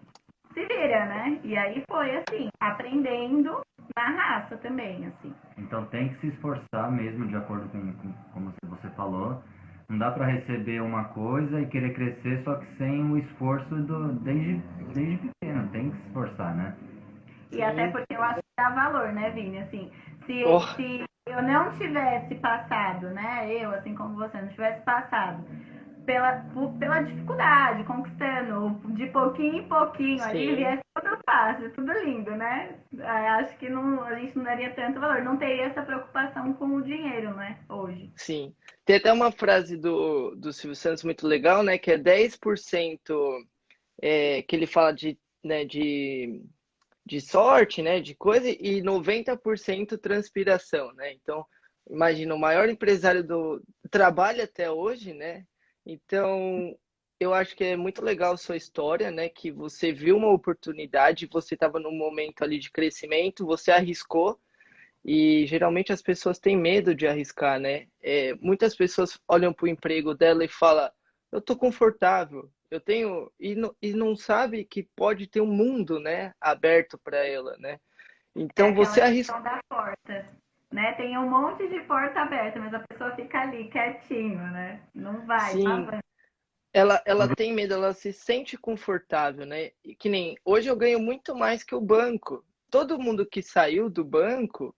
se 0.54 0.65
vira, 0.65 1.06
né? 1.06 1.39
E 1.43 1.56
aí 1.56 1.84
foi, 1.88 2.15
assim, 2.17 2.50
aprendendo 2.60 3.62
na 3.96 4.10
raça 4.10 4.58
também, 4.58 5.06
assim. 5.06 5.34
Então 5.60 5.86
tem 5.86 6.10
que 6.10 6.20
se 6.22 6.28
esforçar 6.30 6.91
mesmo, 6.91 7.28
de 7.28 7.36
acordo 7.36 7.70
com, 7.70 7.93
com 7.93 8.12
como 8.34 8.54
você 8.63 8.89
falou, 8.96 9.41
não 9.88 10.00
dá 10.00 10.12
para 10.12 10.26
receber 10.26 10.82
uma 10.82 11.06
coisa 11.06 11.62
e 11.62 11.67
querer 11.67 11.93
crescer 11.93 12.43
só 12.43 12.56
que 12.56 12.65
sem 12.78 13.04
o 13.12 13.17
esforço 13.20 13.76
do, 13.76 14.13
desde, 14.13 14.58
desde 14.93 15.17
pequeno. 15.17 15.70
Tem 15.70 15.91
que 15.91 15.98
se 15.98 16.08
esforçar, 16.08 16.56
né? 16.56 16.76
E 17.52 17.62
até 17.63 17.89
porque 17.91 18.13
eu 18.13 18.22
acho 18.22 18.47
dá 18.58 18.70
valor, 18.72 19.13
né, 19.13 19.30
Vini? 19.30 19.60
Assim, 19.60 19.91
se, 20.26 20.43
oh. 20.43 20.60
se 20.60 21.06
eu 21.28 21.41
não 21.43 21.78
tivesse 21.78 22.36
passado, 22.36 23.10
né? 23.12 23.54
Eu, 23.54 23.72
assim 23.72 23.93
como 23.96 24.15
você, 24.15 24.41
não 24.41 24.50
tivesse 24.50 24.82
passado 24.82 25.46
pela, 26.06 26.46
pela 26.80 27.02
dificuldade, 27.02 27.84
conquistando 27.84 28.80
de 28.96 29.08
pouquinho 29.08 29.60
em 29.60 29.67
pouquinho, 29.67 30.20
Sim. 30.20 30.30
ali 30.30 30.56
viesse 30.56 30.82
tudo 30.96 31.20
fácil, 31.26 31.74
tudo 31.74 31.91
lindo, 32.04 32.32
né? 32.32 32.80
Acho 33.39 33.58
que 33.58 33.70
não, 33.70 34.02
a 34.04 34.15
gente 34.15 34.36
não 34.36 34.46
daria 34.46 34.74
tanto 34.74 35.00
valor, 35.02 35.22
não 35.22 35.38
teria 35.38 35.65
essa 35.65 35.84
preocupação 35.84 36.54
com 36.54 36.65
o 36.76 36.82
dinheiro, 36.82 37.36
né, 37.36 37.60
hoje. 37.70 38.10
Sim. 38.15 38.56
Tem 38.86 38.96
até 38.96 39.12
uma 39.12 39.32
frase 39.32 39.78
do, 39.78 40.34
do 40.36 40.54
Silvio 40.54 40.76
Santos 40.76 41.04
muito 41.04 41.28
legal, 41.28 41.62
né, 41.62 41.78
que 41.78 41.91
é 41.91 41.98
10% 41.98 42.98
é, 44.02 44.41
que 44.43 44.56
ele 44.56 44.65
fala 44.65 44.93
de, 44.93 45.20
né, 45.43 45.65
de, 45.65 46.41
de 47.08 47.22
sorte, 47.22 47.82
né, 47.82 48.00
de 48.02 48.13
coisa, 48.13 48.50
e 48.50 48.82
90% 48.82 49.98
transpiração, 49.98 50.93
né? 50.93 51.13
Então, 51.13 51.46
imagina, 51.89 52.36
o 52.36 52.39
maior 52.39 52.70
empresário 52.70 53.24
do 53.24 53.63
trabalho 53.89 54.43
até 54.43 54.70
hoje, 54.70 55.13
né, 55.13 55.46
então, 55.86 56.78
eu 57.20 57.34
acho 57.34 57.56
que 57.56 57.63
é 57.63 57.78
muito 57.78 58.04
legal 58.04 58.34
a 58.34 58.38
sua 58.38 58.58
história, 58.58 59.10
né? 59.10 59.30
Que 59.30 59.52
você 59.52 59.91
viu 59.93 60.17
uma 60.17 60.32
oportunidade, 60.32 61.30
você 61.32 61.54
estava 61.54 61.80
num 61.80 61.93
momento 61.93 62.43
ali 62.43 62.60
de 62.60 62.70
crescimento, 62.70 63.46
você 63.46 63.72
arriscou. 63.72 64.38
E 65.06 65.46
geralmente 65.48 65.93
as 65.93 66.02
pessoas 66.02 66.39
têm 66.39 66.58
medo 66.58 66.93
de 66.93 67.08
arriscar, 67.08 67.60
né? 67.60 67.88
É, 68.04 68.34
muitas 68.36 68.76
pessoas 68.76 69.17
olham 69.28 69.54
para 69.54 69.65
o 69.65 69.70
emprego 69.70 70.13
dela 70.13 70.43
e 70.43 70.50
falam: 70.50 70.91
eu 71.32 71.39
estou 71.39 71.56
confortável, 71.56 72.52
eu 72.69 72.80
tenho 72.80 73.32
e 73.39 73.56
não, 73.56 73.75
e 73.82 73.93
não 73.93 74.15
sabe 74.15 74.63
que 74.65 74.84
pode 74.95 75.27
ter 75.27 75.41
um 75.41 75.47
mundo, 75.47 75.99
né, 75.99 76.34
aberto 76.41 76.97
para 76.97 77.25
ela, 77.25 77.56
né? 77.58 77.80
Então 78.36 78.67
é 78.67 78.73
você 78.73 79.01
arrisca. 79.01 79.39
Da 79.39 79.60
porta 79.69 80.38
né? 80.71 80.93
Tem 80.93 81.17
um 81.17 81.30
monte 81.30 81.67
de 81.67 81.80
porta 81.82 82.21
aberta, 82.21 82.60
mas 82.60 82.73
a 82.73 82.80
pessoa 82.80 83.15
fica 83.15 83.41
ali 83.41 83.69
quietinho, 83.69 84.38
né? 84.38 84.82
Não 84.93 85.25
vai, 85.25 85.51
Sim. 85.51 85.88
Ela, 86.73 87.01
ela 87.06 87.34
tem 87.34 87.53
medo, 87.53 87.73
ela 87.73 87.93
se 87.93 88.13
sente 88.13 88.58
confortável, 88.58 89.45
né? 89.45 89.71
Que 89.97 90.10
nem 90.10 90.38
hoje 90.45 90.69
eu 90.69 90.75
ganho 90.75 90.99
muito 90.99 91.34
mais 91.34 91.63
que 91.63 91.73
o 91.73 91.82
banco. 91.82 92.45
Todo 92.69 92.99
mundo 92.99 93.25
que 93.25 93.41
saiu 93.41 93.89
do 93.89 94.03
banco, 94.03 94.75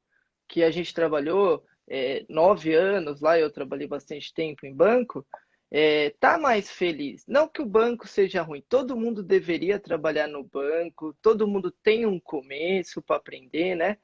que 0.48 0.64
a 0.64 0.72
gente 0.72 0.94
trabalhou 0.94 1.66
é, 1.90 2.26
nove 2.30 2.74
anos 2.74 3.20
lá, 3.20 3.38
eu 3.38 3.52
trabalhei 3.52 3.88
bastante 3.88 4.34
tempo 4.34 4.66
em 4.66 4.74
banco, 4.74 5.26
é, 5.72 6.12
tá 6.20 6.38
mais 6.38 6.70
feliz. 6.70 7.26
Não 7.28 7.48
que 7.48 7.62
o 7.62 7.66
banco 7.66 8.08
seja 8.08 8.42
ruim, 8.42 8.64
todo 8.68 8.98
mundo 8.98 9.22
deveria 9.24 9.80
trabalhar 9.80 10.28
no 10.28 10.44
banco, 10.44 11.16
todo 11.22 11.48
mundo 11.48 11.72
tem 11.84 12.06
um 12.06 12.20
começo 12.20 13.02
para 13.02 13.18
aprender, 13.18 13.76
né? 13.76 13.98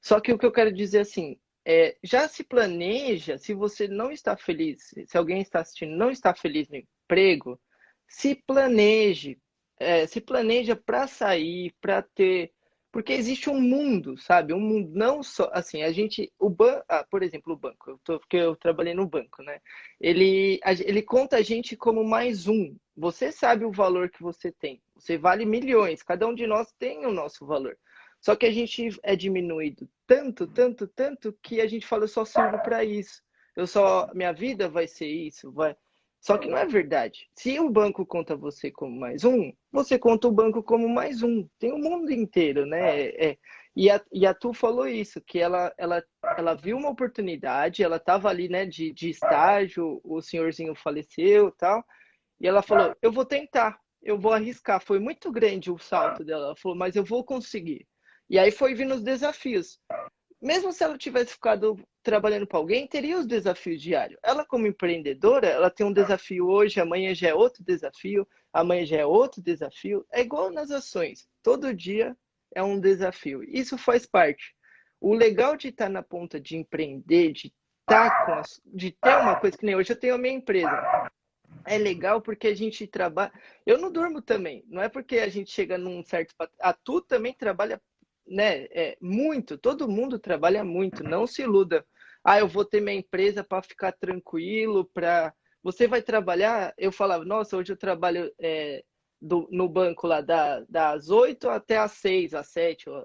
Só 0.00 0.20
que 0.20 0.32
o 0.32 0.38
que 0.38 0.46
eu 0.46 0.52
quero 0.52 0.72
dizer 0.72 1.00
assim, 1.00 1.38
é, 1.64 1.96
já 2.02 2.26
se 2.28 2.42
planeja, 2.42 3.38
se 3.38 3.54
você 3.54 3.86
não 3.86 4.10
está 4.10 4.36
feliz, 4.36 4.92
se 5.06 5.16
alguém 5.16 5.40
está 5.40 5.60
assistindo 5.60 5.96
não 5.96 6.10
está 6.10 6.34
feliz 6.34 6.68
no 6.68 6.76
emprego, 6.76 7.60
se 8.08 8.34
planeje, 8.34 9.38
é, 9.78 10.06
se 10.06 10.20
planeja 10.20 10.74
para 10.76 11.06
sair, 11.06 11.72
para 11.80 12.02
ter, 12.02 12.52
porque 12.92 13.14
existe 13.14 13.48
um 13.48 13.58
mundo, 13.58 14.18
sabe? 14.18 14.52
Um 14.52 14.60
mundo 14.60 14.90
não 14.92 15.22
só 15.22 15.50
assim, 15.52 15.82
a 15.82 15.90
gente, 15.90 16.30
o 16.38 16.50
banco, 16.50 16.84
ah, 16.88 17.04
por 17.10 17.22
exemplo, 17.22 17.54
o 17.54 17.56
banco, 17.56 17.90
eu 17.90 17.98
tô, 18.04 18.20
porque 18.20 18.36
eu 18.36 18.54
trabalhei 18.54 18.92
no 18.92 19.06
banco, 19.06 19.42
né? 19.42 19.60
Ele, 19.98 20.60
ele 20.84 21.02
conta 21.02 21.38
a 21.38 21.42
gente 21.42 21.74
como 21.76 22.04
mais 22.04 22.46
um. 22.46 22.76
Você 22.94 23.32
sabe 23.32 23.64
o 23.64 23.72
valor 23.72 24.10
que 24.10 24.22
você 24.22 24.52
tem. 24.52 24.82
Você 24.94 25.16
vale 25.16 25.46
milhões. 25.46 26.02
Cada 26.02 26.26
um 26.26 26.34
de 26.34 26.46
nós 26.46 26.70
tem 26.78 27.06
o 27.06 27.12
nosso 27.12 27.46
valor. 27.46 27.78
Só 28.20 28.36
que 28.36 28.46
a 28.46 28.52
gente 28.52 28.88
é 29.02 29.16
diminuído 29.16 29.88
tanto, 30.06 30.46
tanto, 30.46 30.86
tanto 30.86 31.36
que 31.42 31.60
a 31.60 31.66
gente 31.66 31.86
fala 31.86 32.04
eu 32.04 32.08
só 32.08 32.24
sirvo 32.24 32.58
para 32.62 32.84
isso. 32.84 33.22
Eu 33.56 33.66
só 33.66 34.10
minha 34.14 34.32
vida 34.32 34.68
vai 34.68 34.86
ser 34.86 35.06
isso, 35.06 35.50
vai. 35.50 35.74
Só 36.22 36.38
que 36.38 36.48
não 36.48 36.56
é 36.56 36.64
verdade. 36.64 37.28
Se 37.36 37.58
o 37.58 37.68
banco 37.68 38.06
conta 38.06 38.36
você 38.36 38.70
como 38.70 38.96
mais 38.96 39.24
um, 39.24 39.52
você 39.72 39.98
conta 39.98 40.28
o 40.28 40.32
banco 40.32 40.62
como 40.62 40.88
mais 40.88 41.20
um. 41.20 41.48
Tem 41.58 41.72
o 41.72 41.78
mundo 41.78 42.12
inteiro, 42.12 42.64
né? 42.64 43.00
É, 43.00 43.30
é. 43.30 43.38
E, 43.74 43.90
a, 43.90 44.00
e 44.12 44.24
a 44.24 44.32
Tu 44.32 44.54
falou 44.54 44.86
isso, 44.86 45.20
que 45.20 45.40
ela, 45.40 45.74
ela, 45.76 46.00
ela 46.38 46.54
viu 46.54 46.76
uma 46.76 46.90
oportunidade, 46.90 47.82
ela 47.82 47.96
estava 47.96 48.28
ali, 48.28 48.48
né, 48.48 48.64
de, 48.64 48.92
de 48.92 49.10
estágio, 49.10 50.00
o 50.04 50.20
senhorzinho 50.22 50.74
faleceu 50.76 51.50
tal, 51.52 51.82
e 52.40 52.46
ela 52.46 52.62
falou, 52.62 52.94
eu 53.02 53.10
vou 53.10 53.24
tentar, 53.24 53.80
eu 54.00 54.16
vou 54.16 54.32
arriscar. 54.32 54.80
Foi 54.80 55.00
muito 55.00 55.32
grande 55.32 55.72
o 55.72 55.78
salto 55.78 56.24
dela. 56.24 56.46
Ela 56.46 56.56
falou, 56.56 56.78
mas 56.78 56.94
eu 56.94 57.04
vou 57.04 57.24
conseguir. 57.24 57.84
E 58.30 58.38
aí 58.38 58.52
foi 58.52 58.74
vindo 58.74 58.94
os 58.94 59.02
desafios. 59.02 59.80
Mesmo 60.42 60.72
se 60.72 60.82
ela 60.82 60.98
tivesse 60.98 61.34
ficado 61.34 61.78
trabalhando 62.02 62.48
para 62.48 62.58
alguém, 62.58 62.84
teria 62.88 63.16
os 63.16 63.26
desafios 63.28 63.80
diários. 63.80 64.18
Ela, 64.24 64.44
como 64.44 64.66
empreendedora, 64.66 65.46
ela 65.46 65.70
tem 65.70 65.86
um 65.86 65.92
desafio 65.92 66.48
hoje, 66.48 66.80
amanhã 66.80 67.14
já 67.14 67.28
é 67.28 67.34
outro 67.34 67.62
desafio, 67.62 68.26
amanhã 68.52 68.84
já 68.84 68.96
é 68.96 69.06
outro 69.06 69.40
desafio. 69.40 70.04
É 70.10 70.20
igual 70.20 70.50
nas 70.50 70.72
ações. 70.72 71.28
Todo 71.44 71.72
dia 71.72 72.16
é 72.52 72.60
um 72.60 72.80
desafio. 72.80 73.44
Isso 73.44 73.78
faz 73.78 74.04
parte. 74.04 74.52
O 75.00 75.14
legal 75.14 75.56
de 75.56 75.68
estar 75.68 75.88
na 75.88 76.02
ponta 76.02 76.40
de 76.40 76.56
empreender, 76.56 77.32
de 77.32 77.52
estar 77.82 78.26
com 78.26 78.32
as, 78.32 78.60
de 78.66 78.90
ter 78.90 79.16
uma 79.18 79.38
coisa 79.38 79.56
que 79.56 79.64
nem 79.64 79.76
hoje 79.76 79.92
eu 79.92 79.98
tenho 79.98 80.16
a 80.16 80.18
minha 80.18 80.34
empresa. 80.34 81.08
É 81.64 81.78
legal 81.78 82.20
porque 82.20 82.48
a 82.48 82.54
gente 82.54 82.84
trabalha. 82.88 83.32
Eu 83.64 83.78
não 83.78 83.92
durmo 83.92 84.20
também. 84.20 84.64
Não 84.66 84.82
é 84.82 84.88
porque 84.88 85.18
a 85.18 85.28
gente 85.28 85.52
chega 85.52 85.78
num 85.78 86.02
certo. 86.02 86.34
A 86.58 86.72
Tu 86.72 87.00
também 87.02 87.32
trabalha 87.32 87.80
né, 88.32 88.64
é, 88.70 88.96
muito, 89.00 89.58
todo 89.58 89.88
mundo 89.88 90.18
trabalha 90.18 90.64
muito, 90.64 91.04
não 91.04 91.26
se 91.26 91.42
iluda. 91.42 91.84
Ah, 92.24 92.38
eu 92.38 92.48
vou 92.48 92.64
ter 92.64 92.80
minha 92.80 92.96
empresa 92.96 93.44
para 93.44 93.62
ficar 93.62 93.92
tranquilo, 93.92 94.88
para. 94.92 95.34
Você 95.62 95.86
vai 95.86 96.02
trabalhar? 96.02 96.72
Eu 96.78 96.90
falava, 96.90 97.24
nossa, 97.24 97.56
hoje 97.56 97.72
eu 97.72 97.76
trabalho 97.76 98.32
é, 98.40 98.82
do, 99.20 99.46
no 99.50 99.68
banco 99.68 100.06
lá 100.06 100.20
da, 100.20 100.60
das 100.68 101.10
8 101.10 101.48
até 101.50 101.78
às 101.78 101.92
6, 101.92 102.34
às 102.34 102.48
7, 102.48 102.88
ó, 102.90 103.04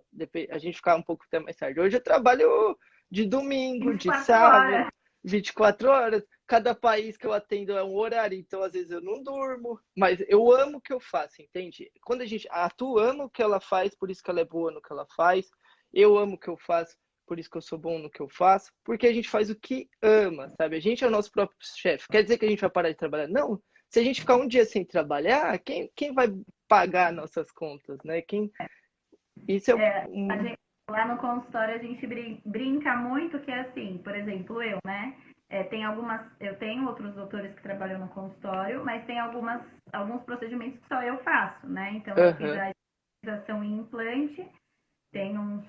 a 0.50 0.58
gente 0.58 0.78
ficava 0.78 1.00
um 1.00 1.04
pouco 1.04 1.26
até 1.28 1.40
mais 1.40 1.56
tarde. 1.56 1.80
Hoje 1.80 1.98
eu 1.98 2.04
trabalho 2.04 2.78
de 3.12 3.26
domingo, 3.26 3.96
de 3.96 4.08
sábado, 4.24 4.74
horas. 4.74 4.88
24 5.24 5.90
horas 5.90 6.24
cada 6.48 6.74
país 6.74 7.18
que 7.18 7.28
eu 7.28 7.34
atendo 7.34 7.78
é 7.78 7.84
um 7.84 7.96
horário, 7.96 8.38
então 8.38 8.64
às 8.64 8.72
vezes 8.72 8.90
eu 8.90 9.02
não 9.02 9.22
durmo, 9.22 9.80
mas 9.96 10.24
eu 10.28 10.52
amo 10.52 10.78
o 10.78 10.82
que 10.82 10.94
eu 10.94 11.00
faço, 11.00 11.42
entende? 11.42 11.92
Quando 12.02 12.22
a 12.22 12.26
gente, 12.26 12.48
a 12.50 12.70
Tu 12.70 12.98
ama 12.98 13.26
o 13.26 13.30
que 13.30 13.42
ela 13.42 13.60
faz, 13.60 13.94
por 13.94 14.10
isso 14.10 14.24
que 14.24 14.30
ela 14.30 14.40
é 14.40 14.46
boa 14.46 14.72
no 14.72 14.82
que 14.82 14.92
ela 14.92 15.06
faz, 15.16 15.50
eu 15.94 16.18
amo 16.18 16.36
o 16.36 16.40
que 16.40 16.48
eu 16.48 16.58
faço, 16.58 16.98
por 17.28 17.38
isso 17.38 17.50
que 17.50 17.58
eu 17.58 17.62
sou 17.62 17.78
bom 17.78 18.00
no 18.00 18.10
que 18.10 18.22
eu 18.22 18.30
faço, 18.30 18.72
porque 18.84 19.08
a 19.08 19.14
gente 19.14 19.30
faz 19.30 19.50
o 19.50 19.60
que 19.60 19.90
ama, 20.02 20.50
sabe? 20.60 20.78
A 20.78 20.80
gente 20.80 21.04
é 21.04 21.08
o 21.08 21.12
nosso 21.12 21.32
próprio 21.32 21.58
chefe. 21.62 22.08
Quer 22.10 22.24
dizer 22.24 22.38
que 22.38 22.46
a 22.46 22.50
gente 22.50 22.62
vai 22.62 22.70
parar 22.70 22.90
de 22.90 22.96
trabalhar? 22.96 23.28
Não. 23.28 23.62
Se 23.90 24.00
a 24.00 24.04
gente 24.04 24.22
ficar 24.22 24.38
um 24.38 24.48
dia 24.48 24.66
sem 24.66 24.86
trabalhar, 24.86 25.58
quem, 25.60 25.92
quem 25.96 26.14
vai 26.14 26.28
pagar 26.68 27.12
nossas 27.12 27.52
contas, 27.52 28.00
né? 28.04 28.22
Quem 28.22 28.52
isso 29.48 29.72
é, 29.72 30.04
é 30.04 30.08
um... 30.10 30.28
gente, 30.44 30.60
lá 30.90 31.08
no 31.08 31.18
consultório 31.20 31.76
a 31.76 31.78
gente 31.78 32.08
brinca 32.46 32.96
muito 32.96 33.40
que 33.42 33.52
é 33.52 33.62
assim, 33.62 34.00
por 34.04 34.16
exemplo, 34.16 34.62
eu, 34.62 34.80
né? 34.86 35.16
É, 35.50 35.64
tem 35.64 35.86
algumas, 35.86 36.22
eu 36.42 36.58
tenho 36.58 36.86
outros 36.86 37.14
doutores 37.16 37.54
que 37.56 37.64
trabalham 37.64 38.00
no 38.00 38.10
consultório, 38.10 38.84
mas 38.84 39.06
tem 39.06 39.18
algumas, 39.18 39.62
alguns 39.94 40.22
procedimentos 40.24 40.80
que 40.82 40.88
só 40.88 41.02
eu 41.02 41.18
faço, 41.24 41.66
né? 41.68 41.92
Então, 41.94 42.16
uhum. 42.16 42.24
eu 42.24 42.36
fiz 42.36 42.52
a 42.52 42.72
especialização 42.72 43.64
em 43.64 43.78
implante, 43.78 44.52
tem 45.14 45.38
uns 45.38 45.66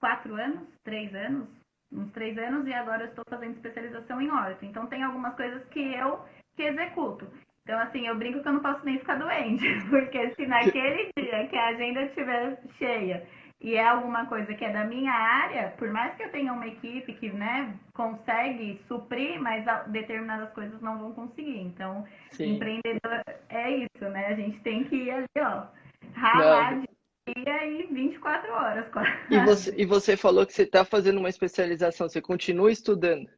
quatro 0.00 0.34
anos, 0.34 0.68
três 0.82 1.14
anos, 1.14 1.48
uns 1.92 2.10
três 2.10 2.36
anos, 2.36 2.66
e 2.66 2.72
agora 2.72 3.04
eu 3.04 3.08
estou 3.10 3.24
fazendo 3.28 3.54
especialização 3.54 4.20
em 4.20 4.30
orto. 4.30 4.64
Então, 4.64 4.88
tem 4.88 5.04
algumas 5.04 5.36
coisas 5.36 5.64
que 5.68 5.80
eu 5.94 6.24
que 6.56 6.62
executo. 6.64 7.30
Então, 7.62 7.78
assim, 7.78 8.08
eu 8.08 8.18
brinco 8.18 8.42
que 8.42 8.48
eu 8.48 8.54
não 8.54 8.62
posso 8.62 8.84
nem 8.84 8.98
ficar 8.98 9.20
doente, 9.20 9.64
porque 9.88 10.34
se 10.34 10.46
naquele 10.46 11.10
dia 11.16 11.46
que 11.46 11.56
a 11.56 11.68
agenda 11.68 12.02
estiver 12.02 12.60
cheia 12.76 13.24
e 13.60 13.74
é 13.74 13.86
alguma 13.86 14.24
coisa 14.24 14.54
que 14.54 14.64
é 14.64 14.72
da 14.72 14.84
minha 14.84 15.12
área, 15.12 15.74
por 15.76 15.90
mais 15.90 16.14
que 16.16 16.22
eu 16.22 16.30
tenha 16.30 16.50
uma 16.52 16.66
equipe 16.66 17.12
que, 17.12 17.30
né, 17.30 17.74
consegue 17.92 18.80
suprir, 18.88 19.38
mas 19.38 19.64
determinadas 19.88 20.50
coisas 20.54 20.80
não 20.80 20.98
vão 20.98 21.12
conseguir. 21.12 21.60
Então, 21.60 22.06
Sim. 22.30 22.54
empreendedor 22.54 23.22
é 23.50 23.70
isso, 23.70 24.08
né? 24.08 24.28
A 24.28 24.34
gente 24.34 24.58
tem 24.60 24.84
que 24.84 24.96
ir 24.96 25.10
ali, 25.10 25.26
ó, 25.36 25.66
ralar 26.14 26.76
não. 26.76 26.80
de 26.80 27.34
dia 27.34 27.66
e 27.66 27.86
24 27.86 28.50
horas. 28.50 28.88
Quase. 28.88 29.10
E 29.30 29.38
você, 29.44 29.74
e 29.76 29.84
você 29.84 30.16
falou 30.16 30.46
que 30.46 30.54
você 30.54 30.62
está 30.62 30.82
fazendo 30.82 31.18
uma 31.18 31.28
especialização, 31.28 32.08
você 32.08 32.22
continua 32.22 32.72
estudando? 32.72 33.28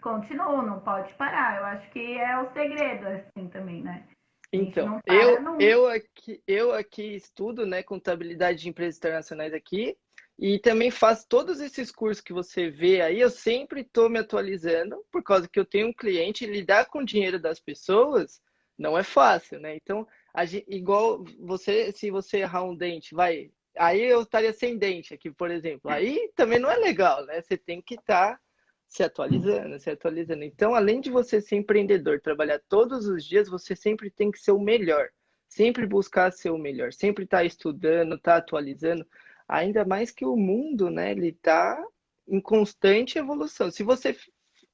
Continuo, 0.00 0.62
não 0.62 0.80
pode 0.80 1.14
parar. 1.14 1.58
Eu 1.58 1.66
acho 1.66 1.88
que 1.90 2.18
é 2.18 2.36
o 2.38 2.52
segredo, 2.52 3.06
assim, 3.06 3.48
também, 3.48 3.82
né? 3.82 4.04
Então, 4.52 5.00
eu, 5.06 5.58
eu, 5.58 5.86
aqui, 5.88 6.42
eu 6.46 6.72
aqui 6.72 7.16
estudo 7.16 7.66
né, 7.66 7.82
contabilidade 7.82 8.60
de 8.60 8.68
empresas 8.68 8.96
internacionais 8.96 9.52
aqui 9.52 9.96
e 10.38 10.58
também 10.58 10.90
faço 10.90 11.26
todos 11.28 11.60
esses 11.60 11.90
cursos 11.90 12.22
que 12.22 12.32
você 12.32 12.70
vê 12.70 13.00
aí. 13.00 13.20
Eu 13.20 13.30
sempre 13.30 13.80
estou 13.80 14.08
me 14.08 14.18
atualizando, 14.18 15.02
por 15.10 15.22
causa 15.22 15.48
que 15.48 15.58
eu 15.58 15.64
tenho 15.64 15.88
um 15.88 15.92
cliente, 15.92 16.46
lidar 16.46 16.86
com 16.86 17.00
o 17.00 17.04
dinheiro 17.04 17.38
das 17.38 17.58
pessoas 17.58 18.40
não 18.78 18.96
é 18.96 19.02
fácil, 19.02 19.58
né? 19.58 19.74
Então, 19.76 20.06
gente, 20.44 20.66
igual 20.68 21.24
você, 21.40 21.92
se 21.92 22.10
você 22.10 22.38
errar 22.38 22.64
um 22.64 22.76
dente, 22.76 23.14
vai. 23.14 23.50
Aí 23.78 24.02
eu 24.02 24.22
estaria 24.22 24.52
sem 24.52 24.76
dente 24.76 25.14
aqui, 25.14 25.30
por 25.30 25.50
exemplo. 25.50 25.90
Aí 25.90 26.30
também 26.34 26.58
não 26.58 26.70
é 26.70 26.76
legal, 26.76 27.24
né? 27.24 27.40
Você 27.40 27.56
tem 27.56 27.80
que 27.80 27.94
estar. 27.94 28.34
Tá 28.34 28.40
se 28.88 29.02
atualizando, 29.02 29.78
se 29.78 29.90
atualizando. 29.90 30.44
Então, 30.44 30.74
além 30.74 31.00
de 31.00 31.10
você 31.10 31.40
ser 31.40 31.56
empreendedor, 31.56 32.20
trabalhar 32.20 32.60
todos 32.68 33.06
os 33.06 33.24
dias, 33.24 33.48
você 33.48 33.74
sempre 33.74 34.10
tem 34.10 34.30
que 34.30 34.38
ser 34.38 34.52
o 34.52 34.60
melhor. 34.60 35.08
Sempre 35.48 35.86
buscar 35.86 36.32
ser 36.32 36.50
o 36.50 36.58
melhor, 36.58 36.92
sempre 36.92 37.24
estar 37.24 37.38
tá 37.38 37.44
estudando, 37.44 38.16
estar 38.16 38.32
tá 38.32 38.38
atualizando. 38.38 39.06
Ainda 39.48 39.84
mais 39.84 40.10
que 40.10 40.24
o 40.24 40.36
mundo, 40.36 40.90
né, 40.90 41.12
ele 41.12 41.28
está 41.28 41.82
em 42.26 42.40
constante 42.40 43.18
evolução. 43.18 43.70
Se 43.70 43.82
você 43.82 44.16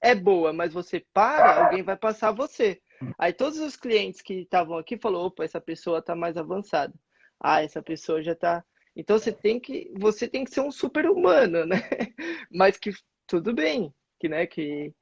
é 0.01 0.15
boa, 0.15 0.53
mas 0.53 0.73
você 0.73 1.05
para, 1.13 1.65
alguém 1.65 1.83
vai 1.83 1.97
passar 1.97 2.33
você. 2.33 2.81
Aí 3.19 3.33
todos 3.33 3.59
os 3.59 3.77
clientes 3.77 4.23
que 4.23 4.35
estavam 4.35 4.79
aqui 4.79 4.97
falou, 4.97 5.27
opa, 5.27 5.45
essa 5.45 5.61
pessoa 5.61 5.99
está 5.99 6.15
mais 6.15 6.37
avançada. 6.37 6.95
Ah, 7.39 7.63
essa 7.63 7.83
pessoa 7.83 8.23
já 8.23 8.33
está 8.33 8.65
então 8.95 9.19
você 9.19 9.33
tem 9.33 9.59
que 9.59 9.91
você 9.97 10.29
tem 10.29 10.45
que 10.45 10.51
ser 10.51 10.61
um 10.61 10.71
super 10.71 11.09
humano, 11.09 11.65
né? 11.65 11.77
Mas 12.53 12.77
que 12.77 12.93
tudo 13.27 13.55
bem, 13.55 13.93
que, 14.23 14.29
né, 14.29 14.47
que, 14.47 14.95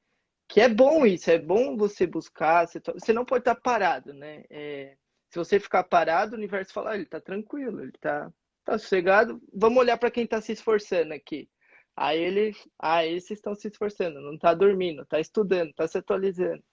que 0.49 0.59
é 0.59 0.67
bom 0.67 1.05
isso, 1.05 1.29
é 1.29 1.37
bom 1.37 1.77
você 1.77 2.07
buscar, 2.07 2.67
você, 2.67 2.79
você 2.79 3.13
não 3.13 3.23
pode 3.23 3.41
estar 3.41 3.53
parado, 3.53 4.11
né? 4.15 4.43
É, 4.49 4.95
se 5.29 5.37
você 5.37 5.59
ficar 5.59 5.83
parado, 5.83 6.33
o 6.33 6.37
universo 6.37 6.73
fala, 6.73 6.91
ah, 6.91 6.95
ele 6.95 7.03
está 7.03 7.21
tranquilo, 7.21 7.81
ele 7.81 7.91
está 7.93 8.31
tá 8.65 8.79
sossegado, 8.79 9.39
vamos 9.53 9.77
olhar 9.77 9.97
para 9.97 10.09
quem 10.09 10.23
está 10.23 10.41
se 10.41 10.51
esforçando 10.51 11.13
aqui. 11.13 11.47
Aí 11.95 12.19
ele, 12.19 12.55
ah, 12.79 13.05
esses 13.05 13.31
estão 13.31 13.53
se 13.53 13.67
esforçando, 13.67 14.19
não 14.21 14.33
está 14.33 14.55
dormindo, 14.55 15.03
está 15.03 15.19
estudando, 15.19 15.69
está 15.69 15.87
se 15.87 15.99
atualizando. 15.99 16.63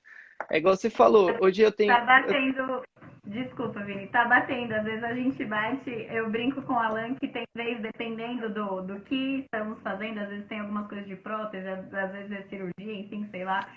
É 0.51 0.57
igual 0.57 0.75
você 0.75 0.89
falou, 0.89 1.37
hoje 1.43 1.61
eu 1.61 1.71
tenho. 1.73 1.93
Tá 1.93 2.01
batendo. 2.01 2.83
Desculpa, 3.29 3.81
Vini, 3.81 4.07
tá 4.07 4.25
batendo. 4.25 4.73
Às 4.73 4.85
vezes 4.85 5.05
a 5.05 5.13
gente 5.13 5.45
bate, 5.45 5.91
eu 6.11 6.31
brinco 6.31 6.63
com 6.63 6.73
o 6.73 6.79
Alan 6.79 7.15
que 7.15 7.29
tem 7.29 7.45
vez, 7.55 7.79
dependendo 7.83 8.49
do, 8.49 8.81
do 8.81 9.01
que 9.01 9.41
estamos 9.41 9.79
fazendo, 9.83 10.19
às 10.19 10.29
vezes 10.29 10.49
tem 10.49 10.61
algumas 10.61 10.89
coisas 10.89 11.07
de 11.07 11.17
prótese, 11.17 11.69
às 11.69 12.11
vezes 12.11 12.33
é 12.33 12.43
cirurgia, 12.49 13.01
enfim, 13.01 13.29
sei 13.31 13.45
lá. 13.45 13.69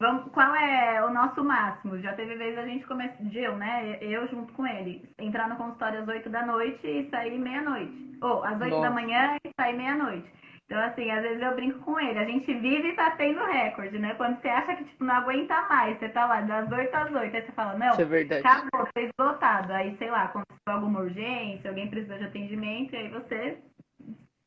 Vamos, 0.00 0.32
qual 0.32 0.56
é 0.56 1.04
o 1.04 1.12
nosso 1.12 1.44
máximo? 1.44 1.98
Já 2.00 2.14
teve 2.14 2.34
vezes 2.34 2.58
a 2.58 2.66
gente 2.66 2.86
começou, 2.86 3.26
Gil, 3.30 3.54
né? 3.56 3.98
Eu 4.00 4.26
junto 4.28 4.52
com 4.54 4.66
ele, 4.66 5.06
entrar 5.18 5.48
no 5.48 5.56
consultório 5.56 6.00
às 6.00 6.08
8 6.08 6.30
da 6.30 6.46
noite 6.46 6.86
e 6.86 7.08
sair 7.10 7.38
meia-noite. 7.38 8.18
Ou 8.22 8.42
às 8.42 8.58
8 8.58 8.70
Nossa. 8.70 8.88
da 8.88 8.90
manhã 8.90 9.36
e 9.44 9.50
sair 9.60 9.76
meia-noite. 9.76 10.28
Então, 10.66 10.82
assim, 10.82 11.10
às 11.10 11.22
vezes 11.22 11.42
eu 11.42 11.54
brinco 11.54 11.78
com 11.80 12.00
ele. 12.00 12.18
A 12.18 12.24
gente 12.24 12.52
vive 12.54 12.92
batendo 12.92 13.44
recorde, 13.44 13.98
né? 13.98 14.14
Quando 14.14 14.40
você 14.40 14.48
acha 14.48 14.76
que, 14.76 14.84
tipo, 14.84 15.04
não 15.04 15.14
aguenta 15.14 15.60
mais, 15.68 15.98
você 15.98 16.08
tá 16.08 16.26
lá 16.26 16.40
das 16.40 16.70
8 16.72 16.94
às 16.94 17.12
8, 17.12 17.36
aí 17.36 17.42
você 17.42 17.52
fala, 17.52 17.78
não, 17.78 17.92
é 17.92 18.04
verdade. 18.04 18.46
acabou, 18.46 18.88
fez 18.94 19.10
lotado. 19.18 19.72
Aí, 19.72 19.94
sei 19.98 20.10
lá, 20.10 20.24
aconteceu 20.24 20.58
alguma 20.66 21.00
urgência, 21.00 21.68
alguém 21.68 21.90
precisa 21.90 22.18
de 22.18 22.24
atendimento, 22.24 22.94
e 22.94 22.96
aí 22.96 23.08
você 23.10 23.58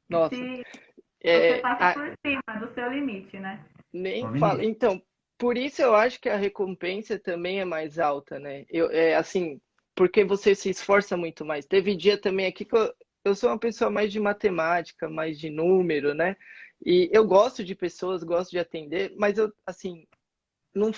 Nossa. 0.10 0.36
Se, 0.36 0.64
é, 1.22 1.56
você 1.56 1.62
passa 1.62 1.90
a... 1.90 1.94
por 1.94 2.14
cima 2.26 2.60
do 2.60 2.74
seu 2.74 2.92
limite, 2.92 3.38
né? 3.40 3.64
Nem 3.94 4.40
fala. 4.40 4.64
Então, 4.66 5.02
por 5.38 5.56
isso 5.56 5.82
eu 5.84 5.96
acho 5.96 6.20
que 6.20 6.30
a 6.30 6.36
recompensa 6.36 7.20
também 7.20 7.60
é 7.60 7.66
mais 7.66 8.00
alta, 8.00 8.40
né? 8.40 8.66
Eu, 8.70 8.90
é 8.90 9.16
assim, 9.16 9.62
porque 9.96 10.24
você 10.24 10.56
se 10.56 10.70
esforça 10.70 11.16
muito 11.16 11.46
mais. 11.46 11.66
Teve 11.66 11.96
dia 11.96 12.20
também 12.20 12.48
aqui 12.48 12.66
que 12.66 12.76
eu, 12.76 12.92
eu 13.28 13.36
sou 13.36 13.50
uma 13.50 13.60
pessoa 13.60 13.90
mais 13.90 14.12
de 14.12 14.20
matemática, 14.20 15.10
mais 15.10 15.40
de 15.40 15.50
número, 15.50 16.14
né? 16.14 16.36
E 16.86 17.10
eu 17.12 17.26
gosto 17.26 17.64
de 17.64 17.76
pessoas, 17.76 18.24
gosto 18.24 18.52
de 18.52 18.60
atender, 18.60 19.14
mas 19.18 19.38
eu, 19.38 19.52
assim, 19.66 20.08
não, 20.74 20.92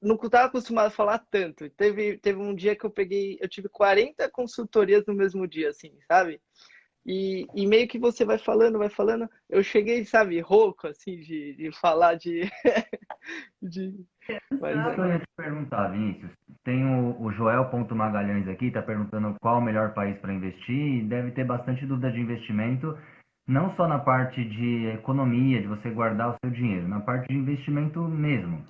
não 0.00 0.16
estava 0.16 0.46
acostumado 0.46 0.86
a 0.86 0.90
falar 0.90 1.18
tanto. 1.30 1.68
Teve, 1.70 2.18
teve 2.18 2.38
um 2.38 2.54
dia 2.54 2.76
que 2.76 2.84
eu 2.84 2.90
peguei, 2.90 3.38
eu 3.40 3.48
tive 3.48 3.68
40 3.68 4.30
consultorias 4.30 5.04
no 5.06 5.14
mesmo 5.14 5.46
dia, 5.48 5.70
assim, 5.70 5.98
sabe? 6.06 6.40
E, 7.06 7.46
e 7.54 7.66
meio 7.66 7.86
que 7.86 7.98
você 7.98 8.24
vai 8.24 8.38
falando, 8.38 8.78
vai 8.78 8.88
falando. 8.88 9.28
Eu 9.48 9.62
cheguei, 9.62 10.04
sabe, 10.06 10.40
rouco, 10.40 10.86
assim, 10.86 11.20
de, 11.20 11.54
de 11.54 11.72
falar 11.72 12.14
de. 12.14 12.50
de... 13.62 13.94
Mas, 14.58 14.98
eu 14.98 15.06
ia 15.06 15.18
te 15.18 15.26
perguntar, 15.36 15.88
Vinícius. 15.88 16.30
Tem 16.64 16.82
o, 16.82 17.20
o 17.20 17.30
Joel 17.32 17.70
Magalhães 17.90 18.48
aqui, 18.48 18.66
está 18.66 18.80
perguntando 18.80 19.34
qual 19.38 19.58
o 19.58 19.62
melhor 19.62 19.92
país 19.92 20.18
para 20.18 20.32
investir 20.32 20.74
e 20.74 21.04
deve 21.04 21.32
ter 21.32 21.44
bastante 21.44 21.84
dúvida 21.84 22.10
de 22.10 22.20
investimento, 22.20 22.98
não 23.46 23.74
só 23.76 23.86
na 23.86 23.98
parte 23.98 24.42
de 24.42 24.86
economia, 24.86 25.60
de 25.60 25.66
você 25.66 25.90
guardar 25.90 26.30
o 26.30 26.36
seu 26.42 26.50
dinheiro, 26.50 26.88
na 26.88 27.00
parte 27.00 27.28
de 27.28 27.34
investimento 27.34 28.00
mesmo. 28.00 28.64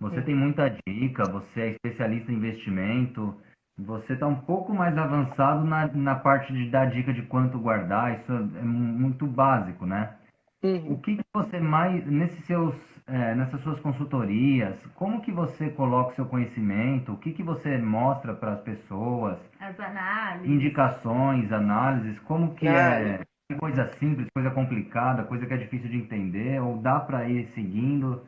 Você 0.00 0.22
tem 0.22 0.34
muita 0.34 0.74
dica, 0.88 1.24
você 1.30 1.60
é 1.60 1.70
especialista 1.72 2.32
em 2.32 2.36
investimento, 2.36 3.38
você 3.84 4.14
está 4.14 4.26
um 4.26 4.36
pouco 4.36 4.72
mais 4.72 4.96
avançado 4.96 5.64
na, 5.64 5.86
na 5.88 6.14
parte 6.14 6.52
de 6.52 6.70
dar 6.70 6.86
dica 6.86 7.12
de 7.12 7.22
quanto 7.22 7.58
guardar, 7.58 8.20
isso 8.20 8.32
é 8.32 8.62
muito 8.62 9.26
básico, 9.26 9.86
né? 9.86 10.14
Uhum. 10.62 10.92
O 10.92 10.98
que, 10.98 11.16
que, 11.16 11.24
você 11.34 11.58
mais, 11.58 12.06
nesses 12.06 12.44
seus, 12.44 12.74
é, 13.06 13.34
nessas 13.34 13.60
suas 13.62 13.80
consultorias, 13.80 14.76
como 14.94 15.22
que 15.22 15.32
você 15.32 15.70
coloca 15.70 16.12
o 16.12 16.14
seu 16.14 16.26
conhecimento, 16.26 17.12
o 17.12 17.16
que, 17.16 17.32
que 17.32 17.42
você 17.42 17.78
mostra 17.78 18.34
para 18.34 18.52
as 18.52 18.60
pessoas? 18.60 19.38
As 19.58 19.78
análises. 19.80 20.50
Indicações, 20.50 21.50
análises, 21.50 22.18
como 22.20 22.54
que 22.54 22.68
é, 22.68 23.22
é 23.50 23.54
coisa 23.54 23.90
simples, 23.98 24.26
coisa 24.34 24.50
complicada, 24.50 25.24
coisa 25.24 25.46
que 25.46 25.54
é 25.54 25.56
difícil 25.56 25.88
de 25.88 25.96
entender, 25.96 26.60
ou 26.60 26.76
dá 26.76 27.00
para 27.00 27.26
ir 27.26 27.46
seguindo? 27.54 28.22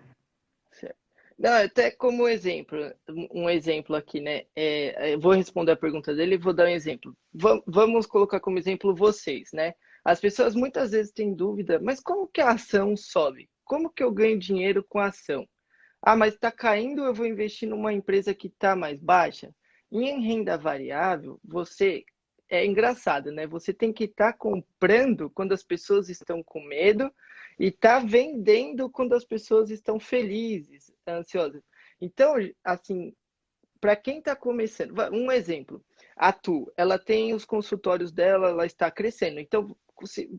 Não, 1.42 1.55
até 1.55 1.90
como 1.90 2.28
exemplo, 2.28 2.78
um 3.35 3.50
exemplo 3.50 3.96
aqui, 3.96 4.20
né? 4.20 4.44
É, 4.55 5.14
eu 5.14 5.18
vou 5.18 5.33
responder 5.33 5.72
a 5.72 5.76
pergunta 5.76 6.14
dele 6.14 6.37
e 6.37 6.38
vou 6.38 6.52
dar 6.52 6.66
um 6.66 6.68
exemplo. 6.68 7.16
vamos 7.66 8.07
colocar 8.07 8.38
como 8.38 8.61
exemplo 8.61 8.94
vocês, 8.94 9.50
né? 9.52 9.74
As 10.05 10.20
pessoas 10.20 10.55
muitas 10.55 10.92
vezes 10.92 11.11
têm 11.12 11.35
dúvida, 11.35 11.81
mas 11.81 11.98
como 11.98 12.28
que 12.28 12.40
a 12.40 12.52
ação 12.52 12.96
sobe? 12.96 13.50
Como 13.64 13.90
que 13.90 14.05
eu 14.05 14.12
ganho 14.12 14.38
dinheiro 14.38 14.85
com 14.88 15.00
a 15.00 15.07
ação? 15.07 15.44
Ah, 16.00 16.14
mas 16.14 16.35
está 16.35 16.52
caindo, 16.52 17.05
eu 17.05 17.12
vou 17.12 17.26
investir 17.26 17.68
numa 17.68 17.92
empresa 17.92 18.33
que 18.33 18.46
está 18.46 18.76
mais 18.76 19.00
baixa? 19.00 19.52
E 19.90 20.05
em 20.05 20.24
renda 20.24 20.57
variável, 20.57 21.40
você 21.42 22.05
é 22.48 22.64
engraçado, 22.64 23.33
né? 23.33 23.48
Você 23.48 23.74
tem 23.74 23.92
que 23.92 24.05
estar 24.05 24.31
tá 24.33 24.38
comprando 24.38 25.28
quando 25.28 25.50
as 25.50 25.64
pessoas 25.64 26.09
estão 26.09 26.40
com 26.40 26.62
medo 26.64 27.12
e 27.62 27.70
tá 27.70 28.01
vendendo 28.01 28.90
quando 28.90 29.12
as 29.12 29.25
pessoas 29.25 29.70
estão 29.70 30.01
felizes, 30.01 30.92
ansiosas. 31.07 31.62
Então, 32.01 32.35
assim, 32.64 33.14
para 33.81 33.94
quem 33.94 34.18
está 34.18 34.35
começando, 34.35 34.92
um 35.12 35.31
exemplo, 35.31 35.81
a 36.16 36.33
Tu, 36.33 36.72
ela 36.77 36.98
tem 36.98 37.33
os 37.33 37.44
consultórios 37.44 38.11
dela, 38.11 38.48
ela 38.48 38.66
está 38.66 38.90
crescendo. 38.90 39.38
Então, 39.38 39.77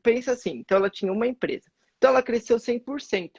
pensa 0.03 0.33
assim, 0.33 0.57
então 0.57 0.77
ela 0.77 0.89
tinha 0.89 1.13
uma 1.13 1.25
empresa. 1.25 1.71
Então 1.97 2.09
ela 2.09 2.21
cresceu 2.21 2.57
100%. 2.57 3.31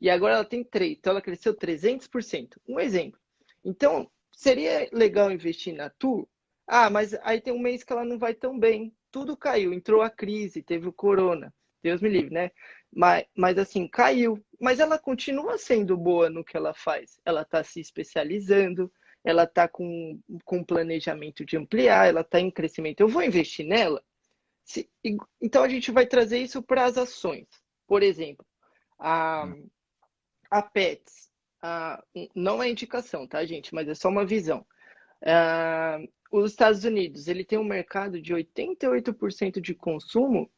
E 0.00 0.08
agora 0.08 0.34
ela 0.34 0.44
tem 0.44 0.62
três, 0.62 0.96
então 0.96 1.10
ela 1.10 1.20
cresceu 1.20 1.52
300%. 1.52 2.60
Um 2.68 2.78
exemplo. 2.78 3.18
Então, 3.64 4.08
seria 4.30 4.88
legal 4.92 5.32
investir 5.32 5.74
na 5.74 5.90
Tu? 5.90 6.28
Ah, 6.64 6.88
mas 6.88 7.12
aí 7.24 7.40
tem 7.40 7.52
um 7.52 7.58
mês 7.58 7.82
que 7.82 7.92
ela 7.92 8.04
não 8.04 8.20
vai 8.20 8.34
tão 8.34 8.56
bem. 8.56 8.94
Tudo 9.10 9.36
caiu, 9.36 9.72
entrou 9.72 10.00
a 10.00 10.10
crise, 10.10 10.62
teve 10.62 10.86
o 10.86 10.92
corona. 10.92 11.52
Deus 11.82 12.00
me 12.00 12.08
livre, 12.08 12.32
né? 12.32 12.50
Mas, 12.96 13.26
mas 13.36 13.58
assim, 13.58 13.86
caiu. 13.86 14.42
Mas 14.58 14.80
ela 14.80 14.98
continua 14.98 15.58
sendo 15.58 15.98
boa 15.98 16.30
no 16.30 16.42
que 16.42 16.56
ela 16.56 16.72
faz. 16.72 17.20
Ela 17.26 17.42
está 17.42 17.62
se 17.62 17.78
especializando, 17.78 18.90
ela 19.22 19.44
está 19.44 19.68
com, 19.68 20.18
com 20.46 20.64
planejamento 20.64 21.44
de 21.44 21.58
ampliar, 21.58 22.08
ela 22.08 22.22
está 22.22 22.40
em 22.40 22.50
crescimento. 22.50 23.00
Eu 23.00 23.08
vou 23.08 23.22
investir 23.22 23.66
nela? 23.66 24.02
Se, 24.64 24.88
então 25.42 25.62
a 25.62 25.68
gente 25.68 25.90
vai 25.90 26.06
trazer 26.06 26.38
isso 26.38 26.62
para 26.62 26.86
as 26.86 26.96
ações. 26.96 27.46
Por 27.86 28.02
exemplo, 28.02 28.46
a, 28.98 29.46
a 30.50 30.62
Pets, 30.62 31.30
a, 31.62 32.02
não 32.34 32.62
é 32.62 32.70
indicação, 32.70 33.28
tá, 33.28 33.44
gente? 33.44 33.74
Mas 33.74 33.88
é 33.88 33.94
só 33.94 34.08
uma 34.08 34.24
visão. 34.24 34.66
A, 35.22 35.98
os 36.32 36.50
Estados 36.52 36.82
Unidos, 36.84 37.28
ele 37.28 37.44
tem 37.44 37.58
um 37.58 37.64
mercado 37.64 38.22
de 38.22 38.34
88% 38.34 39.60
de 39.60 39.74
consumo 39.74 40.50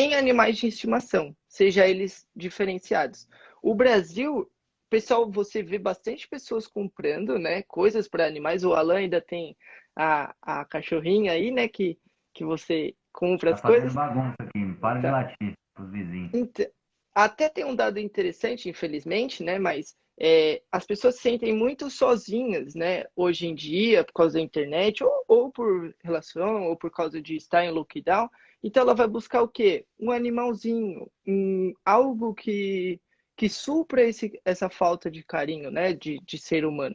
em 0.00 0.14
animais 0.14 0.56
de 0.56 0.66
estimação, 0.66 1.36
seja 1.48 1.86
eles 1.86 2.26
diferenciados. 2.34 3.28
O 3.62 3.74
Brasil, 3.74 4.50
pessoal, 4.88 5.30
você 5.30 5.62
vê 5.62 5.78
bastante 5.78 6.28
pessoas 6.28 6.66
comprando, 6.66 7.38
né, 7.38 7.62
coisas 7.62 8.08
para 8.08 8.26
animais. 8.26 8.64
O 8.64 8.72
Alan 8.72 8.96
ainda 8.96 9.20
tem 9.20 9.56
a, 9.94 10.34
a 10.40 10.64
cachorrinha 10.64 11.32
aí, 11.32 11.50
né, 11.50 11.68
que, 11.68 11.98
que 12.32 12.44
você 12.44 12.94
compra 13.12 13.50
tá 13.50 13.56
as 13.56 13.60
coisas. 13.62 13.94
bagunça 13.94 14.36
aqui, 14.40 14.72
para 14.80 15.00
tá. 15.00 15.00
de 15.00 15.12
latir 15.12 15.52
os 15.78 15.90
vizinhos. 15.90 16.30
Então, 16.32 16.66
até 17.14 17.48
tem 17.48 17.64
um 17.64 17.74
dado 17.74 17.98
interessante, 17.98 18.68
infelizmente, 18.68 19.42
né, 19.42 19.58
mas 19.58 19.94
é, 20.18 20.62
as 20.70 20.86
pessoas 20.86 21.16
se 21.16 21.22
sentem 21.22 21.54
muito 21.54 21.90
sozinhas, 21.90 22.74
né, 22.74 23.04
hoje 23.16 23.46
em 23.46 23.54
dia, 23.54 24.04
por 24.04 24.12
causa 24.12 24.34
da 24.34 24.40
internet, 24.40 25.02
ou, 25.02 25.24
ou 25.26 25.50
por 25.50 25.94
relação, 26.02 26.68
ou 26.68 26.76
por 26.76 26.90
causa 26.90 27.20
de 27.20 27.36
estar 27.36 27.64
em 27.64 27.70
lockdown. 27.70 28.28
Então 28.62 28.82
ela 28.82 28.94
vai 28.94 29.08
buscar 29.08 29.42
o 29.42 29.48
quê? 29.48 29.86
Um 29.98 30.10
animalzinho, 30.10 31.10
um, 31.26 31.72
algo 31.84 32.34
que, 32.34 33.00
que 33.36 33.48
supra 33.48 34.02
esse, 34.02 34.38
essa 34.44 34.68
falta 34.68 35.10
de 35.10 35.24
carinho, 35.24 35.70
né, 35.70 35.92
de, 35.94 36.18
de 36.24 36.38
ser 36.38 36.64
humano. 36.64 36.94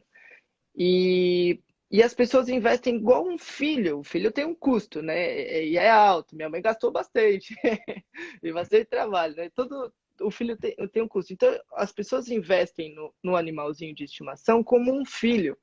E, 0.76 1.60
e 1.90 2.02
as 2.02 2.14
pessoas 2.14 2.48
investem 2.48 2.96
igual 2.96 3.26
um 3.26 3.38
filho. 3.38 4.00
O 4.00 4.04
filho 4.04 4.30
tem 4.30 4.44
um 4.44 4.54
custo, 4.54 5.00
né? 5.00 5.64
E 5.64 5.76
é 5.76 5.90
alto. 5.90 6.36
Minha 6.36 6.50
mãe 6.50 6.60
gastou 6.60 6.92
bastante. 6.92 7.54
e 8.42 8.52
bastante 8.52 8.84
trabalho, 8.84 9.34
né? 9.34 9.50
Todo, 9.54 9.92
o 10.20 10.30
filho 10.30 10.56
tem, 10.56 10.74
tem 10.92 11.02
um 11.02 11.08
custo. 11.08 11.32
Então, 11.32 11.58
as 11.74 11.92
pessoas 11.92 12.28
investem 12.28 12.94
no, 12.94 13.14
no 13.22 13.36
animalzinho 13.36 13.94
de 13.94 14.04
estimação 14.04 14.62
como 14.62 14.92
um 14.92 15.04
filho. 15.04 15.56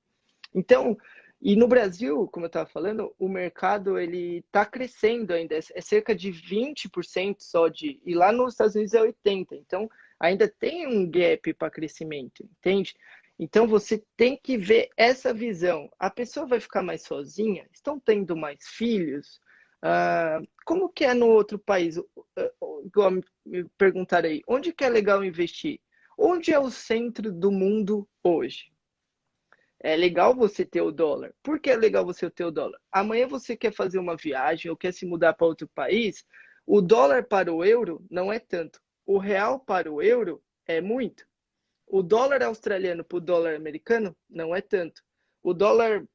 Então, 0.54 0.98
e 1.46 1.58
no 1.58 1.68
Brasil, 1.68 2.26
como 2.32 2.46
eu 2.46 2.48
estava 2.48 2.70
falando, 2.70 3.14
o 3.20 3.28
mercado 3.28 4.00
ele 4.00 4.38
está 4.38 4.66
crescendo 4.66 5.34
ainda, 5.34 5.56
é 5.56 5.82
cerca 5.82 6.16
de 6.16 6.32
20% 6.32 7.36
só 7.40 7.68
de, 7.68 8.00
e 8.06 8.16
lá 8.16 8.32
nos 8.32 8.54
Estados 8.54 8.76
Unidos 8.76 8.94
é 8.94 9.02
80. 9.02 9.54
Então, 9.56 9.90
ainda 10.18 10.48
tem 10.48 10.88
um 10.88 11.06
gap 11.10 11.54
para 11.56 11.70
crescimento, 11.70 12.44
entende? 12.44 12.96
Então 13.38 13.68
você 13.68 14.02
tem 14.16 14.40
que 14.42 14.58
ver 14.58 14.90
essa 14.96 15.34
visão. 15.34 15.90
A 16.00 16.10
pessoa 16.10 16.46
vai 16.46 16.62
ficar 16.62 16.82
mais 16.82 17.02
sozinha? 17.02 17.68
Estão 17.74 18.00
tendo 18.00 18.38
mais 18.38 18.66
filhos? 18.66 19.42
Uh, 19.84 20.48
como 20.66 20.88
que 20.88 21.04
é 21.04 21.14
no 21.14 21.28
outro 21.28 21.60
país? 21.60 22.00
Igual 22.86 23.12
me 23.46 23.66
perguntarei, 23.78 24.42
onde 24.48 24.72
que 24.72 24.86
é 24.86 24.90
legal 24.90 25.26
investir? 25.26 25.82
Onde 26.18 26.54
é 26.54 26.60
o 26.60 26.72
centro 26.72 27.34
do 27.34 27.52
mundo 27.52 28.08
hoje? 28.24 28.73
É 29.84 29.98
legal 29.98 30.34
você 30.34 30.66
ter 30.66 30.82
o 30.82 30.92
dólar. 30.92 31.34
Por 31.44 31.60
que 31.60 31.70
é 31.70 31.76
legal 31.76 32.06
você 32.06 32.30
ter 32.32 32.46
o 32.46 32.52
dólar? 32.52 32.80
Amanhã 32.90 33.28
você 33.28 33.56
quer 33.58 33.74
fazer 33.74 34.00
uma 34.00 34.16
viagem 34.16 34.72
ou 34.72 34.78
quer 34.78 34.94
se 34.94 35.06
mudar 35.06 35.34
para 35.34 35.46
outro 35.46 35.68
país, 35.76 36.26
o 36.66 36.82
dólar 36.82 37.26
para 37.28 37.54
o 37.54 37.66
euro 37.66 38.04
não 38.10 38.32
é 38.32 38.40
tanto. 38.40 38.82
O 39.06 39.18
real 39.18 39.60
para 39.60 39.92
o 39.92 40.02
euro 40.02 40.42
é 40.66 40.80
muito. 40.80 41.28
O 41.86 42.02
dólar 42.02 42.42
australiano 42.42 43.04
para 43.04 43.18
o 43.18 43.22
dólar 43.22 43.56
americano 43.56 44.16
não 44.30 44.56
é 44.56 44.62
tanto. 44.62 45.04
O 45.44 45.54
dólar 45.54 46.08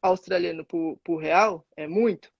australiano 0.00 0.64
para 0.64 1.12
o 1.12 1.18
real 1.18 1.66
é 1.76 1.86
muito. 1.86 2.32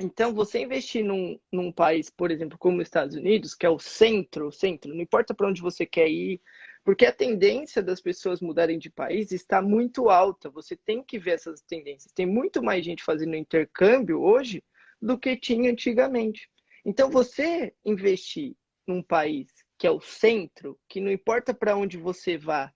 Então, 0.00 0.34
você 0.34 0.60
investir 0.60 1.04
num, 1.04 1.38
num 1.50 1.72
país, 1.72 2.10
por 2.10 2.30
exemplo, 2.30 2.58
como 2.58 2.78
os 2.78 2.82
Estados 2.82 3.14
Unidos, 3.14 3.54
que 3.54 3.64
é 3.64 3.70
o 3.70 3.78
centro, 3.78 4.48
o 4.48 4.52
centro, 4.52 4.92
não 4.92 5.00
importa 5.00 5.34
para 5.34 5.48
onde 5.48 5.62
você 5.62 5.86
quer 5.86 6.08
ir, 6.08 6.40
porque 6.86 7.04
a 7.04 7.10
tendência 7.10 7.82
das 7.82 8.00
pessoas 8.00 8.40
mudarem 8.40 8.78
de 8.78 8.88
país 8.88 9.32
está 9.32 9.60
muito 9.60 10.08
alta. 10.08 10.48
Você 10.50 10.76
tem 10.76 11.02
que 11.02 11.18
ver 11.18 11.32
essas 11.32 11.60
tendências. 11.60 12.12
Tem 12.12 12.24
muito 12.24 12.62
mais 12.62 12.84
gente 12.84 13.02
fazendo 13.02 13.34
intercâmbio 13.34 14.22
hoje 14.22 14.62
do 15.02 15.18
que 15.18 15.36
tinha 15.36 15.68
antigamente. 15.68 16.48
Então, 16.84 17.10
você 17.10 17.74
investir 17.84 18.54
num 18.86 19.02
país 19.02 19.48
que 19.76 19.84
é 19.84 19.90
o 19.90 20.00
centro, 20.00 20.78
que 20.88 21.00
não 21.00 21.10
importa 21.10 21.52
para 21.52 21.76
onde 21.76 21.98
você 21.98 22.38
vá, 22.38 22.72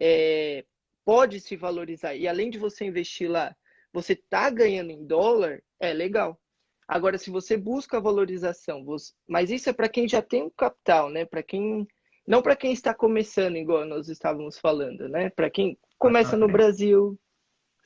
é, 0.00 0.64
pode 1.04 1.40
se 1.40 1.56
valorizar. 1.56 2.14
E 2.14 2.28
além 2.28 2.50
de 2.50 2.58
você 2.58 2.84
investir 2.84 3.28
lá, 3.28 3.56
você 3.92 4.12
está 4.12 4.48
ganhando 4.50 4.92
em 4.92 5.04
dólar, 5.04 5.60
é 5.80 5.92
legal. 5.92 6.40
Agora, 6.86 7.18
se 7.18 7.28
você 7.28 7.56
busca 7.56 8.00
valorização, 8.00 8.84
você... 8.84 9.12
mas 9.26 9.50
isso 9.50 9.68
é 9.68 9.72
para 9.72 9.88
quem 9.88 10.08
já 10.08 10.22
tem 10.22 10.44
o 10.44 10.50
capital, 10.52 11.10
né? 11.10 11.24
Para 11.24 11.42
quem 11.42 11.88
não 12.28 12.42
para 12.42 12.54
quem 12.54 12.72
está 12.74 12.92
começando, 12.92 13.56
igual 13.56 13.86
nós 13.86 14.06
estávamos 14.10 14.58
falando, 14.58 15.08
né? 15.08 15.30
Para 15.30 15.48
quem 15.48 15.78
começa 15.98 16.36
no 16.36 16.46
Brasil, 16.46 17.18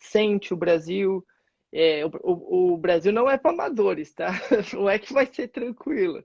sente 0.00 0.52
o 0.52 0.56
Brasil. 0.56 1.24
É, 1.72 2.04
o, 2.04 2.72
o, 2.72 2.76
Brasil 2.76 3.12
não 3.12 3.30
é 3.30 3.38
para 3.38 3.52
amadores, 3.52 4.12
tá? 4.12 4.32
Não 4.74 4.90
é 4.90 4.98
que 4.98 5.12
vai 5.12 5.24
ser 5.24 5.48
tranquilo. 5.48 6.22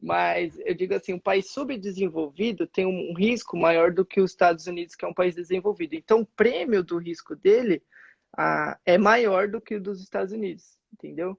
Mas 0.00 0.58
eu 0.64 0.74
digo 0.74 0.94
assim, 0.94 1.12
um 1.12 1.18
país 1.18 1.50
subdesenvolvido 1.50 2.66
tem 2.68 2.86
um 2.86 3.12
risco 3.14 3.56
maior 3.56 3.92
do 3.92 4.06
que 4.06 4.20
os 4.20 4.30
Estados 4.30 4.66
Unidos, 4.68 4.94
que 4.94 5.04
é 5.04 5.08
um 5.08 5.12
país 5.12 5.34
desenvolvido. 5.34 5.94
Então, 5.94 6.20
o 6.20 6.26
prêmio 6.26 6.84
do 6.84 6.98
risco 6.98 7.34
dele 7.34 7.82
ah, 8.38 8.78
é 8.86 8.96
maior 8.96 9.48
do 9.48 9.60
que 9.60 9.74
o 9.74 9.80
dos 9.80 10.00
Estados 10.00 10.32
Unidos, 10.32 10.78
entendeu? 10.94 11.36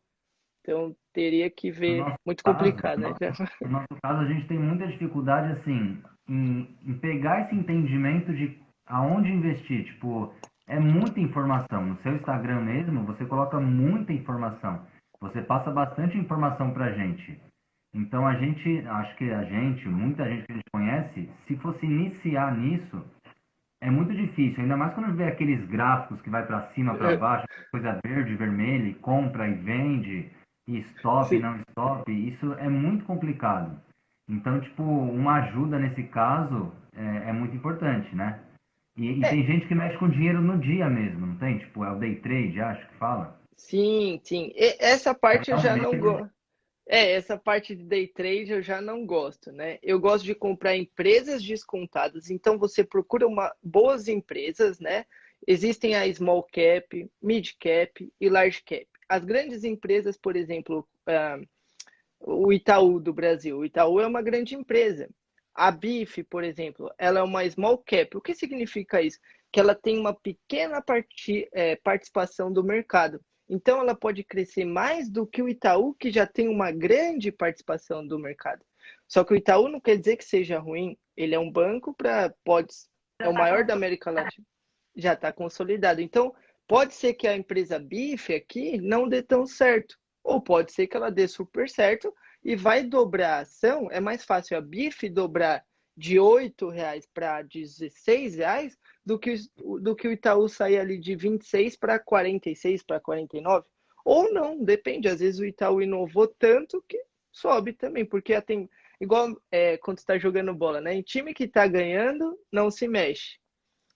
Então, 0.62 0.94
teria 1.14 1.50
que 1.50 1.72
ver. 1.72 2.04
Muito 2.26 2.44
caso, 2.44 2.58
complicado, 2.58 3.00
no 3.00 3.10
né? 3.10 3.16
Nosso, 3.22 3.44
no 3.62 3.70
nosso 3.70 4.02
caso, 4.04 4.22
a 4.22 4.26
gente 4.26 4.48
tem 4.48 4.60
muita 4.60 4.86
dificuldade, 4.88 5.54
assim, 5.54 6.04
em, 6.28 6.68
em 6.86 6.94
pegar 6.94 7.42
esse 7.42 7.56
entendimento 7.56 8.34
de 8.34 8.58
aonde 8.88 9.32
investir. 9.32 9.86
Tipo, 9.86 10.34
é 10.68 10.80
muita 10.80 11.20
informação. 11.20 11.86
No 11.86 11.98
seu 12.02 12.16
Instagram 12.16 12.62
mesmo, 12.62 13.04
você 13.04 13.26
coloca 13.26 13.60
muita 13.60 14.14
informação. 14.14 14.86
Você 15.22 15.42
passa 15.42 15.72
bastante 15.72 16.18
informação 16.18 16.72
pra 16.72 16.92
gente. 16.92 17.40
Então 17.94 18.28
a 18.28 18.36
gente, 18.36 18.86
acho 18.86 19.16
que 19.16 19.32
a 19.32 19.44
gente, 19.44 19.88
muita 19.88 20.28
gente 20.30 20.46
que 20.46 20.52
a 20.52 20.56
gente 20.56 20.72
conhece, 20.72 21.30
se 21.48 21.56
fosse 21.58 21.86
iniciar 21.86 22.56
nisso, 22.56 23.04
é 23.82 23.90
muito 23.90 24.14
difícil. 24.14 24.62
Ainda 24.62 24.78
mais 24.78 24.94
quando 24.94 25.16
vê 25.16 25.26
aqueles 25.26 25.66
gráficos 25.68 26.22
que 26.22 26.30
vai 26.30 26.46
para 26.46 26.68
cima, 26.74 26.96
para 26.96 27.14
é. 27.14 27.18
baixo, 27.18 27.48
coisa 27.72 28.00
verde, 28.06 28.36
vermelha, 28.36 28.94
compra 29.02 29.48
e 29.48 29.54
vende, 29.54 30.30
e 30.68 30.80
stop, 30.80 31.30
Sim. 31.30 31.40
não 31.40 31.60
stop. 31.70 32.12
Isso 32.12 32.54
é 32.54 32.70
muito 32.70 33.06
complicado. 33.06 33.80
Então, 34.30 34.60
tipo, 34.60 34.84
uma 34.84 35.44
ajuda 35.44 35.80
nesse 35.80 36.04
caso 36.04 36.72
é, 36.94 37.30
é 37.30 37.34
muito 37.34 37.56
importante, 37.56 38.14
né? 38.16 38.40
E, 38.98 39.20
e 39.20 39.24
é. 39.24 39.30
tem 39.30 39.46
gente 39.46 39.68
que 39.68 39.76
mexe 39.76 39.98
com 39.98 40.10
dinheiro 40.10 40.42
no 40.42 40.58
dia 40.58 40.90
mesmo, 40.90 41.28
não 41.28 41.38
tem? 41.38 41.60
Tipo, 41.60 41.84
é 41.84 41.92
o 41.92 42.00
day 42.00 42.16
trade, 42.16 42.60
acho 42.60 42.88
que 42.90 42.96
fala. 42.96 43.40
Sim, 43.56 44.20
sim. 44.24 44.52
E 44.56 44.78
essa 44.80 45.14
parte 45.14 45.52
eu 45.52 45.58
já 45.58 45.76
não 45.76 45.98
gosto. 45.98 46.30
É, 46.90 47.12
essa 47.12 47.38
parte 47.38 47.76
de 47.76 47.84
day 47.84 48.08
trade 48.08 48.52
eu 48.52 48.62
já 48.62 48.82
não 48.82 49.06
gosto, 49.06 49.52
né? 49.52 49.78
Eu 49.84 50.00
gosto 50.00 50.24
de 50.24 50.34
comprar 50.34 50.76
empresas 50.76 51.44
descontadas, 51.44 52.30
então 52.30 52.58
você 52.58 52.82
procura 52.82 53.28
uma, 53.28 53.54
boas 53.62 54.08
empresas, 54.08 54.80
né? 54.80 55.06
Existem 55.46 55.96
a 55.96 56.14
small 56.14 56.44
cap, 56.44 57.10
mid 57.22 57.52
cap 57.60 58.12
e 58.20 58.30
large 58.30 58.64
cap. 58.64 58.88
As 59.10 59.24
grandes 59.26 59.64
empresas, 59.64 60.18
por 60.18 60.36
exemplo, 60.36 60.88
uh, 61.08 61.46
o 62.28 62.52
Itaú 62.52 63.00
do 63.00 63.14
Brasil. 63.14 63.58
O 63.58 63.66
Itaú 63.66 64.00
é 64.00 64.06
uma 64.06 64.22
grande 64.22 64.56
empresa. 64.56 65.10
A 65.56 65.72
BIF, 65.72 66.24
por 66.26 66.44
exemplo, 66.44 66.92
ela 66.98 67.20
é 67.20 67.24
uma 67.24 67.50
small 67.50 67.78
cap. 67.78 68.16
O 68.16 68.22
que 68.22 68.36
significa 68.36 69.02
isso? 69.02 69.18
Que 69.52 69.60
ela 69.60 69.74
tem 69.74 69.98
uma 69.98 70.14
pequena 70.14 70.82
parti, 70.82 71.48
é, 71.54 71.78
participação 71.78 72.52
do 72.52 72.64
mercado. 72.64 73.20
Então, 73.50 73.80
ela 73.80 73.96
pode 73.96 74.24
crescer 74.26 74.66
mais 74.66 75.10
do 75.10 75.26
que 75.26 75.42
o 75.42 75.48
Itaú, 75.48 75.94
que 75.94 76.12
já 76.12 76.28
tem 76.28 76.50
uma 76.50 76.70
grande 76.70 77.32
participação 77.32 78.06
do 78.06 78.20
mercado. 78.20 78.64
Só 79.08 79.24
que 79.24 79.34
o 79.34 79.38
Itaú 79.38 79.70
não 79.70 79.80
quer 79.80 79.98
dizer 79.98 80.18
que 80.18 80.26
seja 80.26 80.60
ruim. 80.60 80.98
Ele 81.16 81.34
é 81.34 81.40
um 81.40 81.50
banco 81.50 81.94
para 81.94 82.34
pode 82.44 82.74
é 83.20 83.28
o 83.28 83.34
maior 83.34 83.66
da 83.66 83.74
América 83.74 84.12
Latina. 84.12 84.46
Já 84.96 85.14
está 85.14 85.32
consolidado. 85.32 86.02
Então, 86.02 86.36
pode 86.68 86.94
ser 86.94 87.14
que 87.14 87.26
a 87.28 87.36
empresa 87.36 87.80
BIF 87.80 88.36
aqui 88.36 88.78
não 88.80 89.08
dê 89.08 89.24
tão 89.24 89.46
certo. 89.48 89.98
Ou 90.28 90.42
pode 90.42 90.74
ser 90.74 90.88
que 90.88 90.98
ela 90.98 91.10
dê 91.10 91.26
super 91.26 91.70
certo 91.70 92.14
e 92.44 92.54
vai 92.54 92.84
dobrar 92.84 93.36
a 93.36 93.40
ação. 93.40 93.88
É 93.90 94.02
mais 94.02 94.26
fácil 94.26 94.58
a 94.58 94.62
BIF 94.62 95.08
dobrar 95.08 95.64
de 95.96 96.20
R$ 96.20 96.54
reais 96.70 97.08
para 97.14 97.38
R$ 97.38 97.48
reais 98.36 98.78
do 99.06 99.18
que, 99.18 99.36
do 99.56 99.96
que 99.96 100.06
o 100.06 100.12
Itaú 100.12 100.50
sair 100.50 100.80
ali 100.80 101.00
de 101.00 101.16
26 101.16 101.78
para 101.78 101.98
46, 101.98 102.84
para 102.84 103.00
49. 103.00 103.66
Ou 104.04 104.30
não, 104.34 104.62
depende. 104.62 105.08
Às 105.08 105.22
vezes 105.22 105.40
o 105.40 105.46
Itaú 105.46 105.82
inovou 105.82 106.28
tanto 106.28 106.84
que 106.90 107.02
sobe 107.32 107.72
também, 107.72 108.04
porque 108.04 108.40
tem 108.42 108.70
igual 109.00 109.34
é, 109.50 109.78
quando 109.78 110.00
está 110.00 110.18
jogando 110.18 110.54
bola, 110.54 110.82
né? 110.82 110.94
Em 110.94 111.02
time 111.02 111.34
que 111.34 111.46
está 111.46 111.66
ganhando, 111.68 112.38
não 112.52 112.70
se 112.70 112.86
mexe. 112.86 113.38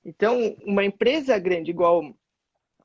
Então, 0.05 0.55
uma 0.63 0.85
empresa 0.85 1.37
grande 1.37 1.71
igual 1.71 2.15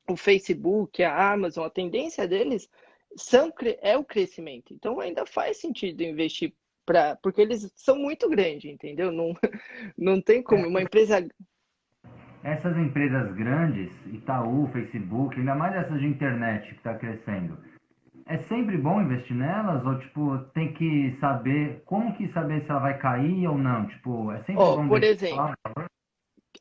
o 0.09 0.17
Facebook, 0.17 1.01
a 1.01 1.31
Amazon, 1.31 1.65
a 1.65 1.69
tendência 1.69 2.27
deles 2.27 2.69
são, 3.15 3.51
é 3.81 3.97
o 3.97 4.03
crescimento. 4.03 4.73
Então, 4.73 4.99
ainda 4.99 5.25
faz 5.25 5.57
sentido 5.57 6.01
investir 6.03 6.53
para 6.85 7.17
porque 7.17 7.41
eles 7.41 7.71
são 7.75 7.97
muito 7.97 8.29
grandes, 8.29 8.71
entendeu? 8.71 9.11
Não, 9.11 9.33
não 9.97 10.21
tem 10.21 10.41
como 10.41 10.67
uma 10.67 10.81
empresa 10.81 11.27
essas 12.43 12.77
empresas 12.77 13.35
grandes, 13.35 13.91
Itaú, 14.05 14.69
Facebook, 14.71 15.37
ainda 15.37 15.53
mais 15.53 15.75
essas 15.75 15.99
de 15.99 16.07
internet 16.07 16.69
que 16.69 16.75
está 16.75 16.93
crescendo, 16.93 17.57
é 18.25 18.37
sempre 18.37 18.77
bom 18.77 19.01
investir 19.01 19.35
nelas 19.35 19.85
ou 19.85 19.99
tipo 19.99 20.37
tem 20.53 20.73
que 20.73 21.17
saber 21.19 21.81
como 21.85 22.15
que 22.15 22.31
saber 22.31 22.63
se 22.63 22.69
ela 22.69 22.79
vai 22.79 22.97
cair 22.97 23.47
ou 23.47 23.57
não? 23.57 23.87
Tipo, 23.87 24.31
é 24.31 24.37
sempre 24.43 24.63
oh, 24.63 24.77
bom. 24.77 24.87
Por 24.87 25.03
exemplo, 25.03 25.53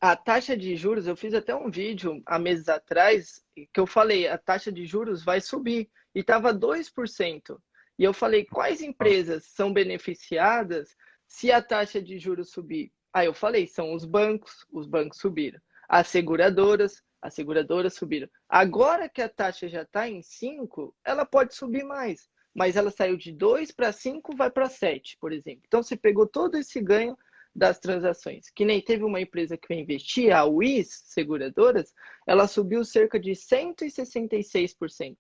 a 0.01 0.17
taxa 0.17 0.57
de 0.57 0.77
juros, 0.77 1.07
eu 1.07 1.17
fiz 1.17 1.35
até 1.35 1.55
um 1.55 1.71
vídeo 1.71 2.23
há 2.27 2.39
meses 2.39 2.69
atrás 2.69 3.43
que 3.73 3.81
eu 3.81 3.87
falei 3.87 4.29
a 4.29 4.37
taxa 4.37 4.73
de 4.73 4.85
juros 4.87 5.25
vai 5.25 5.41
subir 5.41 5.89
e 6.17 6.21
estava 6.21 6.55
2%. 6.55 7.61
E 7.99 8.03
eu 8.03 8.15
falei, 8.15 8.47
quais 8.47 8.81
empresas 8.81 9.45
são 9.45 9.71
beneficiadas 9.71 10.97
se 11.29 11.53
a 11.53 11.61
taxa 11.61 12.01
de 12.01 12.19
juros 12.19 12.51
subir? 12.51 12.91
Aí 13.13 13.27
eu 13.27 13.35
falei, 13.35 13.67
são 13.67 13.93
os 13.93 14.07
bancos, 14.07 14.67
os 14.73 14.87
bancos 14.87 15.19
subiram. 15.19 15.61
As 15.87 16.09
seguradoras, 16.09 17.03
as 17.21 17.35
seguradoras 17.35 17.95
subiram. 17.95 18.29
Agora 18.49 19.11
que 19.11 19.21
a 19.21 19.29
taxa 19.29 19.69
já 19.69 19.83
está 19.83 20.09
em 20.09 20.23
5, 20.23 20.95
ela 21.05 21.27
pode 21.27 21.55
subir 21.55 21.85
mais. 21.85 22.31
Mas 22.55 22.77
ela 22.77 22.91
saiu 22.91 23.19
de 23.19 23.31
2 23.31 23.73
para 23.73 23.93
5, 23.93 24.35
vai 24.35 24.51
para 24.51 24.71
7, 24.71 25.19
por 25.21 25.33
exemplo. 25.33 25.65
Então 25.67 25.83
você 25.83 25.99
pegou 25.99 26.27
todo 26.27 26.57
esse 26.57 26.81
ganho 26.81 27.15
das 27.55 27.79
transações. 27.79 28.49
Que 28.49 28.65
nem 28.65 28.81
teve 28.81 29.05
uma 29.05 29.21
empresa 29.21 29.59
que 29.59 29.71
eu 29.71 29.79
investi, 29.79 30.31
a 30.31 30.47
WIS 30.47 31.03
Seguradoras, 31.05 31.93
ela 32.27 32.49
subiu 32.49 32.85
cerca 32.87 33.21
de 33.21 33.33
166%, 33.33 35.17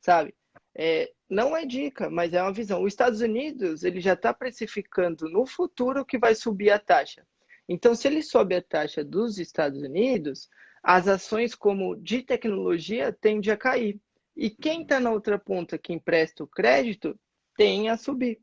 sabe? 0.00 0.34
É, 0.74 1.10
não 1.28 1.56
é 1.56 1.64
dica, 1.64 2.10
mas 2.10 2.32
é 2.32 2.42
uma 2.42 2.52
visão. 2.52 2.82
Os 2.82 2.92
Estados 2.92 3.20
Unidos 3.20 3.82
ele 3.82 4.00
já 4.00 4.12
está 4.12 4.32
precificando 4.32 5.28
no 5.28 5.46
futuro 5.46 6.04
que 6.04 6.18
vai 6.18 6.34
subir 6.34 6.70
a 6.70 6.78
taxa. 6.78 7.26
Então, 7.68 7.94
se 7.94 8.06
ele 8.06 8.22
sobe 8.22 8.54
a 8.54 8.62
taxa 8.62 9.02
dos 9.02 9.38
Estados 9.38 9.82
Unidos, 9.82 10.48
as 10.82 11.08
ações 11.08 11.54
como 11.54 11.96
de 11.96 12.22
tecnologia 12.22 13.12
tendem 13.12 13.52
a 13.52 13.56
cair. 13.56 14.00
E 14.36 14.50
quem 14.50 14.82
está 14.82 15.00
na 15.00 15.10
outra 15.10 15.38
ponta 15.38 15.78
que 15.78 15.92
empresta 15.92 16.44
o 16.44 16.46
crédito 16.46 17.18
tem 17.56 17.88
a 17.88 17.96
subir. 17.96 18.38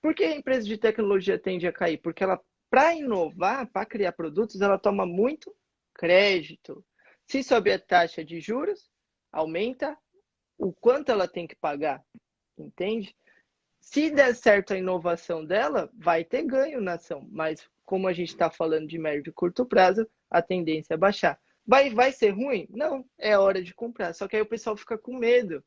Por 0.00 0.14
que 0.14 0.22
a 0.22 0.36
empresa 0.36 0.66
de 0.66 0.78
tecnologia 0.78 1.38
tende 1.38 1.66
a 1.66 1.72
cair? 1.72 1.98
Porque 1.98 2.22
ela, 2.22 2.40
para 2.70 2.94
inovar, 2.94 3.66
para 3.72 3.86
criar 3.86 4.12
produtos, 4.12 4.60
ela 4.60 4.78
toma 4.78 5.04
muito 5.04 5.54
crédito. 5.94 6.84
Se 7.26 7.42
sobe 7.42 7.72
a 7.72 7.78
taxa 7.78 8.24
de 8.24 8.40
juros, 8.40 8.90
aumenta 9.32 9.96
o 10.60 10.72
quanto 10.72 11.10
ela 11.10 11.26
tem 11.26 11.46
que 11.46 11.56
pagar, 11.56 12.02
entende? 12.58 13.16
Se 13.80 14.10
der 14.10 14.34
certo 14.34 14.74
a 14.74 14.78
inovação 14.78 15.44
dela, 15.44 15.90
vai 15.94 16.22
ter 16.22 16.42
ganho 16.42 16.82
na 16.82 16.94
ação, 16.94 17.26
mas 17.32 17.66
como 17.86 18.06
a 18.06 18.12
gente 18.12 18.28
está 18.28 18.50
falando 18.50 18.86
de 18.86 18.98
médio 18.98 19.30
e 19.30 19.32
curto 19.32 19.64
prazo, 19.64 20.06
a 20.30 20.42
tendência 20.42 20.94
é 20.94 20.98
baixar. 20.98 21.38
Vai, 21.66 21.90
vai 21.90 22.12
ser 22.12 22.30
ruim? 22.30 22.68
Não, 22.70 23.04
é 23.18 23.36
hora 23.38 23.62
de 23.62 23.74
comprar. 23.74 24.12
Só 24.12 24.28
que 24.28 24.36
aí 24.36 24.42
o 24.42 24.48
pessoal 24.48 24.76
fica 24.76 24.98
com 24.98 25.16
medo. 25.16 25.62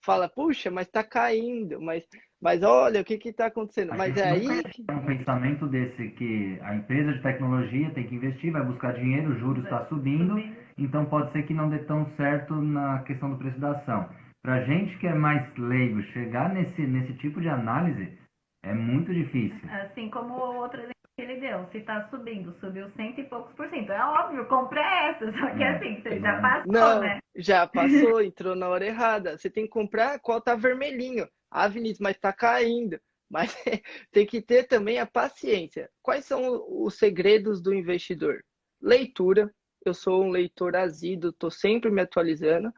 Fala, 0.00 0.28
puxa, 0.28 0.70
mas 0.70 0.86
está 0.86 1.04
caindo, 1.04 1.80
mas, 1.80 2.04
mas 2.40 2.62
olha 2.62 3.00
o 3.00 3.04
que 3.04 3.20
está 3.28 3.46
acontecendo. 3.46 3.92
A 3.92 3.96
mas 3.96 4.16
é 4.16 4.30
aí. 4.30 4.46
Um 4.90 5.06
pensamento 5.06 5.66
desse 5.66 6.08
que 6.10 6.58
a 6.62 6.74
empresa 6.74 7.12
de 7.12 7.22
tecnologia 7.22 7.90
tem 7.90 8.06
que 8.06 8.14
investir, 8.14 8.52
vai 8.52 8.64
buscar 8.64 8.94
dinheiro, 8.94 9.30
o 9.30 9.38
juros 9.38 9.64
está 9.64 9.86
subindo, 9.86 10.38
então 10.78 11.04
pode 11.06 11.32
ser 11.32 11.42
que 11.42 11.52
não 11.52 11.68
dê 11.68 11.78
tão 11.80 12.08
certo 12.16 12.54
na 12.54 13.02
questão 13.02 13.30
do 13.30 13.38
preço 13.38 13.58
da 13.58 13.72
ação. 13.72 14.08
Para 14.42 14.64
gente 14.64 14.96
que 14.98 15.06
é 15.06 15.14
mais 15.14 15.44
leigo, 15.56 16.02
chegar 16.12 16.52
nesse, 16.52 16.80
nesse 16.82 17.14
tipo 17.14 17.40
de 17.40 17.48
análise 17.48 18.18
é 18.62 18.72
muito 18.72 19.12
difícil. 19.12 19.60
Assim 19.70 20.08
como 20.10 20.34
o 20.34 20.56
outro 20.56 20.78
exemplo 20.78 20.94
que 21.16 21.22
ele 21.22 21.40
deu, 21.40 21.66
se 21.72 21.78
está 21.78 22.08
subindo, 22.08 22.54
subiu 22.60 22.88
cento 22.90 23.20
e 23.20 23.24
poucos 23.24 23.52
por 23.54 23.68
cento. 23.70 23.90
É 23.90 24.04
óbvio, 24.04 24.46
compra 24.46 24.80
essa, 24.80 25.32
só 25.32 25.50
que 25.56 25.62
é, 25.62 25.76
assim, 25.76 26.00
você 26.00 26.20
já 26.20 26.40
passou, 26.40 26.72
Não, 26.72 27.00
né? 27.00 27.18
Já 27.36 27.66
passou, 27.68 28.22
entrou 28.22 28.54
na 28.54 28.68
hora 28.68 28.86
errada. 28.86 29.36
Você 29.36 29.50
tem 29.50 29.64
que 29.64 29.70
comprar 29.70 30.20
qual 30.20 30.40
tá 30.40 30.54
vermelhinho. 30.54 31.28
Ah, 31.50 31.66
Vinícius, 31.66 32.00
mas 32.00 32.16
está 32.16 32.32
caindo. 32.32 33.00
Mas 33.30 33.54
tem 34.12 34.26
que 34.26 34.40
ter 34.40 34.64
também 34.64 34.98
a 34.98 35.06
paciência. 35.06 35.90
Quais 36.02 36.24
são 36.24 36.64
os 36.68 36.98
segredos 36.98 37.60
do 37.60 37.74
investidor? 37.74 38.44
Leitura. 38.80 39.52
Eu 39.84 39.94
sou 39.94 40.24
um 40.24 40.30
leitor 40.30 40.76
assíduo, 40.76 41.30
estou 41.30 41.50
sempre 41.50 41.90
me 41.90 42.00
atualizando. 42.00 42.72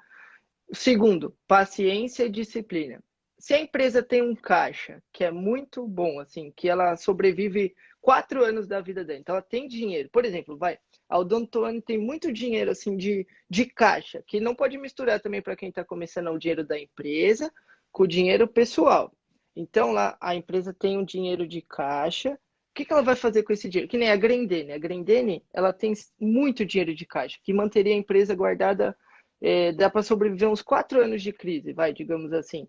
Segundo, 0.73 1.37
paciência 1.49 2.25
e 2.25 2.31
disciplina. 2.31 3.03
Se 3.39 3.55
a 3.55 3.61
empresa 3.61 4.03
tem 4.03 4.23
um 4.23 4.35
caixa 4.35 5.03
que 5.13 5.25
é 5.25 5.31
muito 5.31 5.87
bom, 5.87 6.21
assim, 6.21 6.53
que 6.55 6.69
ela 6.69 6.95
sobrevive 6.97 7.75
quatro 8.01 8.45
anos 8.45 8.69
da 8.69 8.81
vida 8.81 9.05
dela, 9.05 9.19
então 9.19 9.35
ela 9.35 9.43
tem 9.43 9.67
dinheiro. 9.67 10.09
Por 10.11 10.25
exemplo, 10.25 10.57
vai, 10.57 10.79
a 11.09 11.19
Odontoane 11.19 11.83
tem 11.83 11.99
muito 11.99 12.33
dinheiro 12.33 12.71
assim 12.71 12.97
de, 12.97 13.27
de 13.49 13.65
caixa, 13.65 14.23
que 14.27 14.39
não 14.39 14.55
pode 14.55 14.79
misturar 14.79 15.21
também 15.21 15.43
para 15.43 15.57
quem 15.57 15.71
está 15.71 15.85
começando 15.85 16.29
o 16.29 16.39
dinheiro 16.39 16.65
da 16.65 16.79
empresa 16.79 17.53
com 17.91 18.05
o 18.05 18.09
dinheiro 18.09 18.47
pessoal. 18.47 19.13
Então 19.57 19.91
lá 19.91 20.17
a 20.21 20.35
empresa 20.35 20.73
tem 20.73 20.97
um 20.97 21.05
dinheiro 21.05 21.49
de 21.49 21.63
caixa. 21.63 22.35
O 22.35 22.75
que, 22.75 22.85
que 22.85 22.93
ela 22.93 23.03
vai 23.03 23.17
fazer 23.17 23.43
com 23.43 23.53
esse 23.53 23.69
dinheiro? 23.69 23.91
Que 23.91 23.99
nem 23.99 24.11
a 24.11 24.17
Grendene. 24.17 24.73
A 24.73 24.79
Grendene 24.79 25.43
ela 25.53 25.73
tem 25.73 25.93
muito 26.21 26.65
dinheiro 26.65 26.95
de 26.95 27.05
caixa, 27.05 27.39
que 27.43 27.53
manteria 27.53 27.93
a 27.93 27.99
empresa 27.99 28.35
guardada 28.35 28.97
é, 29.41 29.73
dá 29.73 29.89
para 29.89 30.03
sobreviver 30.03 30.49
uns 30.49 30.63
quatro 30.63 31.01
anos 31.01 31.23
de 31.23 31.33
crise, 31.33 31.73
vai, 31.73 31.93
digamos 31.93 32.33
assim. 32.33 32.69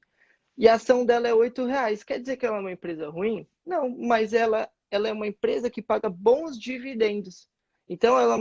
E 0.58 0.68
a 0.68 0.76
ação 0.76 1.06
dela 1.06 1.28
é 1.28 1.34
oito 1.34 1.66
reais. 1.66 2.04
Quer 2.04 2.20
dizer 2.20 2.38
que 2.38 2.46
ela 2.46 2.58
é 2.58 2.60
uma 2.60 2.72
empresa 2.72 3.10
ruim? 3.10 3.48
Não, 3.66 3.90
mas 3.90 4.34
ela, 4.34 4.70
ela 4.90 5.08
é 5.08 5.14
uma 5.14 5.28
empresa 5.28 5.70
que 5.70 5.82
paga 5.82 6.10
bons 6.10 6.58
dividendos. 6.58 7.48
Então, 7.90 8.18
ela, 8.20 8.38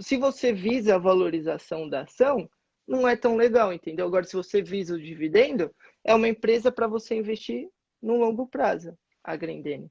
se 0.00 0.16
você 0.16 0.52
visa 0.52 0.94
a 0.94 0.98
valorização 0.98 1.88
da 1.88 2.02
ação, 2.02 2.48
não 2.86 3.08
é 3.08 3.16
tão 3.16 3.36
legal, 3.36 3.72
entendeu? 3.72 4.06
Agora, 4.06 4.24
se 4.24 4.36
você 4.36 4.62
visa 4.62 4.94
o 4.94 5.00
dividendo, 5.00 5.74
é 6.04 6.14
uma 6.14 6.28
empresa 6.28 6.70
para 6.70 6.86
você 6.86 7.14
investir 7.14 7.68
no 8.00 8.16
longo 8.16 8.46
prazo, 8.46 8.96
a 9.22 9.34
Grendene. 9.34 9.90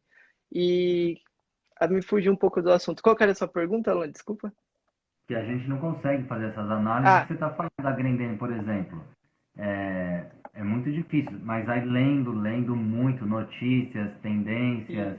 E 0.51 1.17
me 1.89 2.01
fugiu 2.01 2.31
um 2.31 2.37
pouco 2.37 2.61
do 2.61 2.71
assunto. 2.71 3.01
Qual 3.01 3.15
era 3.19 3.31
a 3.31 3.35
sua 3.35 3.47
pergunta, 3.47 3.91
Alan? 3.91 4.09
Desculpa 4.09 4.53
que 5.27 5.35
a 5.35 5.43
gente 5.43 5.67
não 5.67 5.77
consegue 5.77 6.23
fazer 6.27 6.47
essas 6.47 6.69
análises. 6.69 7.09
Ah. 7.09 7.25
Você 7.25 7.33
está 7.33 7.49
falando 7.51 7.71
da 7.81 7.91
Grendene, 7.91 8.37
por 8.37 8.51
exemplo. 8.51 9.03
É, 9.57 10.25
é 10.53 10.63
muito 10.63 10.91
difícil, 10.91 11.39
mas 11.43 11.67
aí 11.69 11.85
lendo, 11.85 12.31
lendo 12.33 12.75
muito 12.75 13.25
notícias, 13.25 14.11
tendências, 14.21 15.17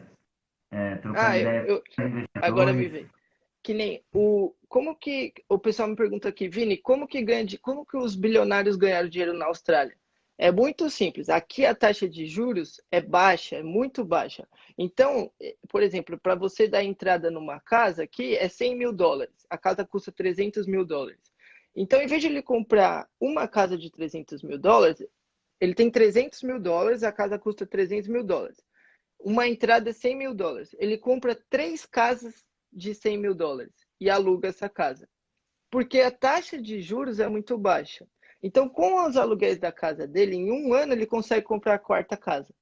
é, 0.70 0.96
trocando 0.96 1.26
ah, 1.26 1.38
ideias 1.38 1.68
eu, 1.68 1.82
eu, 1.98 2.24
Agora 2.42 2.72
me 2.72 2.88
vem. 2.88 3.06
Que 3.62 3.72
nem 3.72 4.02
o. 4.12 4.52
Como 4.68 4.94
que. 4.94 5.32
O 5.48 5.58
pessoal 5.58 5.88
me 5.88 5.96
pergunta 5.96 6.28
aqui, 6.28 6.48
Vini, 6.48 6.76
como 6.76 7.06
que 7.06 7.22
ganha 7.22 7.46
como 7.62 7.86
que 7.86 7.96
os 7.96 8.14
bilionários 8.14 8.76
ganharam 8.76 9.08
dinheiro 9.08 9.32
na 9.32 9.46
Austrália? 9.46 9.96
É 10.36 10.50
muito 10.50 10.90
simples. 10.90 11.28
Aqui 11.28 11.64
a 11.64 11.74
taxa 11.74 12.08
de 12.08 12.26
juros 12.26 12.80
é 12.90 13.00
baixa, 13.00 13.56
é 13.56 13.62
muito 13.62 14.04
baixa. 14.04 14.48
Então, 14.76 15.30
eh, 15.40 15.56
por 15.68 15.82
exemplo, 15.82 16.18
para 16.18 16.34
você 16.34 16.66
dar 16.66 16.82
entrada 16.82 17.30
numa 17.30 17.60
casa 17.60 18.02
aqui 18.02 18.36
é 18.36 18.48
100 18.48 18.76
mil 18.76 18.92
dólares. 18.92 19.46
A 19.48 19.56
casa 19.56 19.84
custa 19.84 20.10
300 20.10 20.66
mil 20.66 20.84
dólares. 20.84 21.20
Então, 21.76 22.00
em 22.00 22.06
vez 22.06 22.20
de 22.20 22.28
ele 22.28 22.42
comprar 22.42 23.08
uma 23.20 23.46
casa 23.46 23.78
de 23.78 23.90
300 23.90 24.42
mil 24.42 24.58
dólares, 24.58 25.04
ele 25.60 25.74
tem 25.74 25.90
300 25.90 26.42
mil 26.42 26.60
dólares, 26.60 27.02
a 27.04 27.12
casa 27.12 27.38
custa 27.38 27.66
300 27.66 28.08
mil 28.08 28.24
dólares. 28.24 28.58
Uma 29.20 29.46
entrada 29.48 29.90
é 29.90 29.92
100 29.92 30.16
mil 30.16 30.34
dólares. 30.34 30.74
Ele 30.78 30.98
compra 30.98 31.34
três 31.48 31.86
casas 31.86 32.44
de 32.72 32.94
100 32.94 33.18
mil 33.18 33.34
dólares 33.34 33.72
e 34.00 34.10
aluga 34.10 34.48
essa 34.48 34.68
casa. 34.68 35.08
Porque 35.70 36.00
a 36.00 36.10
taxa 36.10 36.60
de 36.60 36.80
juros 36.80 37.20
é 37.20 37.28
muito 37.28 37.56
baixa. 37.56 38.06
Então, 38.46 38.68
com 38.68 39.06
os 39.06 39.16
aluguéis 39.16 39.58
da 39.58 39.72
casa 39.72 40.06
dele, 40.06 40.36
em 40.36 40.52
um 40.52 40.74
ano 40.74 40.92
ele 40.92 41.06
consegue 41.06 41.46
comprar 41.46 41.76
a 41.76 41.78
quarta 41.78 42.14
casa. 42.14 42.54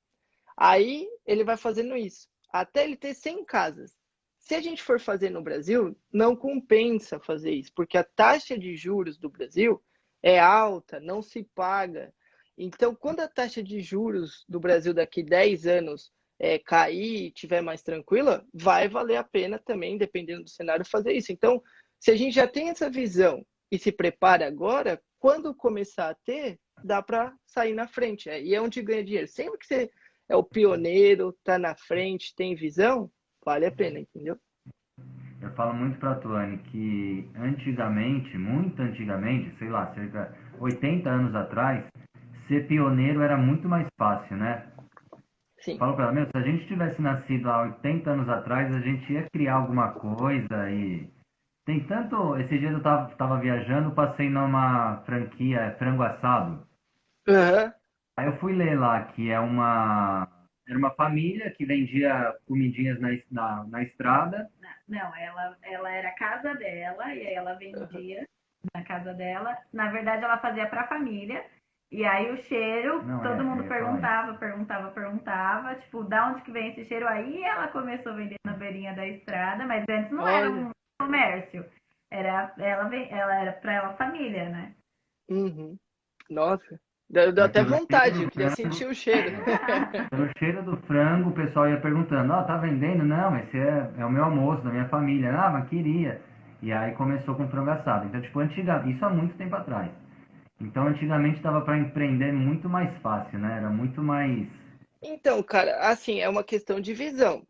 Aí 0.56 1.08
ele 1.26 1.42
vai 1.42 1.56
fazendo 1.56 1.96
isso, 1.96 2.28
até 2.52 2.84
ele 2.84 2.96
ter 2.96 3.14
100 3.14 3.44
casas. 3.44 3.98
Se 4.38 4.54
a 4.54 4.60
gente 4.60 4.80
for 4.80 5.00
fazer 5.00 5.30
no 5.30 5.42
Brasil, 5.42 5.98
não 6.12 6.36
compensa 6.36 7.18
fazer 7.18 7.50
isso, 7.50 7.72
porque 7.74 7.98
a 7.98 8.04
taxa 8.04 8.56
de 8.56 8.76
juros 8.76 9.18
do 9.18 9.28
Brasil 9.28 9.82
é 10.22 10.38
alta, 10.38 11.00
não 11.00 11.20
se 11.20 11.42
paga. 11.52 12.14
Então, 12.56 12.94
quando 12.94 13.18
a 13.18 13.28
taxa 13.28 13.60
de 13.60 13.80
juros 13.80 14.44
do 14.48 14.60
Brasil 14.60 14.94
daqui 14.94 15.20
10 15.20 15.66
anos 15.66 16.12
é, 16.38 16.60
cair 16.60 17.26
e 17.26 17.32
tiver 17.32 17.60
mais 17.60 17.82
tranquila, 17.82 18.46
vai 18.54 18.86
valer 18.86 19.16
a 19.16 19.24
pena 19.24 19.58
também, 19.58 19.98
dependendo 19.98 20.44
do 20.44 20.50
cenário, 20.50 20.84
fazer 20.84 21.12
isso. 21.12 21.32
Então, 21.32 21.60
se 21.98 22.12
a 22.12 22.16
gente 22.16 22.34
já 22.36 22.46
tem 22.46 22.68
essa 22.68 22.88
visão 22.88 23.44
e 23.68 23.76
se 23.76 23.90
prepara 23.90 24.46
agora, 24.46 25.02
quando 25.22 25.54
começar 25.54 26.10
a 26.10 26.16
ter, 26.26 26.58
dá 26.82 27.00
para 27.00 27.32
sair 27.46 27.74
na 27.74 27.86
frente. 27.86 28.28
É, 28.28 28.42
e 28.42 28.56
é 28.56 28.60
onde 28.60 28.82
ganha 28.82 29.04
dinheiro. 29.04 29.28
Sempre 29.28 29.56
que 29.56 29.66
você 29.66 29.88
é 30.28 30.34
o 30.34 30.42
pioneiro, 30.42 31.32
tá 31.44 31.56
na 31.60 31.76
frente, 31.76 32.34
tem 32.34 32.56
visão, 32.56 33.08
vale 33.44 33.64
a 33.64 33.70
pena, 33.70 34.00
entendeu? 34.00 34.36
Eu 35.40 35.50
falo 35.54 35.74
muito 35.74 35.96
para 36.00 36.12
a 36.12 36.14
Tuane 36.16 36.58
que 36.58 37.30
antigamente, 37.36 38.36
muito 38.36 38.82
antigamente, 38.82 39.56
sei 39.58 39.68
lá, 39.70 39.94
cerca 39.94 40.24
de 40.56 40.60
80 40.60 41.08
anos 41.08 41.34
atrás, 41.36 41.84
ser 42.48 42.66
pioneiro 42.66 43.22
era 43.22 43.36
muito 43.36 43.68
mais 43.68 43.86
fácil, 43.96 44.36
né? 44.36 44.72
Sim. 45.60 45.78
Falo 45.78 45.94
para 45.94 46.06
ela, 46.06 46.12
meu, 46.12 46.26
se 46.26 46.36
a 46.36 46.42
gente 46.42 46.66
tivesse 46.66 47.00
nascido 47.00 47.48
há 47.48 47.62
80 47.62 48.10
anos 48.10 48.28
atrás, 48.28 48.74
a 48.74 48.80
gente 48.80 49.12
ia 49.12 49.28
criar 49.30 49.54
alguma 49.54 49.92
coisa 49.92 50.68
e 50.70 51.08
tem 51.64 51.80
tanto. 51.86 52.36
Esse 52.38 52.58
dia 52.58 52.70
eu 52.70 52.82
tava, 52.82 53.14
tava 53.16 53.38
viajando, 53.38 53.92
passei 53.92 54.28
numa 54.28 55.02
franquia 55.06 55.74
frango 55.78 56.02
assado. 56.02 56.66
Uhum. 57.28 57.72
Aí 58.16 58.26
eu 58.26 58.36
fui 58.38 58.52
ler 58.52 58.78
lá 58.78 59.02
que 59.04 59.30
é 59.30 59.38
uma. 59.38 60.28
Era 60.68 60.78
uma 60.78 60.90
família 60.92 61.50
que 61.50 61.66
vendia 61.66 62.34
comidinhas 62.46 63.00
na, 63.00 63.08
na, 63.30 63.64
na 63.64 63.82
estrada. 63.82 64.48
Não, 64.88 65.16
ela, 65.16 65.56
ela 65.62 65.90
era 65.90 66.08
a 66.08 66.14
casa 66.14 66.54
dela 66.54 67.12
e 67.14 67.26
aí 67.26 67.34
ela 67.34 67.54
vendia 67.54 68.20
uhum. 68.20 68.68
na 68.74 68.84
casa 68.84 69.12
dela. 69.12 69.56
Na 69.72 69.90
verdade, 69.90 70.24
ela 70.24 70.38
fazia 70.38 70.66
para 70.66 70.82
a 70.82 70.88
família. 70.88 71.44
E 71.90 72.06
aí 72.06 72.30
o 72.30 72.36
cheiro, 72.44 73.02
Não, 73.02 73.20
todo 73.20 73.40
é, 73.40 73.42
mundo 73.42 73.64
é, 73.64 73.68
perguntava, 73.68 74.34
perguntava, 74.38 74.90
perguntava, 74.92 75.74
tipo, 75.74 76.04
da 76.04 76.28
onde 76.28 76.40
que 76.40 76.50
vem 76.50 76.70
esse 76.70 76.86
cheiro? 76.86 77.06
Aí 77.06 77.42
ela 77.42 77.68
começou 77.68 78.12
a 78.12 78.16
vender 78.16 78.36
na 78.46 78.54
beirinha 78.54 78.94
da 78.94 79.06
estrada, 79.06 79.66
mas 79.66 79.84
antes 79.90 80.10
não 80.10 80.22
Olha. 80.22 80.32
era 80.32 80.50
um 80.50 80.70
comércio. 81.02 81.64
Era, 82.10 82.52
ela, 82.58 82.94
ela 82.94 83.40
era 83.40 83.52
para 83.52 83.72
ela 83.72 83.94
família, 83.94 84.48
né? 84.48 84.72
Uhum. 85.30 85.76
Nossa, 86.28 86.78
deu, 87.08 87.32
deu 87.32 87.44
até 87.44 87.64
vontade, 87.64 88.22
eu 88.22 88.30
queria 88.30 88.50
sentir 88.50 88.86
o 88.86 88.94
cheiro. 88.94 89.36
Pelo 90.10 90.30
cheiro 90.38 90.62
do 90.62 90.76
frango, 90.86 91.30
o 91.30 91.34
pessoal 91.34 91.68
ia 91.68 91.80
perguntando, 91.80 92.32
ó, 92.32 92.40
oh, 92.40 92.44
tá 92.44 92.58
vendendo? 92.58 93.04
Não, 93.04 93.36
esse 93.38 93.56
é, 93.56 93.90
é 93.98 94.04
o 94.04 94.10
meu 94.10 94.24
almoço 94.24 94.62
da 94.62 94.70
minha 94.70 94.88
família. 94.88 95.32
Ah, 95.34 95.50
mas 95.50 95.68
queria. 95.68 96.20
E 96.60 96.72
aí 96.72 96.92
começou 96.92 97.34
com 97.34 97.48
frango 97.48 97.70
assado. 97.70 98.06
Então, 98.06 98.20
tipo, 98.20 98.38
antiga, 98.38 98.84
isso 98.86 99.04
há 99.04 99.10
muito 99.10 99.36
tempo 99.36 99.56
atrás. 99.56 99.90
Então, 100.60 100.86
antigamente 100.86 101.42
dava 101.42 101.62
para 101.62 101.78
empreender 101.78 102.32
muito 102.32 102.68
mais 102.68 102.94
fácil, 103.00 103.38
né? 103.38 103.56
Era 103.56 103.68
muito 103.68 104.02
mais. 104.02 104.46
Então, 105.02 105.42
cara, 105.42 105.88
assim, 105.88 106.20
é 106.20 106.28
uma 106.28 106.44
questão 106.44 106.80
de 106.80 106.94
visão. 106.94 107.42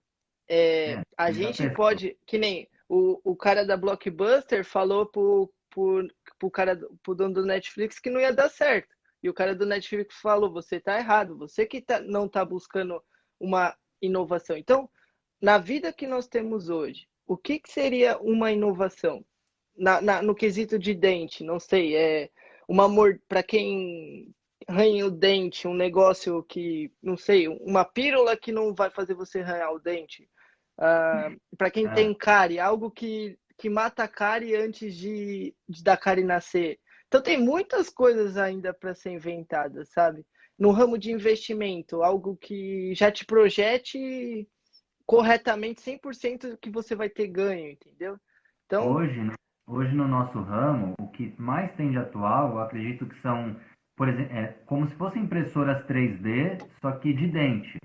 É, 0.48 0.92
é, 0.92 1.02
a 1.16 1.30
gente 1.30 1.68
pode, 1.70 2.16
que 2.26 2.38
nem 2.38 2.68
o, 2.92 3.18
o 3.24 3.34
cara 3.34 3.64
da 3.64 3.74
Blockbuster 3.74 4.62
falou 4.66 5.06
pro, 5.06 5.50
pro, 5.70 6.06
pro, 6.38 6.50
cara, 6.50 6.78
pro 7.02 7.14
dono 7.14 7.32
do 7.32 7.46
Netflix 7.46 7.98
que 7.98 8.10
não 8.10 8.20
ia 8.20 8.34
dar 8.34 8.50
certo. 8.50 8.94
E 9.22 9.30
o 9.30 9.34
cara 9.34 9.54
do 9.54 9.64
Netflix 9.64 10.16
falou: 10.16 10.52
você 10.52 10.78
tá 10.78 10.98
errado, 10.98 11.38
você 11.38 11.64
que 11.64 11.80
tá, 11.80 12.00
não 12.00 12.28
tá 12.28 12.44
buscando 12.44 13.02
uma 13.40 13.74
inovação. 14.00 14.58
Então, 14.58 14.90
na 15.40 15.56
vida 15.56 15.90
que 15.90 16.06
nós 16.06 16.26
temos 16.26 16.68
hoje, 16.68 17.08
o 17.26 17.34
que, 17.34 17.58
que 17.60 17.72
seria 17.72 18.18
uma 18.18 18.52
inovação? 18.52 19.24
Na, 19.74 20.02
na, 20.02 20.20
no 20.20 20.34
quesito 20.34 20.78
de 20.78 20.92
dente, 20.92 21.42
não 21.42 21.58
sei, 21.58 21.96
é 21.96 22.30
uma 22.68 22.86
para 23.26 23.42
quem 23.42 24.34
arranha 24.68 25.06
o 25.06 25.10
dente, 25.10 25.66
um 25.66 25.72
negócio 25.72 26.42
que, 26.42 26.92
não 27.02 27.16
sei, 27.16 27.48
uma 27.48 27.86
pílula 27.86 28.36
que 28.36 28.52
não 28.52 28.74
vai 28.74 28.90
fazer 28.90 29.14
você 29.14 29.40
arranhar 29.40 29.72
o 29.72 29.80
dente, 29.80 30.28
Uh, 30.78 30.84
ah, 30.84 31.30
para 31.56 31.70
quem 31.70 31.86
é. 31.86 31.92
tem 31.92 32.14
cárie, 32.14 32.58
algo 32.58 32.90
que, 32.90 33.38
que 33.58 33.68
mata 33.68 34.04
a 34.04 34.08
cárie 34.08 34.56
antes 34.56 34.94
de, 34.96 35.54
de 35.68 35.82
da 35.82 35.96
cárie 35.96 36.24
nascer. 36.24 36.78
Então 37.06 37.22
tem 37.22 37.38
muitas 37.38 37.90
coisas 37.90 38.36
ainda 38.36 38.72
para 38.72 38.94
ser 38.94 39.10
inventadas, 39.10 39.90
sabe? 39.90 40.24
No 40.58 40.70
ramo 40.70 40.96
de 40.96 41.12
investimento, 41.12 42.02
algo 42.02 42.36
que 42.36 42.94
já 42.94 43.12
te 43.12 43.26
projete 43.26 44.48
corretamente 45.04 45.82
100% 45.82 46.56
que 46.60 46.70
você 46.70 46.94
vai 46.94 47.10
ter 47.10 47.28
ganho, 47.28 47.70
entendeu? 47.70 48.16
Então, 48.64 48.90
hoje, 48.90 49.20
hoje 49.66 49.94
no 49.94 50.08
nosso 50.08 50.40
ramo, 50.40 50.94
o 50.98 51.08
que 51.08 51.34
mais 51.38 51.70
tem 51.76 51.90
de 51.90 51.98
atual, 51.98 52.52
eu 52.52 52.60
acredito 52.60 53.06
que 53.06 53.20
são, 53.20 53.60
por 53.94 54.08
exemplo, 54.08 54.34
é 54.34 54.46
como 54.64 54.88
se 54.88 54.94
fossem 54.94 55.24
impressoras 55.24 55.84
3D, 55.86 56.66
só 56.80 56.92
que 56.92 57.12
de 57.12 57.28
dente. 57.28 57.76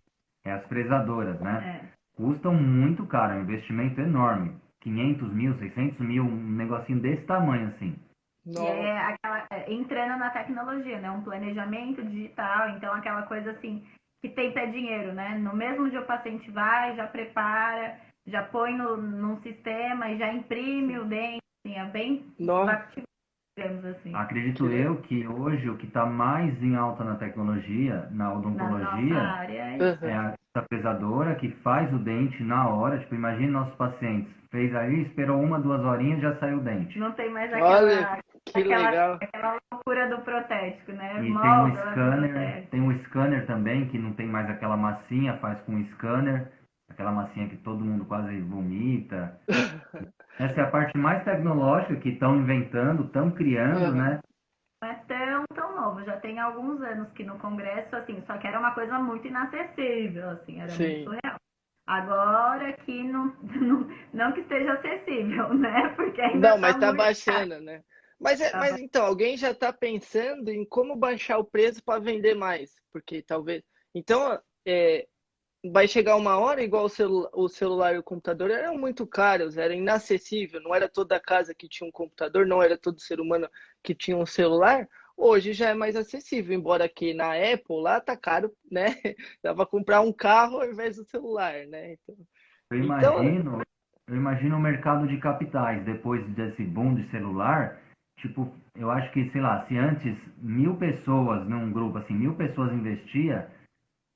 É 0.46 0.54
as 0.54 0.66
fresadoras, 0.68 1.38
né? 1.42 1.92
Custam 2.18 2.56
muito 2.56 3.06
caro, 3.06 3.34
é 3.34 3.38
um 3.38 3.44
investimento 3.44 4.02
enorme. 4.02 4.56
500 4.82 5.34
mil, 5.34 5.58
600 5.60 6.00
mil, 6.00 6.24
um 6.24 6.52
negocinho 6.52 7.00
desse 7.00 7.24
tamanho 7.26 7.68
assim. 7.68 7.96
E 8.44 8.58
é 8.58 9.00
aquela, 9.00 9.46
é, 9.52 9.72
entrando 9.72 10.18
na 10.18 10.32
tecnologia, 10.32 11.00
né? 11.00 11.12
Um 11.12 11.22
planejamento 11.22 12.04
digital, 12.04 12.70
então 12.70 12.94
aquela 12.94 13.24
coisa 13.24 13.52
assim, 13.52 13.86
que 14.22 14.30
tem 14.30 14.52
pé 14.52 14.66
dinheiro, 14.66 15.14
né? 15.14 15.38
No 15.38 15.56
mesmo 15.56 15.90
dia 15.90 16.02
o 16.02 16.06
paciente 16.06 16.50
vai, 16.50 16.96
já 16.96 17.06
prepara, 17.06 18.00
já 18.26 18.42
põe 18.44 18.76
no, 18.76 18.98
num 18.98 19.40
sistema 19.42 20.10
e 20.10 20.18
já 20.18 20.34
imprime 20.34 20.98
o 20.98 21.06
dente, 21.06 21.42
assim, 21.66 21.78
é 21.78 21.86
bem 21.86 22.26
assim. 23.98 24.16
Acredito 24.16 24.68
eu 24.68 25.02
que 25.02 25.28
hoje 25.28 25.70
o 25.70 25.78
que 25.78 25.88
está 25.88 26.06
mais 26.06 26.62
em 26.62 26.76
alta 26.76 27.04
na 27.04 27.16
tecnologia, 27.16 28.08
na 28.12 28.34
odontologia, 28.34 29.14
na 29.14 29.34
área, 29.34 29.54
é, 29.54 29.98
é 30.02 30.14
a 30.14 30.34
pesadora 30.62 31.36
que 31.36 31.50
faz 31.64 31.92
o 31.94 32.00
dente 32.00 32.44
na 32.44 32.70
hora. 32.70 32.98
Tipo, 33.00 33.16
imagine 33.16 33.48
nossos 33.48 33.76
pacientes. 33.76 34.32
Fez 34.50 34.74
aí, 34.76 35.02
esperou 35.04 35.42
uma, 35.42 35.60
duas 35.60 35.84
horinhas 35.84 36.22
já 36.22 36.36
saiu 36.38 36.58
o 36.58 36.62
dente. 36.62 36.98
Não 36.98 37.12
tem 37.12 37.30
mais 37.30 37.52
aquela, 37.52 37.78
Olha, 37.78 38.20
que 38.46 38.60
aquela, 38.60 38.90
legal. 38.90 39.20
aquela 39.22 39.58
loucura 39.72 40.10
do 40.10 40.22
protético, 40.22 40.92
né? 40.94 41.16
E 41.18 41.22
tem 41.22 41.32
um 41.32 41.76
scanner, 41.76 42.68
tem 42.70 42.82
um 42.82 43.00
scanner 43.06 43.46
também, 43.46 43.88
que 43.88 43.98
não 43.98 44.14
tem 44.14 44.28
mais 44.28 44.50
aquela 44.50 44.78
massinha, 44.78 45.38
faz 45.38 45.60
com 45.62 45.74
um 45.74 45.86
scanner. 45.94 46.52
Aquela 46.90 47.12
massinha 47.12 47.50
que 47.50 47.58
todo 47.58 47.84
mundo 47.84 48.06
quase 48.06 48.40
vomita. 48.42 49.38
Essa 50.40 50.62
é 50.62 50.64
a 50.64 50.72
parte 50.72 50.98
mais 50.98 51.24
tecnológica 51.24 51.96
que 51.98 52.10
estão 52.10 52.38
inventando, 52.38 53.04
estão 53.04 53.30
criando, 53.32 53.92
uhum. 53.92 53.96
né? 53.96 54.20
Não 54.82 54.90
é 54.90 54.96
tão, 55.08 55.44
tão 55.56 55.76
novo, 55.76 56.04
já 56.04 56.18
tem 56.18 56.38
alguns 56.38 56.80
anos 56.82 57.12
que 57.14 57.24
no 57.24 57.40
Congresso, 57.40 57.96
assim, 57.96 58.24
só 58.28 58.38
que 58.38 58.46
era 58.46 58.60
uma 58.60 58.74
coisa 58.76 59.00
muito 59.00 59.28
inacessível, 59.28 60.30
assim, 60.32 60.62
era 60.62 60.70
Sim. 60.70 60.84
muito 60.84 61.04
surreal. 61.06 61.38
Agora 61.88 62.74
que 62.74 63.04
não, 63.04 63.36
não, 63.42 63.90
não 64.14 64.32
que 64.34 64.42
esteja 64.42 64.74
acessível, 64.74 65.54
né? 65.56 65.90
Porque 65.96 66.22
ainda 66.22 66.50
Não, 66.50 66.58
mas 66.60 66.76
tá, 66.76 66.80
tá 66.82 66.94
baixando, 66.94 67.52
caro. 67.52 67.64
né? 67.64 67.84
Mas, 68.20 68.42
é, 68.42 68.52
tá 68.52 68.60
mas 68.60 68.80
então, 68.80 69.06
alguém 69.06 69.38
já 69.38 69.52
está 69.52 69.72
pensando 69.74 70.50
em 70.50 70.66
como 70.66 70.96
baixar 70.96 71.38
o 71.38 71.46
preço 71.46 71.84
para 71.84 72.00
vender 72.00 72.36
mais, 72.36 72.76
porque 72.92 73.22
talvez. 73.24 73.64
Então, 73.96 74.40
é, 74.68 75.08
vai 75.72 75.88
chegar 75.88 76.16
uma 76.16 76.38
hora, 76.38 76.62
igual 76.64 76.86
o, 76.86 76.90
celu 76.90 77.30
o 77.34 77.48
celular 77.48 77.96
e 77.96 78.00
o 78.00 78.04
computador 78.04 78.52
eram 78.52 78.78
muito 78.78 79.06
caros, 79.08 79.58
era 79.58 79.74
inacessível, 79.74 80.62
não 80.62 80.74
era 80.74 80.88
toda 80.88 81.20
casa 81.20 81.54
que 81.54 81.68
tinha 81.68 81.88
um 81.88 81.92
computador, 81.92 82.46
não 82.46 82.62
era 82.62 82.78
todo 82.78 83.00
ser 83.00 83.20
humano 83.20 83.50
que 83.84 83.96
tinha 83.96 84.18
um 84.18 84.26
celular. 84.26 84.88
Hoje 85.16 85.54
já 85.54 85.70
é 85.70 85.74
mais 85.74 85.96
acessível, 85.96 86.56
embora 86.56 86.86
aqui 86.86 87.14
na 87.14 87.32
Apple 87.34 87.82
lá 87.82 88.00
tá 88.00 88.16
caro, 88.16 88.52
né? 88.72 88.86
Dá 89.44 89.54
para 89.54 89.66
comprar 89.66 90.02
um 90.02 90.14
carro 90.14 90.58
ao 90.62 90.70
invés 90.70 90.98
do 90.98 91.06
celular, 91.06 91.66
né? 91.68 91.94
Então, 91.94 92.16
eu 92.72 92.84
então, 92.84 93.24
imagino, 93.24 93.40
então... 93.40 93.62
eu 94.08 94.16
imagino 94.16 94.58
o 94.58 94.62
mercado 94.62 95.08
de 95.08 95.18
capitais 95.18 95.84
depois 95.86 96.24
desse 96.30 96.64
boom 96.64 96.96
de 96.96 97.10
celular. 97.10 97.82
Tipo, 98.20 98.52
eu 98.76 98.92
acho 98.92 99.12
que, 99.12 99.30
sei 99.32 99.42
lá, 99.42 99.66
se 99.68 99.78
antes 99.78 100.16
mil 100.38 100.76
pessoas 100.76 101.48
num 101.48 101.72
grupo, 101.72 101.98
assim, 102.00 102.14
mil 102.14 102.36
pessoas 102.36 102.72
investia, 102.72 103.50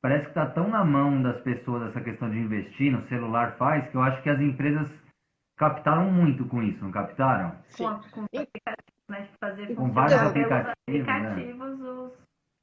parece 0.01 0.23
que 0.23 0.31
está 0.31 0.47
tão 0.47 0.67
na 0.67 0.83
mão 0.83 1.21
das 1.21 1.39
pessoas 1.41 1.89
essa 1.89 2.01
questão 2.01 2.29
de 2.29 2.37
investir 2.37 2.91
no 2.91 3.07
celular 3.07 3.55
faz 3.57 3.87
que 3.89 3.95
eu 3.95 4.01
acho 4.01 4.21
que 4.23 4.29
as 4.29 4.39
empresas 4.39 4.89
captaram 5.57 6.11
muito 6.11 6.45
com 6.45 6.63
isso, 6.63 6.83
não 6.83 6.91
captaram? 6.91 7.55
Sim. 7.69 7.85
Com, 9.11 9.19
né, 9.19 9.29
fazer 9.39 9.75
com 9.75 9.91
vários 9.91 10.19
aplicativos, 10.21 10.75
aplicativos 10.87 11.79
né? 11.79 11.89
os... 11.89 12.11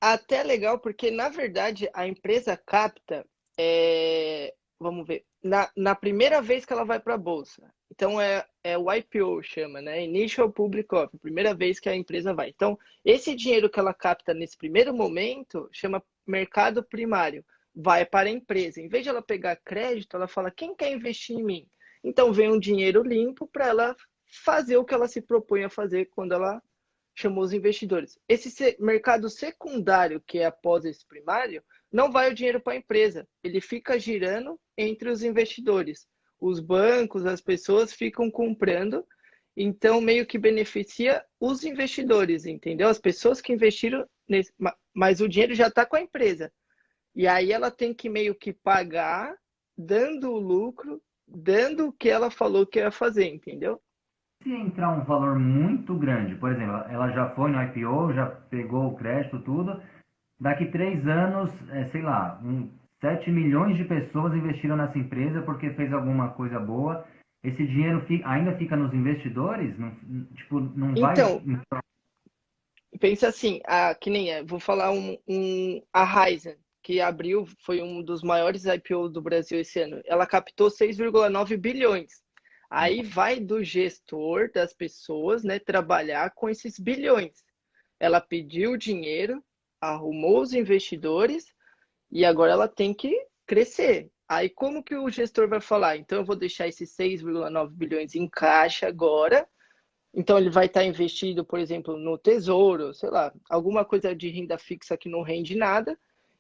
Até 0.00 0.42
legal, 0.42 0.78
porque 0.78 1.10
na 1.10 1.28
verdade 1.28 1.90
a 1.92 2.06
empresa 2.06 2.56
capta, 2.56 3.26
é... 3.58 4.54
vamos 4.80 5.06
ver, 5.06 5.24
na, 5.42 5.70
na 5.76 5.94
primeira 5.94 6.40
vez 6.40 6.64
que 6.64 6.72
ela 6.72 6.84
vai 6.84 6.98
para 6.98 7.14
a 7.14 7.18
bolsa. 7.18 7.70
Então 7.90 8.20
é, 8.20 8.44
é 8.62 8.78
o 8.78 8.92
IPO, 8.92 9.42
chama, 9.42 9.80
né? 9.80 10.04
Initial 10.04 10.52
Public 10.52 10.94
Offering, 10.94 11.18
primeira 11.18 11.54
vez 11.54 11.80
que 11.80 11.88
a 11.88 11.96
empresa 11.96 12.34
vai. 12.34 12.50
Então, 12.50 12.78
esse 13.04 13.34
dinheiro 13.34 13.68
que 13.68 13.80
ela 13.80 13.94
capta 13.94 14.32
nesse 14.32 14.56
primeiro 14.56 14.94
momento 14.94 15.68
chama 15.72 16.02
mercado 16.26 16.82
primário, 16.82 17.44
vai 17.74 18.04
para 18.04 18.28
a 18.28 18.32
empresa. 18.32 18.80
Em 18.80 18.88
vez 18.88 19.02
de 19.02 19.08
ela 19.08 19.22
pegar 19.22 19.56
crédito, 19.56 20.16
ela 20.16 20.28
fala: 20.28 20.50
quem 20.50 20.74
quer 20.74 20.92
investir 20.92 21.36
em 21.36 21.42
mim? 21.42 21.66
Então 22.04 22.32
vem 22.32 22.50
um 22.50 22.58
dinheiro 22.58 23.02
limpo 23.02 23.46
para 23.46 23.68
ela 23.68 23.96
fazer 24.28 24.76
o 24.76 24.84
que 24.84 24.94
ela 24.94 25.08
se 25.08 25.20
propõe 25.20 25.64
a 25.64 25.70
fazer 25.70 26.06
quando 26.06 26.32
ela 26.32 26.62
chamou 27.14 27.42
os 27.42 27.52
investidores. 27.52 28.18
Esse 28.28 28.76
mercado 28.78 29.28
secundário, 29.28 30.22
que 30.24 30.38
é 30.38 30.46
após 30.46 30.84
esse 30.84 31.04
primário, 31.06 31.64
não 31.90 32.12
vai 32.12 32.30
o 32.30 32.34
dinheiro 32.34 32.60
para 32.60 32.74
a 32.74 32.76
empresa, 32.76 33.26
ele 33.42 33.60
fica 33.60 33.98
girando 33.98 34.58
entre 34.76 35.10
os 35.10 35.22
investidores. 35.22 36.06
Os 36.40 36.60
bancos, 36.60 37.26
as 37.26 37.40
pessoas 37.40 37.92
ficam 37.92 38.30
comprando, 38.30 39.04
então 39.56 40.00
meio 40.00 40.24
que 40.24 40.38
beneficia 40.38 41.24
os 41.40 41.64
investidores, 41.64 42.46
entendeu? 42.46 42.88
As 42.88 43.00
pessoas 43.00 43.40
que 43.40 43.52
investiram 43.52 44.06
nesse, 44.28 44.52
mas 44.94 45.20
o 45.20 45.28
dinheiro 45.28 45.54
já 45.54 45.66
está 45.66 45.84
com 45.84 45.96
a 45.96 46.00
empresa. 46.00 46.52
E 47.16 47.26
aí 47.26 47.50
ela 47.50 47.70
tem 47.70 47.92
que 47.92 48.08
meio 48.08 48.34
que 48.36 48.52
pagar, 48.52 49.36
dando 49.76 50.30
o 50.30 50.38
lucro, 50.38 51.02
dando 51.26 51.88
o 51.88 51.92
que 51.92 52.08
ela 52.08 52.30
falou 52.30 52.64
que 52.64 52.78
ia 52.78 52.92
fazer, 52.92 53.26
entendeu? 53.26 53.82
Se 54.42 54.52
entrar 54.52 54.90
um 54.90 55.04
valor 55.04 55.38
muito 55.38 55.94
grande, 55.94 56.34
por 56.36 56.52
exemplo, 56.52 56.76
ela 56.88 57.10
já 57.10 57.30
foi 57.30 57.50
no 57.50 57.62
IPO, 57.62 58.12
já 58.12 58.26
pegou 58.26 58.88
o 58.88 58.96
crédito, 58.96 59.40
tudo, 59.40 59.80
daqui 60.38 60.66
três 60.66 61.06
anos, 61.06 61.50
é, 61.70 61.88
sei 61.90 62.02
lá, 62.02 62.40
um, 62.42 62.70
7 63.00 63.30
milhões 63.30 63.76
de 63.76 63.84
pessoas 63.84 64.34
investiram 64.34 64.76
nessa 64.76 64.98
empresa 64.98 65.42
porque 65.42 65.70
fez 65.70 65.92
alguma 65.92 66.30
coisa 66.30 66.58
boa. 66.58 67.06
Esse 67.42 67.64
dinheiro 67.66 68.04
fica, 68.06 68.28
ainda 68.28 68.56
fica 68.56 68.76
nos 68.76 68.92
investidores? 68.92 69.78
Não, 69.78 69.90
tipo, 70.34 70.60
não 70.60 70.94
vai. 70.94 71.12
Então, 71.12 71.40
pensa 72.98 73.28
assim, 73.28 73.60
a, 73.64 73.94
que 73.94 74.10
nem 74.10 74.32
é, 74.32 74.42
vou 74.42 74.58
falar 74.58 74.90
um, 74.90 75.16
um 75.28 75.80
a 75.92 76.04
Ryzen 76.04 76.56
que 76.82 77.00
abriu, 77.00 77.46
foi 77.60 77.82
um 77.82 78.02
dos 78.02 78.22
maiores 78.22 78.64
IPOs 78.64 79.12
do 79.12 79.20
Brasil 79.20 79.60
esse 79.60 79.78
ano. 79.80 80.00
Ela 80.06 80.26
captou 80.26 80.68
6,9 80.68 81.56
bilhões. 81.56 82.22
Aí 82.70 83.02
vai 83.02 83.40
do 83.40 83.64
gestor 83.64 84.50
das 84.52 84.74
pessoas, 84.74 85.42
né, 85.42 85.58
trabalhar 85.58 86.30
com 86.34 86.48
esses 86.48 86.78
bilhões. 86.78 87.42
Ela 87.98 88.20
pediu 88.20 88.76
dinheiro, 88.76 89.42
arrumou 89.80 90.42
os 90.42 90.52
investidores 90.52 91.46
e 92.10 92.24
agora 92.24 92.52
ela 92.52 92.68
tem 92.68 92.92
que 92.92 93.26
crescer. 93.46 94.10
Aí 94.28 94.50
como 94.50 94.82
que 94.82 94.94
o 94.94 95.08
gestor 95.08 95.48
vai 95.48 95.60
falar? 95.60 95.96
Então 95.96 96.18
eu 96.18 96.24
vou 96.24 96.36
deixar 96.36 96.68
esses 96.68 96.94
6,9 96.94 97.70
bilhões 97.70 98.14
em 98.14 98.28
caixa 98.28 98.86
agora. 98.86 99.48
Então 100.12 100.36
ele 100.36 100.50
vai 100.50 100.66
estar 100.66 100.84
investido, 100.84 101.44
por 101.44 101.58
exemplo, 101.58 101.96
no 101.96 102.18
tesouro, 102.18 102.92
sei 102.92 103.10
lá, 103.10 103.32
alguma 103.48 103.84
coisa 103.84 104.14
de 104.14 104.28
renda 104.28 104.58
fixa 104.58 104.96
que 104.96 105.08
não 105.08 105.22
rende 105.22 105.56
nada 105.56 105.98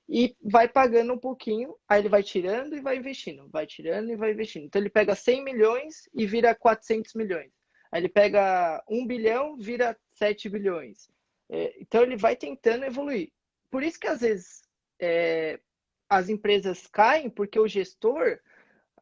e 0.08 0.34
vai 0.42 0.66
pagando 0.66 1.12
um 1.12 1.18
pouquinho, 1.18 1.76
aí 1.86 2.00
ele 2.00 2.08
vai 2.08 2.22
tirando 2.22 2.74
e 2.74 2.80
vai 2.80 2.96
investindo, 2.96 3.46
vai 3.50 3.66
tirando 3.66 4.10
e 4.10 4.16
vai 4.16 4.32
investindo. 4.32 4.64
Então 4.64 4.80
ele 4.80 4.88
pega 4.88 5.14
100 5.14 5.44
milhões 5.44 6.08
e 6.14 6.26
vira 6.26 6.54
400 6.54 7.12
milhões. 7.14 7.52
Aí 7.92 8.00
ele 8.00 8.08
pega 8.08 8.82
1 8.88 9.06
bilhão, 9.06 9.56
vira 9.58 9.96
7 10.12 10.48
bilhões. 10.48 11.10
É, 11.50 11.74
então 11.78 12.02
ele 12.02 12.16
vai 12.16 12.34
tentando 12.34 12.84
evoluir. 12.84 13.30
Por 13.70 13.82
isso 13.82 14.00
que 14.00 14.06
às 14.06 14.22
vezes 14.22 14.62
é, 14.98 15.60
as 16.08 16.30
empresas 16.30 16.86
caem, 16.86 17.28
porque 17.28 17.60
o 17.60 17.68
gestor, 17.68 18.38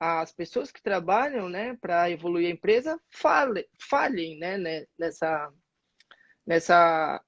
as 0.01 0.33
pessoas 0.33 0.73
que 0.73 0.83
trabalham 0.83 1.49
né, 1.49 1.77
para 1.81 2.11
evoluir 2.11 2.49
a 2.49 2.53
empresa, 2.53 3.01
falhem 3.11 4.39
né, 4.39 4.59
né, 4.59 4.87
nessa, 4.99 5.53
nessa 6.45 7.23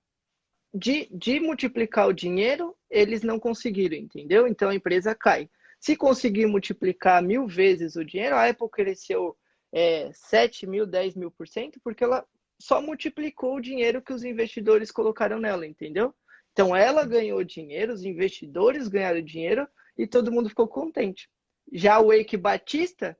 de, 0.73 1.09
de 1.11 1.41
multiplicar 1.41 2.09
o 2.09 2.12
dinheiro, 2.12 2.77
eles 2.91 3.23
não 3.23 3.39
conseguiram, 3.39 3.97
entendeu? 3.97 4.47
Então 4.47 4.69
a 4.69 4.75
empresa 4.75 5.14
cai. 5.14 5.49
Se 5.81 5.97
conseguir 5.97 6.47
multiplicar 6.47 7.23
mil 7.23 7.47
vezes 7.47 7.97
o 7.97 8.05
dinheiro, 8.05 8.35
a 8.35 8.49
Apple 8.49 8.69
cresceu 8.69 9.37
é, 9.73 10.11
7 10.12 10.66
mil, 10.66 10.87
10 10.87 11.14
mil 11.14 11.31
por 11.31 11.47
cento, 11.47 11.81
porque 11.83 12.03
ela 12.03 12.27
só 12.61 12.83
multiplicou 12.83 13.57
o 13.57 13.61
dinheiro 13.61 14.03
que 14.03 14.12
os 14.12 14.25
investidores 14.25 14.91
colocaram 14.91 15.39
nela, 15.39 15.66
entendeu? 15.66 16.14
Então 16.53 16.75
ela 16.75 17.07
ganhou 17.07 17.45
dinheiro, 17.45 17.93
os 17.93 18.05
investidores 18.05 18.89
ganharam 18.89 19.23
dinheiro 19.23 19.69
e 19.97 20.07
todo 20.07 20.33
mundo 20.33 20.49
ficou 20.49 20.66
contente. 20.66 21.31
Já 21.73 22.01
o 22.01 22.12
Eike 22.12 22.37
Batista 22.37 23.16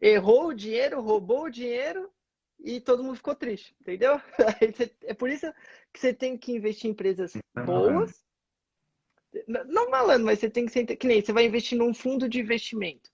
errou 0.00 0.48
o 0.48 0.54
dinheiro, 0.54 1.00
roubou 1.00 1.44
o 1.44 1.50
dinheiro 1.50 2.08
e 2.58 2.80
todo 2.80 3.02
mundo 3.02 3.16
ficou 3.16 3.34
triste, 3.34 3.74
entendeu? 3.80 4.20
É 5.02 5.14
por 5.14 5.30
isso 5.30 5.46
que 5.92 6.00
você 6.00 6.12
tem 6.12 6.36
que 6.36 6.52
investir 6.52 6.88
em 6.88 6.92
empresas 6.92 7.32
boas. 7.64 8.24
Não 9.46 9.90
malandro, 9.90 10.26
mas 10.26 10.38
você 10.38 10.48
tem 10.48 10.66
que 10.66 10.72
ser. 10.72 10.84
Que 10.84 11.06
nem 11.06 11.22
você 11.22 11.32
vai 11.32 11.44
investir 11.44 11.76
num 11.76 11.92
fundo 11.92 12.28
de 12.28 12.40
investimento. 12.40 13.10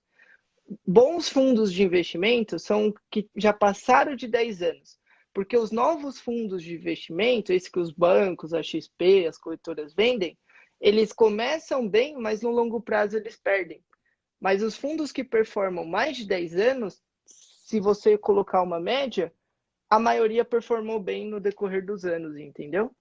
Bons 0.86 1.28
fundos 1.28 1.72
de 1.72 1.82
investimento 1.82 2.59
são 2.59 2.95
que 3.11 3.28
já 3.36 3.53
passaram 3.53 4.14
de 4.14 4.28
10 4.28 4.62
anos. 4.62 4.99
Porque 5.34 5.57
os 5.57 5.70
novos 5.70 6.20
fundos 6.20 6.62
de 6.62 6.74
investimento, 6.74 7.53
esse 7.53 7.70
que 7.70 7.80
os 7.80 7.90
bancos, 7.90 8.53
a 8.53 8.62
XP, 8.62 9.26
as 9.26 9.38
corretoras 9.38 9.95
vendem, 9.95 10.38
eles 10.80 11.12
começam 11.12 11.88
bem, 11.88 12.16
mas 12.16 12.43
no 12.43 12.51
longo 12.51 12.80
prazo 12.80 13.16
eles 13.16 13.36
perdem. 13.36 13.82
Mas 14.40 14.62
os 14.62 14.76
fundos 14.76 15.12
que 15.12 15.24
performam 15.24 15.84
mais 15.86 16.16
de 16.16 16.26
10 16.26 16.57
anos, 16.57 17.03
se 17.73 17.81
você 17.81 18.18
colocar 18.18 18.61
uma 18.61 18.79
média, 18.79 19.33
a 19.89 19.99
maioria 19.99 20.45
performou 20.45 21.01
bem 21.01 21.27
no 21.27 21.41
decorrer 21.41 21.83
dos 21.83 22.05
anos, 22.05 22.37
entendeu? 22.37 22.95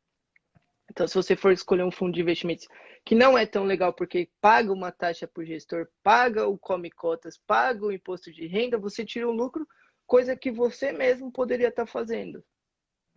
Então, 0.90 1.06
se 1.06 1.14
você 1.14 1.36
for 1.36 1.52
escolher 1.52 1.84
um 1.84 1.92
fundo 1.92 2.14
de 2.14 2.22
investimentos 2.22 2.66
que 3.06 3.14
não 3.14 3.38
é 3.38 3.46
tão 3.46 3.66
legal 3.66 3.92
porque 3.92 4.30
paga 4.40 4.72
uma 4.72 4.90
taxa 4.90 5.30
o 5.36 5.44
gestor, 5.44 5.90
paga 6.02 6.48
o 6.48 6.58
come 6.58 6.90
cotas, 6.90 7.38
paga 7.38 7.86
o 7.86 7.92
imposto 7.92 8.32
de 8.32 8.48
renda, 8.48 8.78
você 8.78 9.04
tira 9.04 9.28
um 9.28 9.34
lucro, 9.34 9.68
coisa 10.08 10.38
que 10.38 10.50
você 10.50 10.94
mesmo 10.94 11.30
poderia 11.34 11.68
estar 11.68 11.86
tá 11.86 11.92
fazendo. 11.92 12.42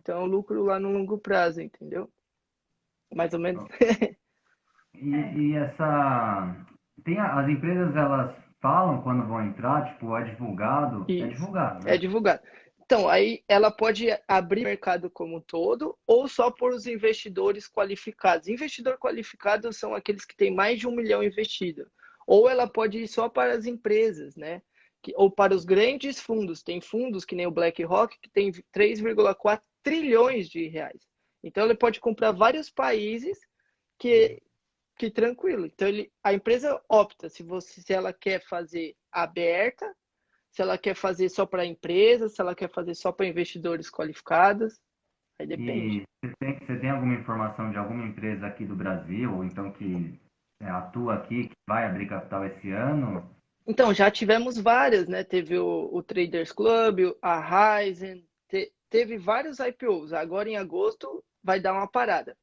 Então, 0.01 0.25
é 0.25 0.27
lucro 0.27 0.61
lá 0.61 0.77
no 0.77 0.91
longo 0.91 1.17
prazo, 1.17 1.61
entendeu? 1.61 2.11
Mais 3.13 3.33
ou 3.33 3.39
menos. 3.39 3.63
e, 4.93 5.09
e, 5.09 5.55
essa. 5.55 6.67
Tem 7.05 7.17
as 7.17 7.47
empresas, 7.47 7.95
elas 7.95 8.44
falam 8.65 8.99
quando 9.03 9.27
vão 9.27 9.45
entrar, 9.45 9.93
tipo, 9.93 10.17
é 10.17 10.23
divulgado? 10.23 11.05
É 11.07 11.13
Isso. 11.13 11.23
É 11.23 11.27
divulgado. 11.27 11.85
Né? 11.85 11.93
É 11.93 11.97
divulgado. 11.99 12.41
Então, 12.83 13.07
aí 13.07 13.43
ela 13.47 13.69
pode 13.69 14.07
abrir 14.27 14.61
o 14.61 14.63
mercado 14.63 15.07
como 15.07 15.37
um 15.37 15.41
todo 15.41 15.95
ou 16.07 16.27
só 16.27 16.49
por 16.49 16.73
os 16.73 16.87
investidores 16.87 17.67
qualificados. 17.67 18.47
Investidor 18.47 18.97
qualificado 18.97 19.71
são 19.71 19.93
aqueles 19.93 20.25
que 20.25 20.35
têm 20.35 20.51
mais 20.51 20.79
de 20.79 20.87
um 20.87 20.95
milhão 20.95 21.23
investido. 21.23 21.85
Ou 22.25 22.49
ela 22.49 22.67
pode 22.67 22.97
ir 22.97 23.07
só 23.07 23.29
para 23.29 23.53
as 23.53 23.67
empresas, 23.67 24.35
né? 24.35 24.63
ou 25.15 25.29
para 25.29 25.53
os 25.53 25.63
grandes 25.63 26.19
fundos. 26.19 26.63
Tem 26.63 26.81
fundos 26.81 27.23
que 27.23 27.35
nem 27.35 27.45
o 27.45 27.51
BlackRock 27.51 28.17
que 28.19 28.29
tem 28.31 28.51
3,4 28.51 29.61
trilhões 29.83 30.49
de 30.49 30.67
reais. 30.67 31.01
Então, 31.43 31.65
ele 31.65 31.75
pode 31.75 31.99
comprar 31.99 32.31
vários 32.31 32.71
países 32.71 33.37
que 33.99 34.41
que 34.97 35.09
tranquilo. 35.09 35.65
Então 35.65 35.87
ele, 35.87 36.11
a 36.23 36.33
empresa 36.33 36.81
opta 36.89 37.29
se 37.29 37.43
você 37.43 37.81
se 37.81 37.93
ela 37.93 38.13
quer 38.13 38.41
fazer 38.45 38.95
aberta, 39.11 39.93
se 40.51 40.61
ela 40.61 40.77
quer 40.77 40.95
fazer 40.95 41.29
só 41.29 41.45
para 41.45 41.65
empresas, 41.65 42.33
se 42.33 42.41
ela 42.41 42.55
quer 42.55 42.71
fazer 42.71 42.95
só 42.95 43.11
para 43.11 43.27
investidores 43.27 43.89
qualificados. 43.89 44.79
Aí 45.37 45.45
depende. 45.45 45.97
E 45.97 46.27
você 46.27 46.33
tem, 46.39 46.59
você 46.59 46.79
tem 46.79 46.89
alguma 46.89 47.13
informação 47.13 47.71
de 47.71 47.77
alguma 47.77 48.05
empresa 48.05 48.47
aqui 48.47 48.65
do 48.65 48.75
Brasil, 48.75 49.35
ou 49.35 49.43
então 49.43 49.71
que 49.71 50.17
é, 50.61 50.69
atua 50.69 51.15
aqui, 51.15 51.49
que 51.49 51.55
vai 51.67 51.85
abrir 51.85 52.07
capital 52.07 52.45
esse 52.45 52.71
ano? 52.71 53.29
Então, 53.67 53.93
já 53.93 54.09
tivemos 54.09 54.57
várias, 54.57 55.07
né? 55.07 55.23
Teve 55.23 55.57
o, 55.57 55.89
o 55.91 56.03
Traders 56.03 56.51
Club, 56.51 57.15
a 57.21 57.39
Ryzen, 57.77 58.23
te, 58.47 58.71
teve 58.89 59.17
vários 59.17 59.59
IPOs. 59.59 60.13
Agora 60.13 60.47
em 60.47 60.55
agosto 60.55 61.23
vai 61.43 61.59
dar 61.59 61.73
uma 61.73 61.87
parada 61.87 62.37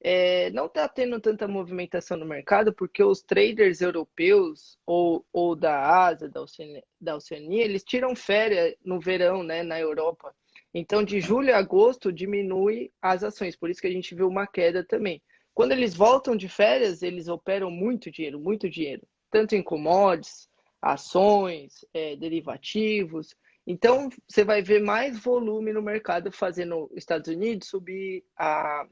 é, 0.00 0.50
não 0.50 0.66
está 0.66 0.88
tendo 0.88 1.20
tanta 1.20 1.48
movimentação 1.48 2.16
no 2.16 2.24
mercado 2.24 2.72
porque 2.72 3.02
os 3.02 3.20
traders 3.20 3.80
europeus 3.80 4.78
ou, 4.86 5.26
ou 5.32 5.56
da 5.56 6.06
Ásia, 6.06 6.28
da 6.28 6.42
Oceania, 6.42 6.84
da 7.00 7.16
Oceania, 7.16 7.64
eles 7.64 7.82
tiram 7.82 8.14
férias 8.14 8.74
no 8.84 9.00
verão, 9.00 9.42
né, 9.42 9.62
na 9.62 9.78
Europa. 9.78 10.34
Então, 10.72 11.02
de 11.02 11.20
julho 11.20 11.54
a 11.54 11.58
agosto, 11.58 12.12
diminui 12.12 12.92
as 13.02 13.24
ações, 13.24 13.56
por 13.56 13.70
isso 13.70 13.80
que 13.80 13.86
a 13.86 13.92
gente 13.92 14.14
viu 14.14 14.28
uma 14.28 14.46
queda 14.46 14.84
também. 14.84 15.20
Quando 15.52 15.72
eles 15.72 15.94
voltam 15.94 16.36
de 16.36 16.48
férias, 16.48 17.02
eles 17.02 17.26
operam 17.26 17.70
muito 17.70 18.10
dinheiro, 18.10 18.38
muito 18.38 18.70
dinheiro, 18.70 19.02
tanto 19.30 19.56
em 19.56 19.62
commodities, 19.62 20.48
ações, 20.80 21.84
é, 21.92 22.14
derivativos. 22.14 23.34
Então, 23.66 24.08
você 24.28 24.44
vai 24.44 24.62
ver 24.62 24.80
mais 24.80 25.18
volume 25.18 25.72
no 25.72 25.82
mercado 25.82 26.30
fazendo 26.30 26.88
Estados 26.94 27.28
Unidos 27.28 27.68
subir, 27.68 28.24
a 28.36 28.86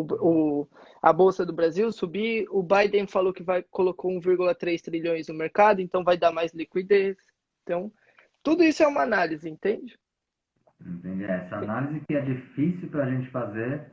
o, 0.00 0.62
o, 0.62 0.68
a 1.02 1.12
Bolsa 1.12 1.44
do 1.44 1.52
Brasil 1.52 1.90
subir. 1.92 2.46
O 2.50 2.62
Biden 2.62 3.06
falou 3.06 3.32
que 3.32 3.42
vai 3.42 3.62
colocou 3.62 4.10
1,3 4.10 4.80
trilhões 4.80 5.28
no 5.28 5.34
mercado, 5.34 5.80
então 5.80 6.02
vai 6.02 6.16
dar 6.16 6.32
mais 6.32 6.52
liquidez. 6.52 7.16
Então, 7.62 7.92
tudo 8.42 8.62
isso 8.62 8.82
é 8.82 8.86
uma 8.86 9.02
análise, 9.02 9.48
entende? 9.48 9.98
Entendi. 10.80 11.24
É, 11.24 11.44
essa 11.44 11.56
análise 11.56 12.00
que 12.06 12.14
é 12.14 12.20
difícil 12.20 12.88
para 12.88 13.04
a 13.04 13.10
gente 13.10 13.30
fazer, 13.30 13.92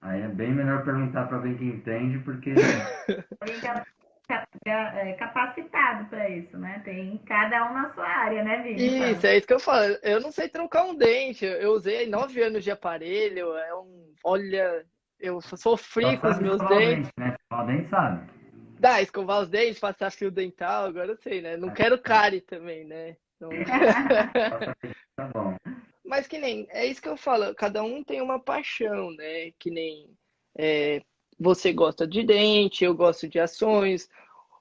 aí 0.00 0.22
é 0.22 0.28
bem 0.28 0.54
melhor 0.54 0.84
perguntar 0.84 1.26
para 1.26 1.36
alguém 1.36 1.56
que 1.56 1.64
entende, 1.64 2.18
porque. 2.20 2.54
É 4.66 5.14
capacitado 5.14 6.04
para 6.10 6.28
isso, 6.28 6.58
né? 6.58 6.82
Tem 6.84 7.16
cada 7.26 7.70
um 7.70 7.72
na 7.72 7.94
sua 7.94 8.06
área, 8.06 8.44
né, 8.44 8.62
Vini? 8.62 9.12
Isso, 9.12 9.26
é 9.26 9.38
isso 9.38 9.46
que 9.46 9.54
eu 9.54 9.58
falo. 9.58 9.96
Eu 10.02 10.20
não 10.20 10.30
sei 10.30 10.50
trocar 10.50 10.84
um 10.84 10.94
dente. 10.94 11.46
Eu 11.46 11.72
usei 11.72 12.06
nove 12.06 12.42
anos 12.42 12.62
de 12.62 12.70
aparelho. 12.70 13.56
É 13.56 13.74
um, 13.74 14.12
olha, 14.22 14.84
eu 15.20 15.40
sofri 15.40 16.16
com 16.18 16.28
os 16.28 16.38
meus 16.38 16.58
dentes. 16.68 17.06
Dente, 17.06 17.12
né? 17.18 17.36
O 17.52 17.62
dente 17.64 17.88
sabe. 17.88 18.30
Dá, 18.78 19.02
escovar 19.02 19.42
os 19.42 19.48
dentes, 19.48 19.80
passar 19.80 20.10
fio 20.10 20.30
dental, 20.30 20.86
agora 20.86 21.12
eu 21.12 21.16
sei, 21.16 21.42
né? 21.42 21.56
Não 21.56 21.70
quero 21.70 22.00
cárie 22.00 22.40
também, 22.40 22.84
né? 22.84 23.16
Não... 23.40 23.50
tá 25.16 25.26
bom. 25.34 25.56
Mas 26.04 26.26
que 26.26 26.38
nem, 26.38 26.66
é 26.70 26.86
isso 26.86 27.02
que 27.02 27.08
eu 27.08 27.16
falo, 27.16 27.54
cada 27.54 27.82
um 27.82 28.02
tem 28.02 28.22
uma 28.22 28.38
paixão, 28.38 29.10
né? 29.12 29.50
Que 29.58 29.70
nem 29.70 30.08
é, 30.56 31.02
você 31.38 31.72
gosta 31.72 32.06
de 32.06 32.24
dente, 32.24 32.84
eu 32.84 32.94
gosto 32.94 33.28
de 33.28 33.38
ações, 33.38 34.08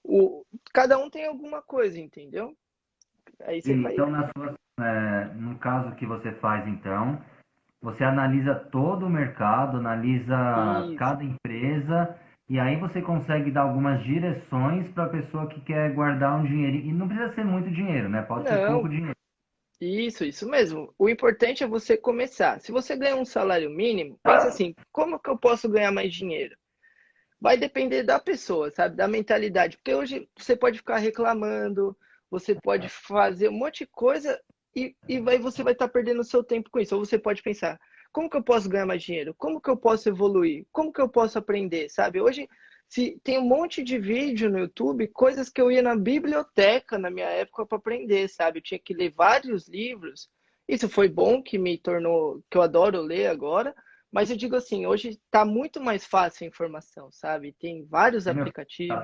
o, 0.03 0.45
cada 0.73 0.97
um 0.97 1.09
tem 1.09 1.25
alguma 1.25 1.61
coisa, 1.61 1.99
entendeu? 1.99 2.55
Aí 3.41 3.61
você 3.61 3.75
vai... 3.75 3.93
Então, 3.93 4.09
na 4.09 4.29
sua, 4.35 4.55
é, 4.79 5.25
no 5.35 5.57
caso 5.59 5.95
que 5.95 6.05
você 6.05 6.31
faz, 6.33 6.67
então, 6.67 7.21
você 7.81 8.03
analisa 8.03 8.55
todo 8.55 9.05
o 9.05 9.09
mercado, 9.09 9.77
analisa 9.77 10.85
isso. 10.85 10.95
cada 10.97 11.23
empresa 11.23 12.17
e 12.49 12.59
aí 12.59 12.77
você 12.77 13.01
consegue 13.01 13.51
dar 13.51 13.63
algumas 13.63 14.01
direções 14.03 14.87
para 14.89 15.05
a 15.05 15.09
pessoa 15.09 15.47
que 15.47 15.59
quer 15.61 15.93
guardar 15.93 16.39
um 16.39 16.45
dinheiro. 16.45 16.77
E 16.77 16.93
não 16.93 17.07
precisa 17.07 17.33
ser 17.35 17.43
muito 17.43 17.69
dinheiro, 17.69 18.07
né? 18.07 18.21
Pode 18.21 18.45
não. 18.45 18.51
ser 18.51 18.67
pouco 18.67 18.87
dinheiro. 18.87 19.15
Isso, 19.81 20.23
isso 20.23 20.49
mesmo. 20.49 20.93
O 20.97 21.09
importante 21.09 21.63
é 21.63 21.67
você 21.67 21.97
começar. 21.97 22.59
Se 22.61 22.71
você 22.71 22.95
ganha 22.95 23.15
um 23.15 23.25
salário 23.25 23.69
mínimo, 23.69 24.17
pensa 24.23 24.47
assim, 24.47 24.73
como 24.91 25.19
que 25.19 25.29
eu 25.29 25.37
posso 25.37 25.69
ganhar 25.69 25.91
mais 25.91 26.13
dinheiro? 26.13 26.55
Vai 27.39 27.57
depender 27.57 28.01
da 28.01 28.17
pessoa, 28.17 28.71
sabe? 28.71 28.95
Da 28.95 29.07
mentalidade. 29.07 29.77
Porque 29.77 29.93
hoje 29.93 30.27
você 30.35 30.55
pode 30.55 30.79
ficar 30.79 30.97
reclamando, 30.97 31.95
você 32.31 32.55
pode 32.55 32.87
fazer 32.89 33.49
um 33.49 33.59
monte 33.59 33.79
de 33.79 33.87
coisa 33.87 34.39
e, 34.77 34.95
e 35.07 35.19
vai, 35.19 35.39
você 35.39 35.63
vai 35.63 35.73
estar 35.73 35.87
perdendo 35.87 36.21
o 36.21 36.23
seu 36.23 36.43
tempo 36.43 36.69
com 36.69 36.79
isso. 36.79 36.95
Ou 36.95 37.03
você 37.03 37.17
pode 37.17 37.41
pensar, 37.41 37.79
como 38.11 38.29
que 38.29 38.37
eu 38.37 38.43
posso 38.43 38.69
ganhar 38.69 38.85
mais 38.85 39.01
dinheiro? 39.01 39.33
Como 39.35 39.59
que 39.59 39.69
eu 39.69 39.75
posso 39.75 40.07
evoluir? 40.07 40.67
Como 40.71 40.93
que 40.93 41.01
eu 41.01 41.09
posso 41.09 41.39
aprender, 41.39 41.89
sabe? 41.89 42.21
Hoje 42.21 42.47
se 42.87 43.19
tem 43.23 43.37
um 43.37 43.47
monte 43.47 43.83
de 43.83 43.97
vídeo 43.97 44.49
no 44.49 44.59
YouTube, 44.59 45.07
coisas 45.07 45.49
que 45.49 45.59
eu 45.59 45.71
ia 45.71 45.81
na 45.81 45.95
biblioteca 45.95 46.97
na 46.97 47.09
minha 47.09 47.27
época 47.27 47.65
para 47.65 47.77
aprender, 47.77 48.29
sabe? 48.29 48.59
Eu 48.59 48.63
tinha 48.63 48.79
que 48.79 48.93
ler 48.93 49.11
vários 49.11 49.67
livros. 49.67 50.29
Isso 50.67 50.87
foi 50.87 51.09
bom 51.09 51.41
que 51.41 51.57
me 51.57 51.77
tornou 51.77 52.41
que 52.49 52.57
eu 52.57 52.61
adoro 52.61 53.01
ler 53.01 53.27
agora, 53.27 53.75
mas 54.11 54.29
eu 54.29 54.37
digo 54.37 54.55
assim, 54.55 54.85
hoje 54.85 55.09
está 55.09 55.43
muito 55.43 55.81
mais 55.81 56.05
fácil 56.05 56.45
a 56.45 56.47
informação, 56.47 57.11
sabe? 57.11 57.51
Tem 57.59 57.85
vários 57.85 58.27
aplicativos. 58.27 59.03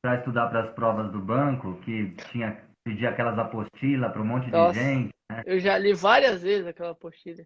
Para 0.00 0.18
estudar 0.18 0.48
para 0.48 0.64
as 0.64 0.74
provas 0.74 1.12
do 1.12 1.20
banco, 1.20 1.80
que 1.82 2.12
tinha 2.30 2.71
pedir 2.84 3.06
aquelas 3.06 3.38
apostilas 3.38 4.12
para 4.12 4.22
um 4.22 4.26
monte 4.26 4.50
Nossa, 4.50 4.78
de 4.78 4.84
gente. 4.84 5.14
Né? 5.30 5.42
Eu 5.46 5.58
já 5.60 5.78
li 5.78 5.92
várias 5.92 6.42
vezes 6.42 6.66
aquela 6.66 6.90
apostila. 6.90 7.44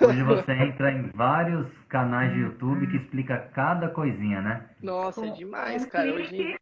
Hoje 0.00 0.22
você 0.22 0.52
entra 0.52 0.92
em 0.92 1.10
vários 1.10 1.66
canais 1.88 2.32
de 2.32 2.40
YouTube 2.40 2.86
que 2.86 2.96
explica 2.96 3.38
cada 3.54 3.88
coisinha, 3.88 4.40
né? 4.40 4.70
Nossa, 4.82 5.26
é 5.26 5.30
demais, 5.30 5.84
um 5.84 5.88
cara. 5.88 6.12
Clique, 6.12 6.34
Hoje... 6.34 6.56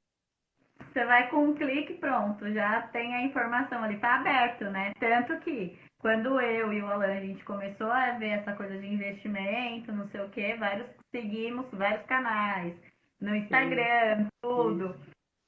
Você 0.93 1.05
vai 1.05 1.29
com 1.29 1.49
um 1.49 1.55
clique, 1.55 1.95
pronto, 1.95 2.51
já 2.53 2.83
tem 2.83 3.15
a 3.15 3.23
informação 3.23 3.85
ali, 3.85 3.99
tá 3.99 4.17
aberto, 4.17 4.65
né? 4.65 4.93
Tanto 4.99 5.39
que 5.41 5.79
quando 5.99 6.41
eu 6.41 6.73
e 6.73 6.81
o 6.81 6.87
Alan 6.87 7.07
a 7.07 7.21
gente 7.21 7.45
começou 7.45 7.91
a 7.91 8.13
ver 8.13 8.31
essa 8.31 8.53
coisa 8.55 8.77
de 8.79 8.87
investimento, 8.87 9.93
não 9.93 10.09
sei 10.09 10.23
o 10.23 10.31
que, 10.31 10.55
vários 10.55 10.89
seguimos 11.11 11.67
vários 11.73 12.05
canais 12.07 12.75
no 13.21 13.35
Instagram, 13.35 14.25
Sim. 14.25 14.29
tudo. 14.43 14.97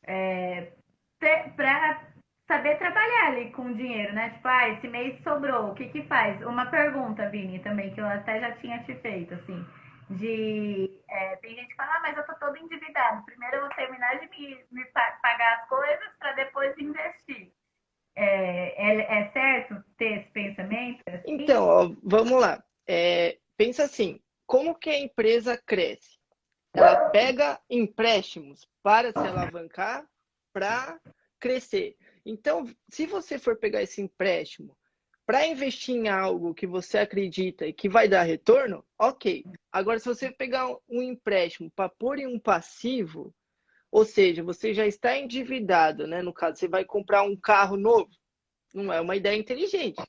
É, 0.05 0.73
para 1.57 2.01
saber 2.51 2.79
trabalhar 2.79 3.29
ali 3.29 3.53
com 3.53 3.73
dinheiro, 3.75 4.13
né? 4.13 4.31
Tipo, 4.31 4.49
ah, 4.49 4.69
esse 4.71 4.89
mês 4.89 5.23
sobrou, 5.23 5.71
o 5.71 5.75
que 5.75 5.87
que 5.87 6.03
faz? 6.09 6.43
Uma 6.43 6.67
pergunta, 6.67 7.31
Vini, 7.31 7.61
também, 7.61 7.95
que 7.95 8.01
eu 8.01 8.07
até 8.07 8.41
já 8.41 8.51
tinha 8.57 8.83
te 8.83 8.93
feito, 8.97 9.35
assim, 9.35 9.65
de... 10.11 11.01
É, 11.09 11.37
tem 11.37 11.55
gente 11.55 11.69
que 11.69 11.77
fala, 11.77 11.95
ah, 11.95 12.01
mas 12.03 12.17
eu 12.17 12.27
tô 12.27 12.35
todo 12.35 12.57
endividado. 12.57 13.25
Primeiro 13.25 13.57
eu 13.57 13.61
vou 13.61 13.71
terminar 13.71 14.19
de 14.19 14.29
me, 14.31 14.59
me 14.73 14.85
pagar 14.87 15.61
as 15.61 15.69
coisas 15.69 16.09
para 16.19 16.33
depois 16.33 16.77
investir. 16.77 17.53
É, 18.17 18.85
é, 18.85 19.21
é, 19.21 19.31
certo 19.31 19.85
ter 19.97 20.21
esse 20.21 20.31
pensamento? 20.31 21.03
Assim? 21.07 21.23
Então, 21.27 21.65
ó, 21.65 21.95
vamos 22.03 22.41
lá. 22.41 22.61
É, 22.85 23.39
pensa 23.57 23.85
assim, 23.85 24.21
como 24.45 24.75
que 24.75 24.91
a 24.91 24.99
empresa 24.99 25.57
cresce? 25.57 26.19
Ela 26.75 27.11
pega 27.11 27.61
empréstimos 27.71 28.69
para 28.83 29.13
se 29.13 29.19
alavancar 29.19 30.05
para 30.53 30.99
crescer. 31.39 31.97
Então, 32.25 32.69
se 32.89 33.07
você 33.07 33.39
for 33.39 33.57
pegar 33.57 33.83
esse 33.83 34.01
empréstimo 34.01 34.77
para 35.27 35.47
investir 35.47 35.95
em 35.95 36.09
algo 36.09 36.55
que 36.55 36.67
você 36.67 36.99
acredita 36.99 37.67
e 37.67 37.73
que 37.73 37.89
vai 37.89 38.09
dar 38.09 38.23
retorno, 38.25 38.85
ok. 38.99 39.45
Agora, 39.71 39.99
se 39.99 40.07
você 40.07 40.31
pegar 40.31 40.69
um 40.89 41.03
empréstimo 41.03 41.71
para 41.71 41.89
pôr 41.89 42.19
em 42.19 42.27
um 42.27 42.39
passivo, 42.39 43.33
ou 43.93 44.05
seja, 44.05 44.43
você 44.43 44.75
já 44.75 44.87
está 44.87 45.17
endividado, 45.17 46.07
né? 46.07 46.23
No 46.23 46.33
caso, 46.33 46.59
você 46.59 46.69
vai 46.69 46.85
comprar 46.85 47.23
um 47.23 47.37
carro 47.37 47.77
novo, 47.77 48.11
não 48.75 48.93
é 48.93 49.01
uma 49.01 49.17
ideia 49.17 49.37
inteligente. 49.37 50.03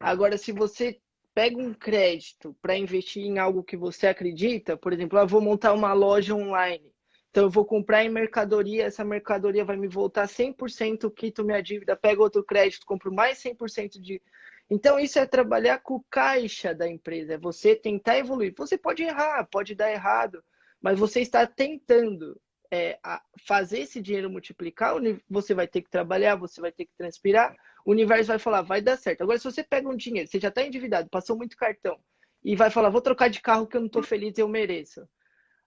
Agora, 0.00 0.38
se 0.38 0.52
você 0.52 0.98
pega 1.34 1.58
um 1.58 1.74
crédito 1.74 2.56
para 2.62 2.76
investir 2.76 3.24
em 3.24 3.38
algo 3.38 3.64
que 3.64 3.76
você 3.76 4.06
acredita, 4.06 4.76
por 4.76 4.92
exemplo, 4.92 5.18
eu 5.18 5.26
vou 5.26 5.40
montar 5.40 5.72
uma 5.72 5.92
loja 5.92 6.34
online. 6.34 6.93
Então, 7.34 7.46
eu 7.46 7.50
vou 7.50 7.64
comprar 7.64 8.04
em 8.04 8.08
mercadoria, 8.08 8.84
essa 8.84 9.04
mercadoria 9.04 9.64
vai 9.64 9.76
me 9.76 9.88
voltar 9.88 10.28
100%, 10.28 11.12
quito 11.12 11.44
minha 11.44 11.60
dívida, 11.60 11.96
pego 11.96 12.22
outro 12.22 12.44
crédito, 12.44 12.86
compro 12.86 13.12
mais 13.12 13.42
100% 13.42 14.00
de. 14.00 14.22
Então, 14.70 15.00
isso 15.00 15.18
é 15.18 15.26
trabalhar 15.26 15.80
com 15.80 15.96
o 15.96 16.04
caixa 16.08 16.72
da 16.72 16.88
empresa, 16.88 17.34
é 17.34 17.36
você 17.36 17.74
tentar 17.74 18.18
evoluir. 18.18 18.54
Você 18.56 18.78
pode 18.78 19.02
errar, 19.02 19.44
pode 19.50 19.74
dar 19.74 19.90
errado, 19.90 20.44
mas 20.80 20.96
você 20.96 21.22
está 21.22 21.44
tentando 21.44 22.40
é, 22.72 23.00
fazer 23.44 23.80
esse 23.80 24.00
dinheiro 24.00 24.30
multiplicar, 24.30 24.94
você 25.28 25.54
vai 25.54 25.66
ter 25.66 25.82
que 25.82 25.90
trabalhar, 25.90 26.36
você 26.36 26.60
vai 26.60 26.70
ter 26.70 26.84
que 26.84 26.94
transpirar, 26.96 27.52
o 27.84 27.90
universo 27.90 28.28
vai 28.28 28.38
falar, 28.38 28.62
vai 28.62 28.80
dar 28.80 28.96
certo. 28.96 29.22
Agora, 29.22 29.38
se 29.38 29.44
você 29.44 29.64
pega 29.64 29.88
um 29.88 29.96
dinheiro, 29.96 30.30
você 30.30 30.38
já 30.38 30.50
está 30.50 30.62
endividado, 30.62 31.10
passou 31.10 31.36
muito 31.36 31.56
cartão, 31.56 31.98
e 32.44 32.54
vai 32.54 32.70
falar, 32.70 32.90
vou 32.90 33.00
trocar 33.02 33.28
de 33.28 33.42
carro 33.42 33.66
que 33.66 33.76
eu 33.76 33.80
não 33.80 33.88
estou 33.88 34.04
feliz, 34.04 34.38
eu 34.38 34.46
mereço. 34.46 35.04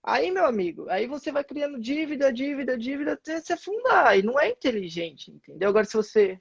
Aí, 0.07 0.31
meu 0.31 0.45
amigo, 0.45 0.89
aí 0.89 1.05
você 1.05 1.33
vai 1.33 1.43
criando 1.43 1.77
dívida, 1.77 2.31
dívida, 2.31 2.77
dívida 2.77 3.11
até 3.11 3.41
se 3.41 3.51
afundar. 3.51 4.17
E 4.17 4.23
não 4.23 4.39
é 4.39 4.47
inteligente, 4.47 5.29
entendeu? 5.29 5.67
Agora, 5.67 5.83
se 5.83 5.97
você 5.97 6.39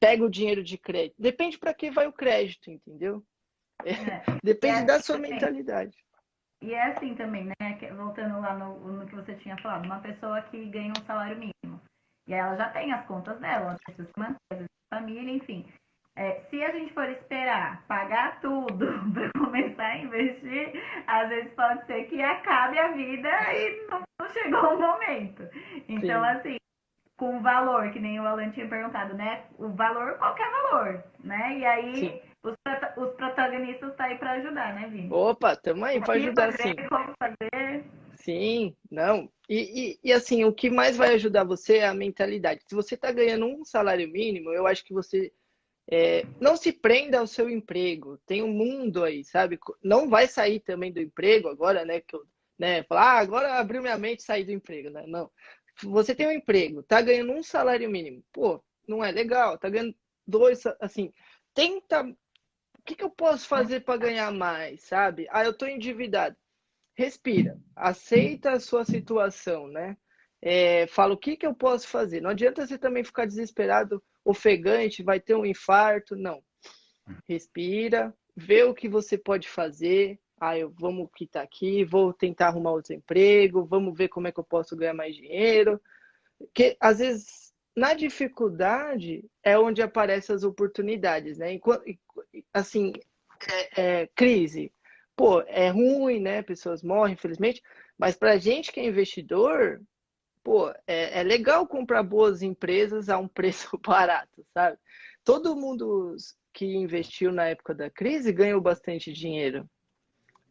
pega 0.00 0.24
o 0.24 0.28
dinheiro 0.28 0.64
de 0.64 0.76
crédito, 0.76 1.14
depende 1.16 1.56
para 1.56 1.72
que 1.72 1.92
vai 1.92 2.08
o 2.08 2.12
crédito, 2.12 2.72
entendeu? 2.72 3.24
É. 3.84 3.92
Depende 4.42 4.74
é 4.74 4.76
assim 4.78 4.86
da 4.86 5.00
sua 5.00 5.14
também. 5.14 5.30
mentalidade. 5.30 5.96
E 6.60 6.74
é 6.74 6.86
assim 6.86 7.14
também, 7.14 7.44
né? 7.44 7.54
Voltando 7.96 8.40
lá 8.40 8.58
no, 8.58 8.80
no, 8.80 9.06
que 9.06 9.14
você 9.14 9.36
tinha 9.36 9.56
falado, 9.62 9.84
uma 9.84 10.00
pessoa 10.00 10.42
que 10.42 10.64
ganha 10.66 10.92
um 10.98 11.04
salário 11.06 11.36
mínimo. 11.36 11.80
E 12.26 12.34
ela 12.34 12.56
já 12.56 12.68
tem 12.70 12.92
as 12.92 13.06
contas 13.06 13.38
dela, 13.38 13.70
ela 13.70 13.78
precisa 13.84 14.10
manter, 14.18 14.66
família, 14.92 15.32
enfim. 15.32 15.72
É, 16.14 16.42
se 16.50 16.62
a 16.62 16.70
gente 16.72 16.92
for 16.92 17.08
esperar 17.08 17.84
pagar 17.86 18.40
tudo 18.40 18.86
para 19.14 19.30
começar 19.38 19.86
a 19.86 19.98
investir, 19.98 20.72
às 21.06 21.28
vezes 21.28 21.52
pode 21.54 21.86
ser 21.86 22.04
que 22.04 22.22
acabe 22.22 22.78
a 22.78 22.88
vida 22.88 23.30
e 23.54 23.86
não, 23.90 24.02
não 24.20 24.28
chegou 24.28 24.74
o 24.74 24.80
momento. 24.80 25.48
Então, 25.88 26.22
Sim. 26.22 26.30
assim, 26.30 26.56
com 27.16 27.40
valor, 27.40 27.90
que 27.92 28.00
nem 28.00 28.20
o 28.20 28.26
Alan 28.26 28.50
tinha 28.50 28.68
perguntado, 28.68 29.14
né? 29.14 29.44
O 29.58 29.68
valor, 29.70 30.18
qualquer 30.18 30.50
valor, 30.50 31.04
né? 31.20 31.58
E 31.58 31.64
aí 31.64 32.22
os, 32.42 32.54
os, 32.96 33.14
protagonistas 33.14 33.90
estão 33.90 33.96
tá 33.96 34.04
aí 34.04 34.18
para 34.18 34.32
ajudar, 34.32 34.74
né, 34.74 34.88
Vini? 34.88 35.08
Opa, 35.10 35.56
tamo 35.56 35.84
aí 35.84 36.00
para 36.00 36.14
ajudar 36.14 36.52
sim. 36.52 36.74
Como 36.88 37.12
fazer. 37.18 37.84
Sim, 38.16 38.76
não. 38.90 39.30
E, 39.48 39.98
e, 40.04 40.08
e, 40.10 40.12
assim, 40.12 40.44
o 40.44 40.52
que 40.52 40.70
mais 40.70 40.96
vai 40.96 41.14
ajudar 41.14 41.44
você 41.44 41.78
é 41.78 41.88
a 41.88 41.94
mentalidade. 41.94 42.62
Se 42.66 42.74
você 42.74 42.94
está 42.94 43.10
ganhando 43.10 43.46
um 43.46 43.64
salário 43.64 44.08
mínimo, 44.08 44.50
eu 44.50 44.66
acho 44.66 44.84
que 44.84 44.92
você 44.92 45.32
é, 45.90 46.24
não 46.40 46.56
se 46.56 46.72
prenda 46.72 47.18
ao 47.18 47.26
seu 47.26 47.50
emprego. 47.50 48.18
Tem 48.26 48.42
um 48.42 48.52
mundo 48.52 49.04
aí, 49.04 49.24
sabe? 49.24 49.58
Não 49.82 50.08
vai 50.08 50.26
sair 50.26 50.60
também 50.60 50.92
do 50.92 51.00
emprego 51.00 51.48
agora, 51.48 51.84
né? 51.84 52.00
Que 52.00 52.16
eu, 52.16 52.22
né? 52.58 52.82
Falar, 52.84 53.02
ah, 53.02 53.18
agora 53.18 53.54
abriu 53.58 53.82
minha 53.82 53.98
mente 53.98 54.22
sair 54.22 54.44
do 54.44 54.52
emprego, 54.52 54.90
né? 54.90 55.04
Não. 55.06 55.30
Você 55.82 56.14
tem 56.14 56.26
um 56.26 56.32
emprego, 56.32 56.82
tá 56.82 57.00
ganhando 57.00 57.32
um 57.32 57.42
salário 57.42 57.90
mínimo. 57.90 58.22
Pô, 58.32 58.62
não 58.86 59.04
é 59.04 59.10
legal. 59.10 59.58
Tá 59.58 59.68
ganhando 59.68 59.94
dois, 60.26 60.62
assim. 60.80 61.12
Tenta. 61.54 62.02
O 62.02 62.84
que, 62.84 62.96
que 62.96 63.04
eu 63.04 63.10
posso 63.10 63.46
fazer 63.46 63.80
para 63.80 63.96
ganhar 63.98 64.32
mais, 64.32 64.82
sabe? 64.82 65.26
Ah, 65.30 65.44
eu 65.44 65.56
tô 65.56 65.66
endividado. 65.66 66.36
Respira. 66.94 67.58
Aceita 67.76 68.52
a 68.52 68.60
sua 68.60 68.84
situação, 68.84 69.68
né? 69.68 69.96
É, 70.40 70.86
fala 70.88 71.14
o 71.14 71.18
que, 71.18 71.36
que 71.36 71.46
eu 71.46 71.54
posso 71.54 71.86
fazer. 71.86 72.20
Não 72.20 72.30
adianta 72.30 72.66
você 72.66 72.76
também 72.76 73.04
ficar 73.04 73.26
desesperado 73.26 74.02
ofegante, 74.24 75.02
vai 75.02 75.20
ter 75.20 75.34
um 75.34 75.46
infarto. 75.46 76.16
Não. 76.16 76.42
Respira, 77.28 78.14
vê 78.36 78.62
o 78.62 78.74
que 78.74 78.88
você 78.88 79.18
pode 79.18 79.48
fazer. 79.48 80.18
Ah, 80.40 80.58
eu 80.58 80.70
vamos 80.70 81.08
quitar 81.14 81.42
aqui, 81.42 81.84
vou 81.84 82.12
tentar 82.12 82.48
arrumar 82.48 82.72
outro 82.72 82.94
emprego, 82.94 83.64
vamos 83.64 83.96
ver 83.96 84.08
como 84.08 84.26
é 84.26 84.32
que 84.32 84.40
eu 84.40 84.44
posso 84.44 84.76
ganhar 84.76 84.94
mais 84.94 85.14
dinheiro. 85.14 85.80
Que 86.52 86.76
às 86.80 86.98
vezes 86.98 87.52
na 87.76 87.94
dificuldade 87.94 89.24
é 89.42 89.58
onde 89.58 89.82
aparecem 89.82 90.34
as 90.34 90.44
oportunidades, 90.44 91.38
né? 91.38 91.52
Enquanto, 91.52 91.84
assim, 92.52 92.92
é, 93.76 94.02
é, 94.02 94.06
crise. 94.14 94.72
Pô, 95.16 95.42
é 95.42 95.68
ruim, 95.68 96.20
né? 96.20 96.42
Pessoas 96.42 96.82
morrem, 96.82 97.14
infelizmente. 97.14 97.62
Mas 97.98 98.16
para 98.16 98.36
gente 98.36 98.72
que 98.72 98.80
é 98.80 98.84
investidor, 98.84 99.80
pô, 100.42 100.70
é, 100.86 101.20
é 101.20 101.22
legal 101.22 101.66
comprar 101.66 102.02
boas 102.02 102.42
empresas 102.42 103.08
a 103.08 103.18
um 103.18 103.28
preço 103.28 103.78
barato, 103.84 104.44
sabe? 104.52 104.78
Todo 105.24 105.56
mundo 105.56 106.16
que 106.52 106.66
investiu 106.66 107.32
na 107.32 107.48
época 107.48 107.74
da 107.74 107.88
crise 107.88 108.32
ganhou 108.32 108.60
bastante 108.60 109.12
dinheiro. 109.12 109.68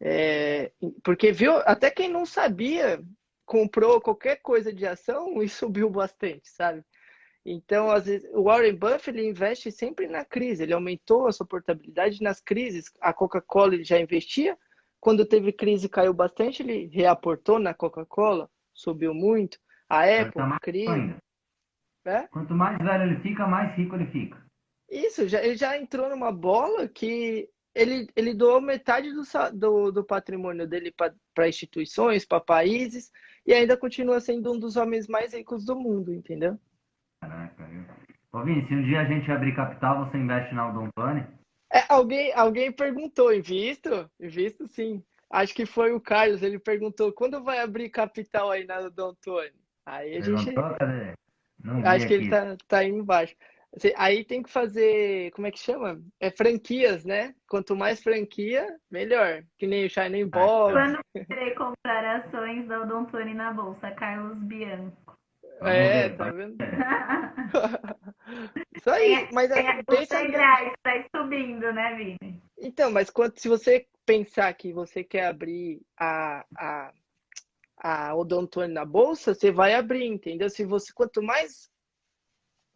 É, 0.00 0.72
porque 1.04 1.30
viu, 1.30 1.58
até 1.58 1.90
quem 1.90 2.08
não 2.08 2.26
sabia 2.26 3.00
comprou 3.44 4.00
qualquer 4.00 4.36
coisa 4.36 4.72
de 4.72 4.86
ação 4.86 5.40
e 5.42 5.48
subiu 5.48 5.88
bastante, 5.88 6.48
sabe? 6.48 6.84
Então, 7.44 7.90
às 7.90 8.06
vezes, 8.06 8.28
o 8.32 8.44
Warren 8.44 8.74
Buffett 8.74 9.10
ele 9.10 9.28
investe 9.28 9.70
sempre 9.72 10.06
na 10.06 10.24
crise, 10.24 10.62
ele 10.62 10.72
aumentou 10.72 11.26
a 11.26 11.32
sua 11.32 11.44
portabilidade 11.44 12.22
nas 12.22 12.40
crises. 12.40 12.84
A 13.00 13.12
Coca-Cola 13.12 13.82
já 13.82 13.98
investia, 13.98 14.56
quando 15.00 15.26
teve 15.26 15.52
crise 15.52 15.88
caiu 15.88 16.14
bastante, 16.14 16.62
ele 16.62 16.86
reaportou 16.86 17.58
na 17.58 17.74
Coca-Cola, 17.74 18.48
subiu 18.72 19.12
muito. 19.12 19.58
A 19.92 20.04
Apple, 20.04 20.32
tá 20.32 20.58
crise. 20.58 21.14
É? 22.06 22.26
Quanto 22.28 22.54
mais 22.54 22.78
velho 22.78 23.04
ele 23.04 23.20
fica, 23.20 23.46
mais 23.46 23.76
rico 23.76 23.94
ele 23.94 24.06
fica. 24.06 24.42
Isso, 24.88 25.28
já, 25.28 25.44
ele 25.44 25.54
já 25.54 25.76
entrou 25.76 26.08
numa 26.08 26.32
bola 26.32 26.88
que 26.88 27.46
ele, 27.74 28.08
ele 28.16 28.32
doou 28.32 28.58
metade 28.58 29.12
do, 29.12 29.22
do, 29.52 29.92
do 29.92 30.02
patrimônio 30.02 30.66
dele 30.66 30.94
para 31.34 31.48
instituições, 31.48 32.24
para 32.24 32.40
países, 32.40 33.12
e 33.46 33.52
ainda 33.52 33.76
continua 33.76 34.18
sendo 34.18 34.54
um 34.54 34.58
dos 34.58 34.76
homens 34.76 35.06
mais 35.06 35.34
ricos 35.34 35.62
do 35.66 35.76
mundo, 35.76 36.12
entendeu? 36.14 36.58
Caraca, 37.20 37.64
viu? 37.66 37.84
Ô, 38.32 38.42
Vini, 38.42 38.66
se 38.66 38.74
um 38.74 38.82
dia 38.82 39.02
a 39.02 39.04
gente 39.04 39.30
abrir 39.30 39.54
capital, 39.54 40.06
você 40.06 40.16
investe 40.16 40.54
na 40.54 40.70
Odontone? 40.70 41.26
É, 41.70 41.84
alguém, 41.90 42.32
alguém 42.32 42.72
perguntou, 42.72 43.32
invisto? 43.32 44.10
Invisto 44.18 44.66
sim. 44.68 45.04
Acho 45.28 45.54
que 45.54 45.66
foi 45.66 45.92
o 45.92 46.00
Carlos, 46.00 46.42
ele 46.42 46.58
perguntou, 46.58 47.12
quando 47.12 47.44
vai 47.44 47.60
abrir 47.60 47.90
capital 47.90 48.50
aí 48.50 48.64
na 48.64 48.80
Odontone? 48.80 49.61
Aí 49.86 50.16
a 50.16 50.20
gente... 50.20 50.52
Cadê? 50.52 51.14
Não 51.62 51.86
Acho 51.86 52.06
que 52.06 52.14
aqui. 52.14 52.24
ele 52.24 52.30
tá, 52.30 52.56
tá 52.66 52.78
aí 52.78 52.88
embaixo. 52.88 53.34
Aí 53.96 54.24
tem 54.24 54.42
que 54.42 54.50
fazer, 54.50 55.30
como 55.30 55.46
é 55.46 55.50
que 55.50 55.58
chama? 55.58 55.98
É 56.20 56.30
franquias, 56.30 57.04
né? 57.04 57.34
Quanto 57.48 57.74
mais 57.74 58.02
franquia, 58.02 58.66
melhor. 58.90 59.42
Que 59.56 59.66
nem 59.66 59.86
o 59.86 59.90
Shining 59.90 60.28
Ball. 60.28 60.72
Quando 60.72 60.98
eu 61.14 61.24
querer 61.24 61.54
comprar 61.54 62.16
ações 62.16 62.68
da 62.68 62.82
Odontone 62.82 63.32
na 63.32 63.52
bolsa, 63.52 63.90
Carlos 63.92 64.36
Bianco. 64.38 65.16
É, 65.62 66.10
tá 66.10 66.30
vendo? 66.30 66.56
Isso 68.76 68.90
aí, 68.90 69.14
é, 69.14 69.28
mas 69.32 69.50
assim, 69.50 69.66
é, 69.66 69.82
pensa... 69.84 70.16
Tá 70.82 71.04
subindo, 71.16 71.72
né, 71.72 71.94
Vini? 71.94 72.42
Então, 72.58 72.90
mas 72.90 73.08
quando, 73.08 73.38
se 73.38 73.48
você 73.48 73.86
pensar 74.04 74.52
que 74.54 74.72
você 74.72 75.04
quer 75.04 75.26
abrir 75.26 75.80
a, 75.98 76.44
a, 76.58 76.92
a 77.82 78.14
odontone 78.14 78.72
na 78.72 78.84
bolsa, 78.84 79.34
você 79.34 79.50
vai 79.50 79.74
abrir, 79.74 80.06
entendeu? 80.06 80.48
Se 80.48 80.64
você, 80.64 80.92
quanto 80.92 81.20
mais 81.20 81.68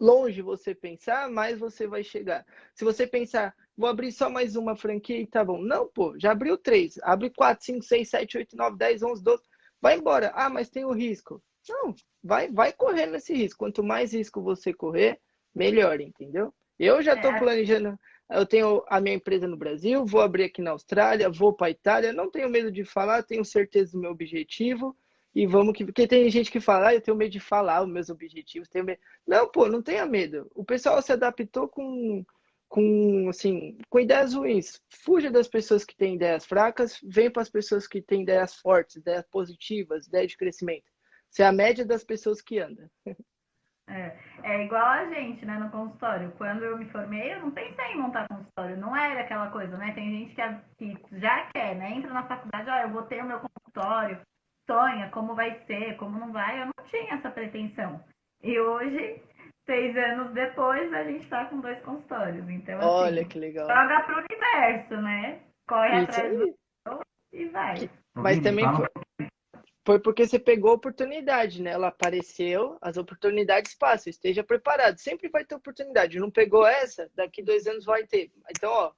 longe 0.00 0.42
você 0.42 0.74
pensar, 0.74 1.30
mais 1.30 1.58
você 1.58 1.86
vai 1.86 2.02
chegar. 2.02 2.44
Se 2.74 2.84
você 2.84 3.06
pensar, 3.06 3.54
vou 3.76 3.88
abrir 3.88 4.10
só 4.10 4.28
mais 4.28 4.56
uma 4.56 4.74
franquia 4.74 5.20
e 5.20 5.26
tá 5.26 5.44
bom. 5.44 5.62
Não, 5.62 5.88
pô, 5.88 6.18
já 6.18 6.32
abriu 6.32 6.58
três. 6.58 6.98
Abre 7.04 7.30
quatro, 7.30 7.64
cinco, 7.64 7.84
seis, 7.84 8.10
sete, 8.10 8.36
oito, 8.36 8.56
nove, 8.56 8.76
dez, 8.76 9.00
onze, 9.02 9.22
doze. 9.22 9.44
Vai 9.80 9.96
embora. 9.96 10.32
Ah, 10.34 10.50
mas 10.50 10.68
tem 10.68 10.84
o 10.84 10.92
risco. 10.92 11.40
Não, 11.68 11.94
vai, 12.22 12.50
vai 12.50 12.72
correr 12.72 13.06
nesse 13.06 13.32
risco. 13.32 13.60
Quanto 13.60 13.84
mais 13.84 14.12
risco 14.12 14.42
você 14.42 14.74
correr, 14.74 15.20
melhor, 15.54 16.00
entendeu? 16.00 16.52
Eu 16.78 17.00
já 17.00 17.14
estou 17.14 17.30
é. 17.30 17.38
planejando. 17.38 17.96
Eu 18.28 18.44
tenho 18.44 18.84
a 18.88 19.00
minha 19.00 19.14
empresa 19.14 19.46
no 19.46 19.56
Brasil, 19.56 20.04
vou 20.04 20.20
abrir 20.20 20.44
aqui 20.44 20.60
na 20.60 20.72
Austrália, 20.72 21.30
vou 21.30 21.52
para 21.52 21.68
a 21.68 21.70
Itália. 21.70 22.12
Não 22.12 22.30
tenho 22.30 22.48
medo 22.50 22.72
de 22.72 22.84
falar, 22.84 23.22
tenho 23.22 23.44
certeza 23.44 23.92
do 23.92 24.00
meu 24.00 24.10
objetivo 24.10 24.96
e 25.34 25.46
vamos 25.46 25.76
que. 25.76 25.84
Porque 25.84 26.08
tem 26.08 26.28
gente 26.30 26.50
que 26.50 26.60
fala, 26.60 26.88
ah, 26.88 26.94
eu 26.94 27.00
tenho 27.00 27.16
medo 27.16 27.30
de 27.30 27.40
falar 27.40 27.82
os 27.82 27.88
meus 27.88 28.08
objetivos, 28.08 28.68
tenho 28.68 28.84
medo. 28.84 29.00
Não, 29.26 29.48
pô, 29.48 29.68
não 29.68 29.82
tenha 29.82 30.06
medo. 30.06 30.50
O 30.54 30.64
pessoal 30.64 31.00
se 31.02 31.12
adaptou 31.12 31.68
com, 31.68 32.24
com, 32.68 33.28
assim, 33.28 33.78
com 33.88 34.00
ideias 34.00 34.34
ruins. 34.34 34.80
Fuja 34.88 35.30
das 35.30 35.46
pessoas 35.46 35.84
que 35.84 35.94
têm 35.94 36.14
ideias 36.14 36.46
fracas, 36.46 36.98
vem 37.02 37.30
para 37.30 37.42
as 37.42 37.50
pessoas 37.50 37.86
que 37.86 38.02
têm 38.02 38.22
ideias 38.22 38.56
fortes, 38.56 38.96
ideias 38.96 39.26
positivas, 39.30 40.06
ideias 40.06 40.32
de 40.32 40.36
crescimento. 40.36 40.90
Você 41.30 41.42
é 41.42 41.46
a 41.46 41.52
média 41.52 41.84
das 41.84 42.02
pessoas 42.02 42.40
que 42.40 42.58
andam. 42.58 42.88
É, 43.88 44.16
é 44.42 44.64
igual 44.64 44.84
a 44.84 45.04
gente, 45.06 45.44
né, 45.46 45.58
no 45.58 45.70
consultório. 45.70 46.32
Quando 46.36 46.64
eu 46.64 46.76
me 46.76 46.86
formei, 46.86 47.32
eu 47.32 47.40
não 47.40 47.50
pensei 47.50 47.92
em 47.92 47.98
montar 47.98 48.26
consultório. 48.28 48.76
Não 48.76 48.96
era 48.96 49.20
aquela 49.20 49.50
coisa, 49.50 49.76
né? 49.76 49.92
Tem 49.92 50.10
gente 50.10 50.34
que, 50.34 50.40
é, 50.40 50.60
que 50.76 50.98
já 51.12 51.46
quer, 51.54 51.76
né? 51.76 51.92
Entra 51.92 52.12
na 52.12 52.24
faculdade, 52.24 52.68
olha, 52.68 52.82
eu 52.82 52.90
vou 52.90 53.02
ter 53.02 53.22
o 53.22 53.26
meu 53.26 53.38
consultório, 53.38 54.20
sonha 54.68 55.08
como 55.10 55.34
vai 55.34 55.60
ser, 55.66 55.96
como 55.96 56.18
não 56.18 56.32
vai. 56.32 56.62
Eu 56.62 56.66
não 56.66 56.86
tinha 56.86 57.14
essa 57.14 57.30
pretensão. 57.30 58.02
E 58.42 58.58
hoje, 58.58 59.22
seis 59.64 59.96
anos 59.96 60.32
depois, 60.32 60.92
a 60.92 61.04
gente 61.04 61.24
está 61.24 61.44
com 61.46 61.60
dois 61.60 61.80
consultórios. 61.82 62.48
Então, 62.48 62.78
assim, 62.78 62.88
olha 62.88 63.24
que 63.24 63.38
legal. 63.38 63.68
Joga 63.68 64.00
pro 64.02 64.18
universo, 64.18 64.96
né? 65.00 65.40
Corre 65.68 66.02
Isso 66.02 66.10
atrás 66.10 66.32
aí. 66.32 66.38
do 66.38 66.56
e 67.32 67.48
vai. 67.48 67.90
Mas 68.14 68.40
também 68.40 68.64
foi 69.86 70.00
porque 70.00 70.26
você 70.26 70.36
pegou 70.36 70.72
a 70.72 70.74
oportunidade, 70.74 71.62
né? 71.62 71.70
Ela 71.70 71.88
apareceu, 71.88 72.76
as 72.82 72.96
oportunidades 72.96 73.72
passam, 73.72 74.10
esteja 74.10 74.42
preparado. 74.42 74.98
Sempre 74.98 75.28
vai 75.28 75.44
ter 75.44 75.54
oportunidade. 75.54 76.18
Não 76.18 76.28
pegou 76.28 76.66
essa, 76.66 77.08
daqui 77.14 77.40
dois 77.40 77.68
anos 77.68 77.84
vai 77.84 78.04
ter. 78.04 78.32
Então, 78.50 78.68
ó, 78.72 78.92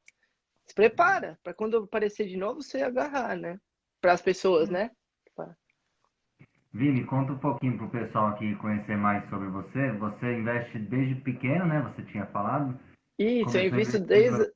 se 0.67 0.75
prepara 0.75 1.39
para 1.45 1.53
quando 1.53 1.77
aparecer 1.77 2.27
de 2.27 2.39
novo 2.39 2.63
você 2.63 2.81
agarrar, 2.81 3.37
né? 3.37 3.61
Para 4.01 4.15
as 4.15 4.23
pessoas, 4.23 4.71
né? 4.71 4.91
Vini, 6.73 7.05
conta 7.05 7.33
um 7.33 7.39
pouquinho 7.39 7.77
para 7.77 7.87
o 7.87 7.91
pessoal 7.91 8.29
aqui 8.29 8.55
conhecer 8.57 8.97
mais 8.97 9.29
sobre 9.29 9.49
você. 9.49 9.93
Você 9.93 10.39
investe 10.39 10.79
desde 10.79 11.17
pequeno, 11.17 11.67
né? 11.67 11.83
Você 11.83 12.03
tinha 12.11 12.25
falado. 12.27 12.79
Isso, 13.19 13.59
eu 13.59 13.67
invisto 13.67 13.99
desde, 13.99 14.53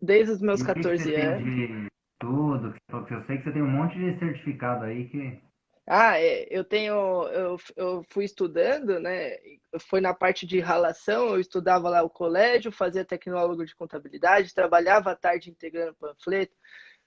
desde 0.00 0.32
os 0.32 0.40
meus 0.42 0.62
14 0.62 1.12
anos. 1.14 1.88
Tudo, 2.20 2.72
eu 2.88 3.24
sei 3.24 3.38
que 3.38 3.44
você 3.44 3.52
tem 3.52 3.62
um 3.62 3.70
monte 3.70 3.98
de 3.98 4.16
certificado 4.20 4.84
aí 4.84 5.08
que 5.08 5.40
ah, 5.86 6.18
é, 6.18 6.46
eu 6.48 6.64
tenho, 6.64 6.94
eu, 7.28 7.56
eu 7.76 8.04
fui 8.08 8.24
estudando, 8.24 9.00
né? 9.00 9.36
Foi 9.80 10.00
na 10.00 10.14
parte 10.14 10.46
de 10.46 10.60
relação, 10.60 11.30
eu 11.30 11.40
estudava 11.40 11.88
lá 11.88 12.02
o 12.02 12.10
colégio, 12.10 12.70
fazia 12.70 13.04
tecnólogo 13.04 13.64
de 13.64 13.74
contabilidade, 13.74 14.54
trabalhava 14.54 15.10
à 15.10 15.16
tarde 15.16 15.50
integrando 15.50 15.94
panfleto, 15.94 16.54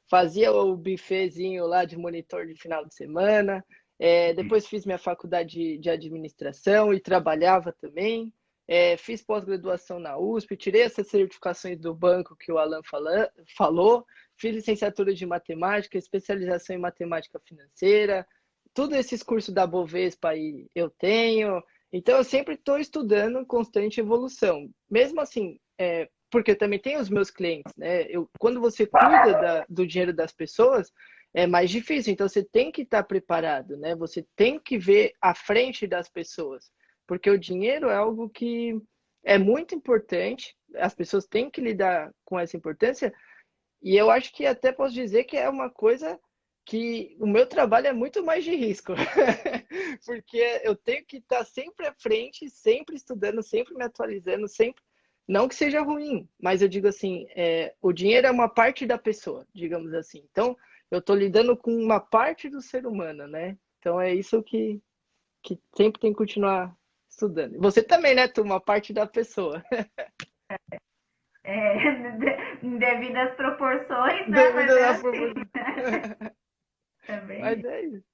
fazia 0.09 0.51
o 0.51 0.76
bifezinho 0.76 1.65
lá 1.65 1.86
de 1.86 1.97
monitor 1.97 2.45
de 2.45 2.55
final 2.55 2.86
de 2.86 2.93
semana. 2.93 3.63
É, 3.97 4.34
depois 4.34 4.67
fiz 4.67 4.86
minha 4.86 4.97
faculdade 4.97 5.78
de 5.78 5.89
administração 5.89 6.93
e 6.93 6.99
trabalhava 6.99 7.71
também. 7.71 8.34
É, 8.67 8.97
fiz 8.97 9.21
pós-graduação 9.23 9.99
na 9.99 10.17
USP, 10.17 10.57
tirei 10.57 10.82
essas 10.82 11.07
certificações 11.07 11.80
do 11.80 11.93
banco 11.93 12.36
que 12.36 12.51
o 12.51 12.57
Alan 12.57 12.82
fala, 12.84 13.32
falou, 13.55 14.05
fiz 14.36 14.55
licenciatura 14.55 15.13
de 15.13 15.26
matemática, 15.26 15.97
especialização 15.97 16.76
em 16.76 16.80
matemática 16.80 17.39
financeira, 17.45 18.28
todos 18.76 18.97
esses 18.97 19.23
cursos 19.23 19.53
da 19.53 19.65
Bovespa 19.65 20.30
aí 20.30 20.67
eu 20.76 20.89
tenho. 20.89 21.63
Então, 21.91 22.17
eu 22.17 22.23
sempre 22.23 22.55
estou 22.55 22.78
estudando 22.78 23.45
constante 23.45 24.01
evolução. 24.01 24.69
Mesmo 24.91 25.21
assim, 25.21 25.57
é, 25.80 26.09
porque 26.30 26.51
eu 26.51 26.57
também 26.57 26.78
tenho 26.78 26.99
os 26.99 27.09
meus 27.09 27.32
clientes, 27.32 27.73
né? 27.78 28.03
Eu, 28.09 28.30
quando 28.38 28.59
você 28.59 28.86
cuida 28.86 29.32
da, 29.32 29.65
do 29.69 29.88
dinheiro 29.88 30.13
das 30.13 30.34
pessoas, 30.34 30.91
é 31.34 31.47
mais 31.47 31.71
difícil. 31.71 32.11
Então, 32.11 32.28
você 32.28 32.43
tem 32.43 32.69
que 32.69 32.82
estar 32.82 33.01
tá 33.01 33.07
preparado, 33.07 33.78
né? 33.78 33.95
Você 33.95 34.28
tem 34.36 34.59
que 34.59 34.78
ver 34.78 35.13
à 35.21 35.34
frente 35.34 35.88
das 35.88 36.09
pessoas. 36.09 36.69
Porque 37.07 37.30
o 37.30 37.39
dinheiro 37.39 37.89
é 37.89 37.95
algo 37.95 38.30
que 38.30 38.78
é 39.23 39.38
muito 39.38 39.73
importante. 39.73 40.53
As 40.76 40.93
pessoas 40.93 41.26
têm 41.26 41.49
que 41.49 41.61
lidar 41.61 42.11
com 42.26 42.38
essa 42.38 42.57
importância. 42.57 43.13
E 43.82 43.95
eu 43.95 44.11
acho 44.11 44.34
que 44.34 44.45
até 44.45 44.73
posso 44.73 44.93
dizer 44.93 45.23
que 45.23 45.38
é 45.38 45.49
uma 45.49 45.69
coisa 45.69 46.19
que 46.66 47.16
o 47.20 47.28
meu 47.28 47.45
trabalho 47.45 47.88
é 47.88 47.93
muito 47.93 48.26
mais 48.26 48.43
de 48.43 48.55
risco, 48.55 48.93
porque 50.03 50.61
eu 50.63 50.76
tenho 50.76 51.05
que 51.05 51.18
estar 51.18 51.45
sempre 51.45 51.86
à 51.86 51.93
frente, 51.93 52.49
sempre 52.49 52.95
estudando, 52.95 53.43
sempre 53.43 53.76
me 53.76 53.84
atualizando, 53.84 54.47
sempre. 54.47 54.84
Não 55.28 55.47
que 55.47 55.55
seja 55.55 55.82
ruim, 55.82 56.28
mas 56.39 56.61
eu 56.61 56.68
digo 56.68 56.88
assim, 56.88 57.28
é, 57.36 57.74
o 57.82 57.93
dinheiro 57.93 58.28
é 58.28 58.32
uma 58.32 58.49
parte 58.49 58.86
da 58.86 58.97
pessoa, 58.97 59.47
digamos 59.53 59.93
assim. 59.93 60.28
Então, 60.32 60.57
eu 60.89 60.99
estou 60.99 61.16
lidando 61.16 61.55
com 61.55 61.72
uma 61.72 61.99
parte 61.99 62.49
do 62.49 62.61
ser 62.61 62.86
humano, 62.88 63.28
né? 63.28 63.57
Então 63.80 64.01
é 64.01 64.13
isso 64.13 64.41
que, 64.41 64.82
que 65.43 65.59
sempre 65.76 66.01
tem 66.01 66.11
que 66.11 66.18
continuar 66.18 66.76
estudando. 67.07 67.59
Você 67.59 67.84
também, 67.84 68.16
né, 68.16 68.28
tu, 68.28 68.41
uma 68.41 68.59
parte 68.59 68.91
da 68.91 69.05
pessoa. 69.05 69.63
É, 71.47 71.78
devido 72.63 73.18
às 73.18 73.36
proporções, 73.36 74.28
né? 74.28 74.51
Devido 74.51 74.72
às 74.72 74.78
é 74.78 74.86
assim. 74.86 75.01
proporções. 75.01 76.36
Também. 77.06 77.41
Mas 77.41 77.64
é 77.64 77.82
isso. 77.82 78.06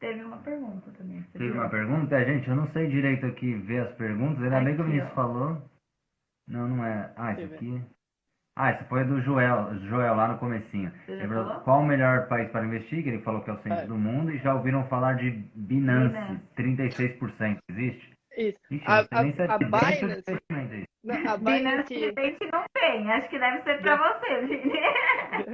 Teve 0.00 0.24
uma 0.24 0.38
pergunta 0.38 0.90
também. 0.92 1.22
Teve 1.32 1.52
uma 1.52 1.68
pergunta? 1.68 2.16
É, 2.16 2.24
gente, 2.24 2.48
eu 2.48 2.56
não 2.56 2.66
sei 2.72 2.88
direito 2.88 3.24
aqui 3.24 3.54
ver 3.54 3.86
as 3.86 3.94
perguntas. 3.94 4.42
Ainda 4.42 4.60
bem 4.60 4.74
que 4.74 4.82
o 4.82 4.84
Vinícius 4.84 5.12
falou. 5.14 5.62
Não, 6.48 6.68
não 6.68 6.84
é. 6.84 7.12
Ah, 7.16 7.32
isso 7.32 7.54
aqui. 7.54 7.80
Ah, 8.56 8.70
essa 8.70 8.84
foi 8.84 9.04
do 9.04 9.20
Joel, 9.22 9.78
Joel 9.88 10.14
lá 10.14 10.28
no 10.28 10.38
comecinho. 10.38 10.92
Lembrou 11.08 11.60
qual 11.60 11.80
o 11.80 11.86
melhor 11.86 12.28
país 12.28 12.50
para 12.50 12.66
investir? 12.66 13.02
Que 13.02 13.10
ele 13.10 13.22
falou 13.22 13.42
que 13.42 13.50
é 13.50 13.54
o 13.54 13.62
centro 13.62 13.84
é. 13.84 13.86
do 13.86 13.96
mundo 13.96 14.30
e 14.30 14.38
já 14.38 14.54
ouviram 14.54 14.86
falar 14.88 15.14
de 15.14 15.30
Binance, 15.54 16.42
Binance. 16.56 16.88
36%. 16.88 17.58
Existe? 17.70 18.12
Isso. 18.36 18.58
Ixi, 18.70 18.84
a, 18.86 18.94
a, 18.94 18.98
a, 19.00 19.54
a 19.54 19.58
Binance, 19.58 20.24
não, 21.04 21.32
a 21.32 21.36
Binance... 21.36 22.12
Binance 22.12 22.50
não 22.52 22.64
tem, 22.74 23.12
acho 23.12 23.28
que 23.28 23.38
deve 23.38 23.62
ser 23.62 23.80
para 23.82 23.96
você, 23.96 24.46
Vini. 24.46 24.72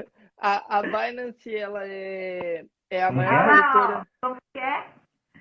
a, 0.38 0.78
a 0.78 0.82
Binance, 0.82 1.54
ela 1.54 1.86
é, 1.86 2.64
é 2.90 3.02
a 3.02 3.12
maior 3.12 3.32
ah, 3.32 3.72
corretora... 3.72 4.08
Como 4.22 4.36
que 4.52 4.60
é? 4.60 4.92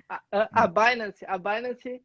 A, 0.08 0.22
a, 0.32 0.64
a 0.64 0.66
Binance, 0.66 1.24
a 1.26 1.38
Binance 1.38 2.02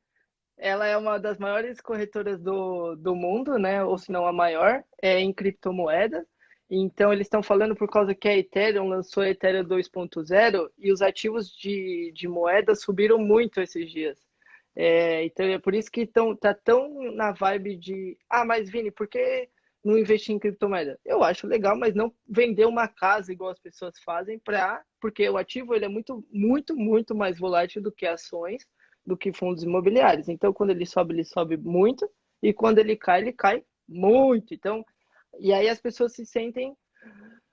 ela 0.58 0.86
é 0.86 0.96
uma 0.96 1.20
das 1.20 1.38
maiores 1.38 1.82
corretoras 1.82 2.40
do, 2.40 2.96
do 2.96 3.16
mundo, 3.16 3.58
né? 3.58 3.84
Ou 3.84 3.98
se 3.98 4.12
não 4.12 4.26
a 4.26 4.34
maior, 4.34 4.84
é 5.02 5.20
em 5.20 5.34
criptomoedas. 5.34 6.26
Então 6.70 7.12
eles 7.12 7.28
estão 7.28 7.44
falando 7.44 7.76
por 7.76 7.90
causa 7.90 8.16
que 8.16 8.28
a 8.28 8.38
Ethereum 8.38 8.88
lançou 8.88 9.24
a 9.24 9.30
Ethereum 9.30 9.64
2.0 9.64 10.70
e 10.78 10.92
os 10.92 11.02
ativos 11.02 11.50
de, 11.56 12.12
de 12.16 12.28
moeda 12.28 12.76
subiram 12.76 13.18
muito 13.18 13.62
esses 13.62 13.92
dias. 13.92 14.20
É, 14.76 15.24
então 15.26 15.46
é 15.46 15.60
por 15.60 15.76
isso 15.76 15.92
que 15.92 16.06
tão, 16.08 16.36
tá 16.36 16.54
tão 16.54 17.12
na 17.14 17.32
vibe 17.32 17.76
de 17.76 18.18
ah, 18.28 18.44
mas 18.44 18.70
Vini, 18.70 18.90
por 18.90 19.08
que 19.08 19.50
não 19.84 19.98
investir 19.98 20.34
em 20.34 20.40
criptomoeda? 20.40 21.00
Eu 21.04 21.24
acho 21.24 21.48
legal, 21.48 21.78
mas 21.78 21.94
não 21.94 22.14
vender 22.28 22.66
uma 22.66 22.88
casa 22.88 23.32
igual 23.32 23.52
as 23.52 23.60
pessoas 23.60 23.94
fazem 24.04 24.40
para 24.40 24.84
porque 25.00 25.28
o 25.28 25.38
ativo 25.38 25.76
ele 25.76 25.86
é 25.86 25.90
muito, 25.90 26.26
muito, 26.32 26.76
muito 26.76 27.14
mais 27.14 27.38
volátil 27.38 27.82
do 27.82 27.92
que 27.92 28.06
ações 28.06 28.66
do 29.06 29.18
que 29.18 29.34
fundos 29.34 29.64
imobiliários. 29.64 30.30
Então, 30.30 30.54
quando 30.54 30.72
ele 30.72 30.86
sobe, 30.86 31.14
ele 31.14 31.26
sobe 31.26 31.58
muito, 31.58 32.10
e 32.42 32.54
quando 32.54 32.80
ele 32.80 32.96
cai, 32.96 33.22
ele 33.22 33.34
cai 33.34 33.64
muito. 33.88 34.54
Então, 34.54 34.84
e 35.40 35.54
aí 35.54 35.68
as 35.68 35.80
pessoas 35.80 36.14
se 36.14 36.26
sentem, 36.26 36.76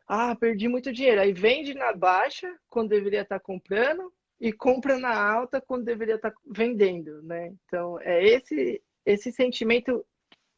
ah, 0.07 0.35
perdi 0.37 0.69
muito 0.69 0.93
dinheiro. 0.93 1.21
Aí 1.21 1.33
vende 1.33 1.75
na 1.75 1.93
baixa 1.93 2.53
quando 2.69 2.91
deveria 2.91 3.23
estar 3.23 3.41
comprando 3.41 4.13
e 4.41 4.53
compra 4.53 4.99
na 4.99 5.15
alta 5.15 5.61
quando 5.61 5.85
deveria 5.85 6.17
estar 6.17 6.33
vendendo, 6.47 7.23
né? 7.23 7.53
Então, 7.67 8.01
é 8.01 8.25
esse 8.25 8.83
esse 9.07 9.33
sentimento 9.33 10.05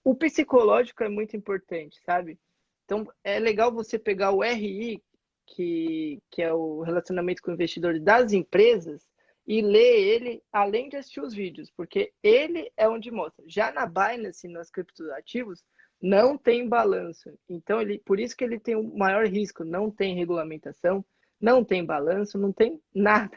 o 0.05 0.15
psicológico 0.15 1.03
é 1.05 1.09
muito 1.09 1.37
importante, 1.37 2.01
sabe? 2.05 2.39
Então, 2.85 3.07
é 3.23 3.39
legal 3.39 3.73
você 3.73 3.99
pegar 3.99 4.33
o 4.33 4.43
RI, 4.43 5.03
que, 5.47 6.21
que 6.31 6.43
é 6.43 6.53
o 6.53 6.83
relacionamento 6.83 7.43
com 7.43 7.53
investidores 7.53 8.03
das 8.03 8.33
empresas, 8.33 9.07
e 9.47 9.61
ler 9.61 10.01
ele 10.01 10.43
além 10.53 10.89
de 10.89 10.97
assistir 10.97 11.21
os 11.21 11.35
vídeos, 11.35 11.71
porque 11.71 12.13
ele 12.23 12.71
é 12.77 12.89
onde 12.89 13.11
mostra. 13.11 13.45
Já 13.49 13.73
na 13.73 13.87
Binance, 13.87 14.47
nas 14.47 14.71
criptoativos, 14.71 15.65
não 16.01 16.37
tem 16.37 16.69
balanço. 16.69 17.31
Então, 17.49 17.81
ele, 17.81 17.99
por 18.01 18.19
isso 18.19 18.37
que 18.37 18.45
ele 18.45 18.59
tem 18.59 18.77
o 18.77 18.97
maior 18.97 19.27
risco. 19.27 19.65
Não 19.65 19.91
tem 19.91 20.17
regulamentação, 20.17 21.05
não 21.41 21.65
tem 21.65 21.85
balanço, 21.85 22.39
não 22.39 22.53
tem 22.53 22.81
nada. 22.95 23.37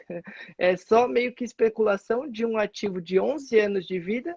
É 0.58 0.76
só 0.76 1.06
meio 1.06 1.34
que 1.34 1.44
especulação 1.44 2.28
de 2.28 2.44
um 2.44 2.56
ativo 2.56 3.00
de 3.00 3.18
11 3.18 3.58
anos 3.58 3.86
de 3.86 3.98
vida 3.98 4.36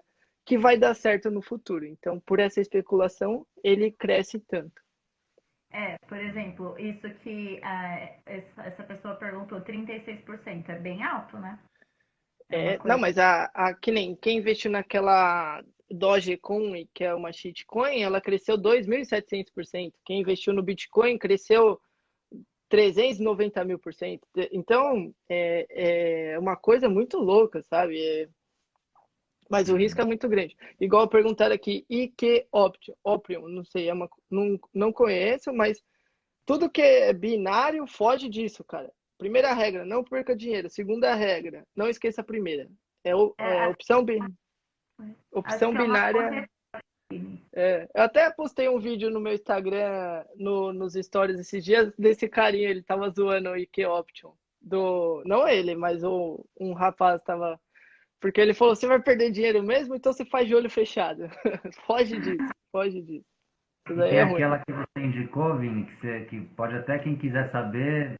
que 0.50 0.58
vai 0.58 0.76
dar 0.76 0.94
certo 0.94 1.30
no 1.30 1.40
futuro. 1.40 1.84
Então, 1.84 2.18
por 2.18 2.40
essa 2.40 2.60
especulação, 2.60 3.46
ele 3.62 3.92
cresce 3.92 4.40
tanto. 4.40 4.82
É, 5.72 5.96
por 6.08 6.18
exemplo, 6.18 6.76
isso 6.76 7.08
que 7.20 7.60
ah, 7.62 8.16
essa 8.26 8.82
pessoa 8.82 9.14
perguntou, 9.14 9.60
36%, 9.60 10.68
é 10.68 10.78
bem 10.80 11.04
alto, 11.04 11.38
né? 11.38 11.56
É, 12.50 12.74
é 12.74 12.78
não, 12.84 12.98
mas 12.98 13.16
a, 13.16 13.44
a, 13.54 13.72
que 13.74 13.92
nem 13.92 14.16
quem 14.16 14.38
investiu 14.38 14.72
naquela 14.72 15.62
Dogecoin, 15.88 16.88
que 16.92 17.04
é 17.04 17.14
uma 17.14 17.32
shitcoin, 17.32 18.02
ela 18.02 18.20
cresceu 18.20 18.58
2.700%. 18.58 19.92
Quem 20.04 20.20
investiu 20.20 20.52
no 20.52 20.64
Bitcoin 20.64 21.16
cresceu 21.16 21.80
390 22.68 23.64
mil 23.64 23.78
por 23.78 23.94
cento. 23.94 24.26
Então, 24.50 25.14
é, 25.28 26.32
é 26.32 26.38
uma 26.40 26.56
coisa 26.56 26.88
muito 26.88 27.18
louca, 27.18 27.62
sabe? 27.62 28.28
É, 29.50 29.52
mas 29.52 29.68
o 29.68 29.76
risco 29.76 30.00
é 30.00 30.04
muito 30.04 30.28
grande. 30.28 30.56
Igual 30.80 31.08
perguntaram 31.08 31.54
aqui, 31.54 31.84
IQ 31.90 32.46
Option, 32.52 33.48
não 33.48 33.64
sei, 33.64 33.88
é 33.88 33.92
uma, 33.92 34.08
não, 34.30 34.58
não 34.72 34.92
conheço, 34.92 35.52
mas 35.52 35.82
tudo 36.46 36.70
que 36.70 36.80
é 36.80 37.12
binário 37.12 37.86
foge 37.86 38.28
disso, 38.28 38.64
cara. 38.64 38.90
Primeira 39.18 39.52
regra, 39.52 39.84
não 39.84 40.02
perca 40.02 40.34
dinheiro. 40.34 40.70
Segunda 40.70 41.14
regra, 41.14 41.66
não 41.76 41.88
esqueça 41.88 42.22
a 42.22 42.24
primeira. 42.24 42.70
É, 43.04 43.14
o, 43.14 43.34
é, 43.38 43.64
é 43.64 43.68
opção, 43.68 44.04
bi, 44.04 44.18
opção 45.30 45.74
binária. 45.74 46.48
É, 47.52 47.88
eu 47.92 48.02
até 48.04 48.30
postei 48.30 48.68
um 48.68 48.78
vídeo 48.78 49.10
no 49.10 49.20
meu 49.20 49.34
Instagram, 49.34 50.24
no, 50.36 50.72
nos 50.72 50.94
stories 50.94 51.38
esses 51.40 51.64
dias, 51.64 51.92
desse 51.98 52.28
carinha, 52.28 52.70
ele 52.70 52.82
tava 52.82 53.10
zoando 53.10 53.50
o 53.50 53.56
IQ 53.56 53.84
Option. 53.86 54.32
Do, 54.62 55.22
não 55.24 55.48
ele, 55.48 55.74
mas 55.74 56.04
o, 56.04 56.44
um 56.58 56.72
rapaz 56.72 57.22
tava 57.22 57.58
porque 58.20 58.40
ele 58.40 58.54
falou: 58.54 58.76
você 58.76 58.86
vai 58.86 59.00
perder 59.00 59.30
dinheiro 59.30 59.62
mesmo, 59.62 59.94
então 59.94 60.12
você 60.12 60.24
faz 60.24 60.46
de 60.46 60.54
olho 60.54 60.70
fechado. 60.70 61.28
foge 61.86 62.20
disso, 62.20 62.48
foge 62.70 63.02
disso. 63.02 63.24
Isso 63.88 64.02
é, 64.02 64.16
é 64.16 64.22
aquela 64.22 64.58
que 64.58 64.72
você 64.72 65.04
indicou, 65.04 65.56
Vini, 65.58 65.86
que, 65.86 66.00
você, 66.00 66.24
que 66.26 66.40
pode 66.54 66.76
até 66.76 66.98
quem 66.98 67.16
quiser 67.16 67.50
saber, 67.50 68.14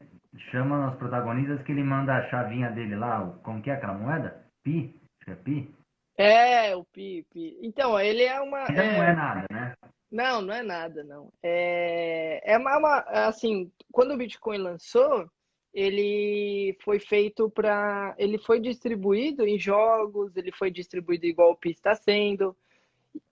chama 0.51 0.91
os 0.91 0.97
protagonistas 0.97 1.63
que 1.63 1.73
ele 1.73 1.85
manda 1.85 2.15
a 2.15 2.29
chavinha 2.29 2.71
dele 2.71 2.97
lá, 2.97 3.39
como 3.43 3.63
que 3.63 3.71
é 3.71 3.75
aquela 3.75 3.95
moeda? 3.95 4.45
Pi? 4.65 4.95
Acho 5.19 5.25
que 5.25 5.31
é 5.31 5.35
Pi? 5.35 5.75
É, 6.17 6.77
o 6.77 6.85
Pi, 6.85 7.27
Pi. 7.31 7.59
Então, 7.63 7.99
ele 8.01 8.23
é 8.23 8.41
uma. 8.41 8.61
Ainda 8.69 8.85
é... 8.85 8.97
não 8.97 9.05
é 9.05 9.15
nada, 9.15 9.47
né? 9.53 9.73
Não, 10.11 10.43
não 10.43 10.53
é 10.53 10.63
nada, 10.63 11.05
não. 11.05 11.33
É, 11.43 12.53
é 12.55 12.59
uma, 12.59 12.79
uma, 12.79 12.99
assim, 13.29 13.71
quando 13.93 14.13
o 14.13 14.17
Bitcoin 14.17 14.59
lançou, 14.59 15.31
ele 15.73 16.77
foi 16.83 16.99
feito 16.99 17.49
para. 17.51 18.15
Ele 18.19 18.39
foi 18.39 18.61
distribuído 18.61 19.47
em 19.47 19.59
jogos, 19.59 20.37
ele 20.37 20.53
foi 20.53 20.71
distribuído 20.71 21.27
igual 21.27 21.53
o 21.53 21.57
PI 21.57 21.71
está 21.71 21.95
sendo. 21.95 22.57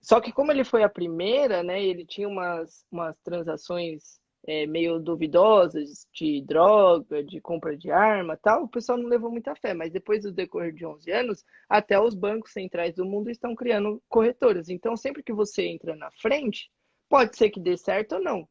Só 0.01 0.21
que 0.21 0.33
como 0.33 0.53
ele 0.53 0.65
foi 0.65 0.83
a 0.83 0.89
primeira, 0.89 1.63
né, 1.63 1.83
ele 1.83 2.05
tinha 2.05 2.29
umas, 2.29 2.85
umas 2.91 3.17
transações 3.21 4.21
é, 4.47 4.67
meio 4.67 4.99
duvidosas 4.99 6.07
de 6.13 6.43
droga, 6.43 7.23
de 7.23 7.41
compra 7.41 7.77
de 7.77 7.91
arma 7.91 8.37
tal, 8.37 8.65
o 8.65 8.69
pessoal 8.69 8.99
não 8.99 9.09
levou 9.09 9.31
muita 9.31 9.55
fé. 9.55 9.75
Mas 9.75 9.93
depois 9.93 10.23
do 10.23 10.33
decorrer 10.33 10.73
de 10.73 10.87
11 10.87 11.11
anos, 11.11 11.45
até 11.69 12.01
os 12.01 12.15
bancos 12.15 12.53
centrais 12.53 12.95
do 12.95 13.05
mundo 13.05 13.31
estão 13.31 13.55
criando 13.55 14.03
corretoras. 14.09 14.69
Então, 14.69 14.97
sempre 14.97 15.23
que 15.23 15.33
você 15.33 15.67
entra 15.67 15.95
na 15.97 16.11
frente, 16.13 16.71
pode 17.09 17.37
ser 17.37 17.51
que 17.51 17.61
dê 17.61 17.77
certo 17.77 18.17
ou 18.17 18.23
não. 18.23 18.49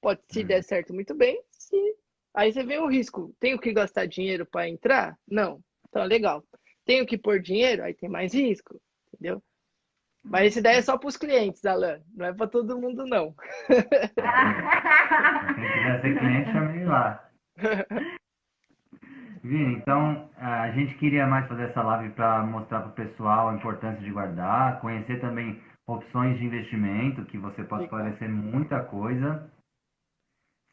Pode, 0.00 0.20
se 0.30 0.40
uhum. 0.40 0.46
der 0.46 0.62
certo, 0.64 0.92
muito 0.92 1.14
bem. 1.14 1.40
Se 1.50 1.76
Aí 2.34 2.52
você 2.52 2.64
vê 2.64 2.78
o 2.78 2.88
risco. 2.88 3.34
Tenho 3.38 3.58
que 3.58 3.72
gastar 3.72 4.06
dinheiro 4.06 4.46
para 4.46 4.68
entrar? 4.68 5.16
Não. 5.28 5.60
Então, 5.88 6.04
legal. 6.04 6.42
Tenho 6.84 7.06
que 7.06 7.18
pôr 7.18 7.40
dinheiro? 7.40 7.84
Aí 7.84 7.94
tem 7.94 8.08
mais 8.08 8.34
risco, 8.34 8.80
entendeu? 9.12 9.42
Mas 10.24 10.46
essa 10.46 10.60
ideia 10.60 10.78
é 10.78 10.82
só 10.82 10.96
para 10.96 11.08
os 11.08 11.16
clientes, 11.16 11.64
Alan. 11.64 12.00
Não 12.14 12.26
é 12.26 12.32
para 12.32 12.46
todo 12.46 12.78
mundo, 12.78 13.04
não. 13.06 13.34
Quem 13.66 13.82
quiser 15.72 16.00
ser 16.00 16.18
cliente, 16.18 16.52
chame 16.52 16.84
lá. 16.84 17.28
Vini, 19.42 19.74
então 19.74 20.30
a 20.36 20.70
gente 20.70 20.94
queria 20.94 21.26
mais 21.26 21.48
fazer 21.48 21.64
essa 21.64 21.82
live 21.82 22.14
para 22.14 22.44
mostrar 22.44 22.80
para 22.80 22.90
o 22.90 22.94
pessoal 22.94 23.48
a 23.48 23.54
importância 23.54 24.00
de 24.00 24.10
guardar, 24.12 24.80
conhecer 24.80 25.20
também 25.20 25.60
opções 25.84 26.38
de 26.38 26.44
investimento, 26.44 27.24
que 27.24 27.36
você 27.36 27.64
pode 27.64 27.84
esclarecer 27.84 28.28
muita 28.28 28.84
coisa 28.84 29.50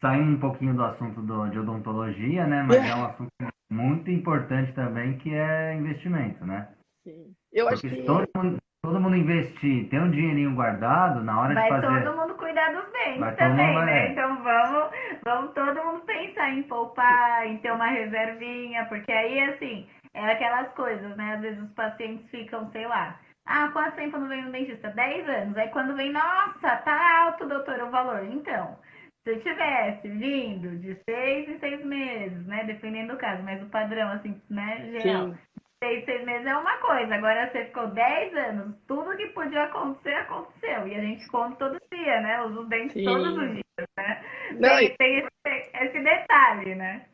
saindo 0.02 0.32
um 0.32 0.40
pouquinho 0.40 0.74
do 0.74 0.84
assunto 0.84 1.22
do, 1.22 1.48
de 1.50 1.60
odontologia, 1.60 2.46
né? 2.48 2.64
Mas 2.68 2.78
é. 2.78 2.90
é 2.90 2.96
um 2.96 3.06
assunto 3.06 3.32
muito 3.70 4.10
importante 4.10 4.72
também, 4.74 5.18
que 5.18 5.34
é 5.34 5.76
investimento, 5.76 6.46
né? 6.46 6.68
Sim. 7.04 7.34
Eu 7.52 7.68
Porque 7.68 7.88
acho 7.88 7.96
que... 7.96 8.04
todo 8.04 8.28
mundo, 8.36 8.58
todo 8.82 9.00
mundo 9.00 9.16
investir, 9.16 9.90
ter 9.90 10.02
um 10.02 10.12
dinheirinho 10.12 10.56
guardado, 10.56 11.24
na 11.24 11.40
hora 11.40 11.54
vai 11.54 11.64
de 11.64 11.70
fazer... 11.70 11.88
Vai 11.88 12.04
todo 12.04 12.18
mundo 12.18 12.34
cuidar 12.36 12.72
dos 12.74 12.92
bens 12.92 13.36
também, 13.36 13.74
mundo, 13.74 13.86
né? 13.86 14.08
É. 14.08 14.12
Então 14.12 14.44
vamos, 14.44 14.92
vamos 15.24 15.54
todo 15.54 15.84
mundo 15.84 16.02
pensar 16.06 16.52
em 16.52 16.64
poupar, 16.64 17.48
em 17.48 17.58
ter 17.58 17.72
uma 17.72 17.88
reservinha, 17.88 18.86
porque 18.86 19.12
aí, 19.12 19.42
assim, 19.50 19.88
é 20.14 20.32
aquelas 20.32 20.72
coisas, 20.74 21.16
né? 21.16 21.36
Às 21.36 21.42
vezes 21.42 21.62
os 21.62 21.72
pacientes 21.72 22.30
ficam, 22.30 22.70
sei 22.72 22.88
lá... 22.88 23.20
Ah, 23.52 23.70
quanto 23.74 23.96
tempo 23.96 24.20
não 24.20 24.28
vem 24.28 24.46
no 24.46 24.52
dentista? 24.52 24.90
10 24.90 25.28
anos. 25.28 25.58
Aí 25.58 25.70
quando 25.70 25.96
vem, 25.96 26.12
nossa, 26.12 26.76
tá 26.86 27.24
alto, 27.24 27.48
doutor, 27.48 27.82
o 27.82 27.90
valor. 27.90 28.24
Então, 28.26 28.78
se 29.24 29.32
eu 29.32 29.42
tivesse 29.42 30.08
vindo 30.08 30.78
de 30.78 30.98
seis 31.08 31.50
em 31.50 31.60
seis 31.60 31.84
meses, 31.86 32.46
né? 32.48 32.64
Dependendo 32.64 33.14
do 33.14 33.20
caso, 33.20 33.44
mas 33.44 33.62
o 33.62 33.68
padrão, 33.68 34.12
assim, 34.12 34.42
né, 34.50 34.90
geral. 34.92 35.30
Sim. 35.30 35.38
Seis, 35.82 36.04
seis 36.04 36.26
meses 36.26 36.46
é 36.46 36.58
uma 36.58 36.78
coisa. 36.78 37.16
Agora 37.16 37.50
você 37.50 37.66
ficou 37.66 37.88
dez 37.88 38.34
anos, 38.36 38.76
tudo 38.86 39.16
que 39.16 39.28
podia 39.28 39.64
acontecer, 39.64 40.14
aconteceu. 40.14 40.88
E 40.88 40.96
a 40.96 41.02
gente 41.02 41.26
conta 41.28 41.56
todo 41.56 41.80
dia, 41.92 42.20
né? 42.22 42.42
Usa 42.44 42.60
os 42.62 42.70
dentes 42.70 42.94
Sim. 42.94 43.06
todos 43.06 43.38
os 43.38 43.52
dias, 43.52 43.88
né? 43.98 44.26
Não, 44.60 44.78
tem, 44.78 44.96
tem 44.98 45.20
esse, 45.20 45.70
esse, 45.74 46.00
detalhe, 46.04 46.76
né? 46.76 47.06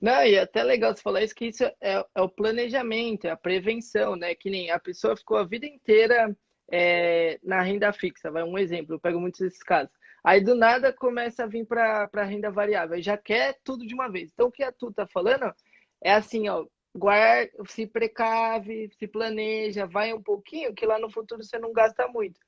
Não, 0.00 0.24
e 0.24 0.34
é 0.34 0.42
até 0.42 0.62
legal 0.62 0.94
você 0.94 1.02
falar 1.02 1.22
isso, 1.22 1.34
que 1.34 1.46
isso 1.46 1.64
é, 1.64 2.04
é 2.14 2.22
o 2.22 2.28
planejamento, 2.28 3.26
é 3.26 3.30
a 3.30 3.36
prevenção, 3.36 4.16
né? 4.16 4.34
Que 4.34 4.48
nem 4.48 4.70
a 4.70 4.78
pessoa 4.78 5.16
ficou 5.16 5.36
a 5.36 5.44
vida 5.44 5.66
inteira 5.66 6.34
é, 6.70 7.38
na 7.42 7.60
renda 7.60 7.92
fixa. 7.92 8.30
Vai 8.30 8.42
um 8.42 8.56
exemplo, 8.56 8.94
eu 8.94 9.00
pego 9.00 9.20
muitos 9.20 9.40
desses 9.40 9.62
casos 9.62 9.92
Aí 10.26 10.40
do 10.40 10.56
nada 10.56 10.92
começa 10.92 11.44
a 11.44 11.46
vir 11.46 11.64
para 11.64 12.24
renda 12.24 12.50
variável, 12.50 13.00
já 13.00 13.16
quer 13.16 13.60
tudo 13.62 13.86
de 13.86 13.94
uma 13.94 14.10
vez. 14.10 14.28
Então 14.32 14.48
o 14.48 14.50
que 14.50 14.64
a 14.64 14.72
Tu 14.72 14.92
tá 14.92 15.06
falando 15.06 15.54
é 16.02 16.12
assim, 16.12 16.48
ó, 16.48 16.66
guarda, 16.96 17.52
se 17.68 17.86
precave, 17.86 18.90
se 18.98 19.06
planeja, 19.06 19.86
vai 19.86 20.12
um 20.12 20.20
pouquinho, 20.20 20.74
que 20.74 20.84
lá 20.84 20.98
no 20.98 21.08
futuro 21.08 21.44
você 21.44 21.60
não 21.60 21.72
gasta 21.72 22.08
muito. 22.08 22.40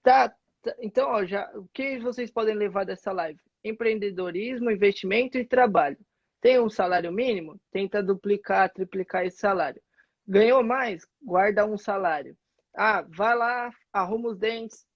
Tá? 0.00 0.28
tá 0.62 0.76
então, 0.78 1.10
ó, 1.10 1.24
já, 1.24 1.50
o 1.56 1.66
que 1.74 1.98
vocês 1.98 2.30
podem 2.30 2.54
levar 2.54 2.84
dessa 2.84 3.10
live? 3.10 3.40
Empreendedorismo, 3.64 4.70
investimento 4.70 5.38
e 5.38 5.44
trabalho. 5.44 5.98
Tem 6.40 6.60
um 6.60 6.70
salário 6.70 7.10
mínimo? 7.10 7.60
Tenta 7.72 8.00
duplicar, 8.00 8.72
triplicar 8.72 9.26
esse 9.26 9.38
salário. 9.38 9.82
Ganhou 10.24 10.62
mais? 10.62 11.04
Guarda 11.20 11.66
um 11.66 11.76
salário. 11.76 12.36
Ah, 12.76 13.04
vai 13.08 13.36
lá, 13.36 13.72
arruma 13.92 14.28
os 14.28 14.38
dentes, 14.38 14.86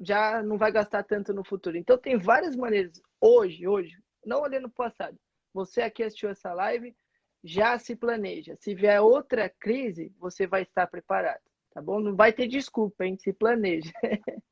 já 0.00 0.42
não 0.42 0.56
vai 0.56 0.72
gastar 0.72 1.02
tanto 1.04 1.34
no 1.34 1.44
futuro. 1.44 1.76
Então 1.76 1.98
tem 1.98 2.16
várias 2.16 2.56
maneiras 2.56 3.00
hoje, 3.20 3.68
hoje, 3.68 3.96
não 4.24 4.40
olhando 4.40 4.68
para 4.70 4.86
o 4.86 4.90
passado. 4.90 5.16
Você 5.52 5.82
aqui 5.82 6.02
assistiu 6.02 6.30
essa 6.30 6.52
live, 6.54 6.96
já 7.44 7.78
se 7.78 7.94
planeja. 7.94 8.56
Se 8.56 8.74
vier 8.74 9.00
outra 9.00 9.48
crise, 9.48 10.12
você 10.18 10.46
vai 10.46 10.62
estar 10.62 10.86
preparado, 10.86 11.42
tá 11.72 11.82
bom? 11.82 12.00
Não 12.00 12.16
vai 12.16 12.32
ter 12.32 12.46
desculpa, 12.46 13.04
hein? 13.04 13.16
Se 13.18 13.32
planeja. 13.32 13.92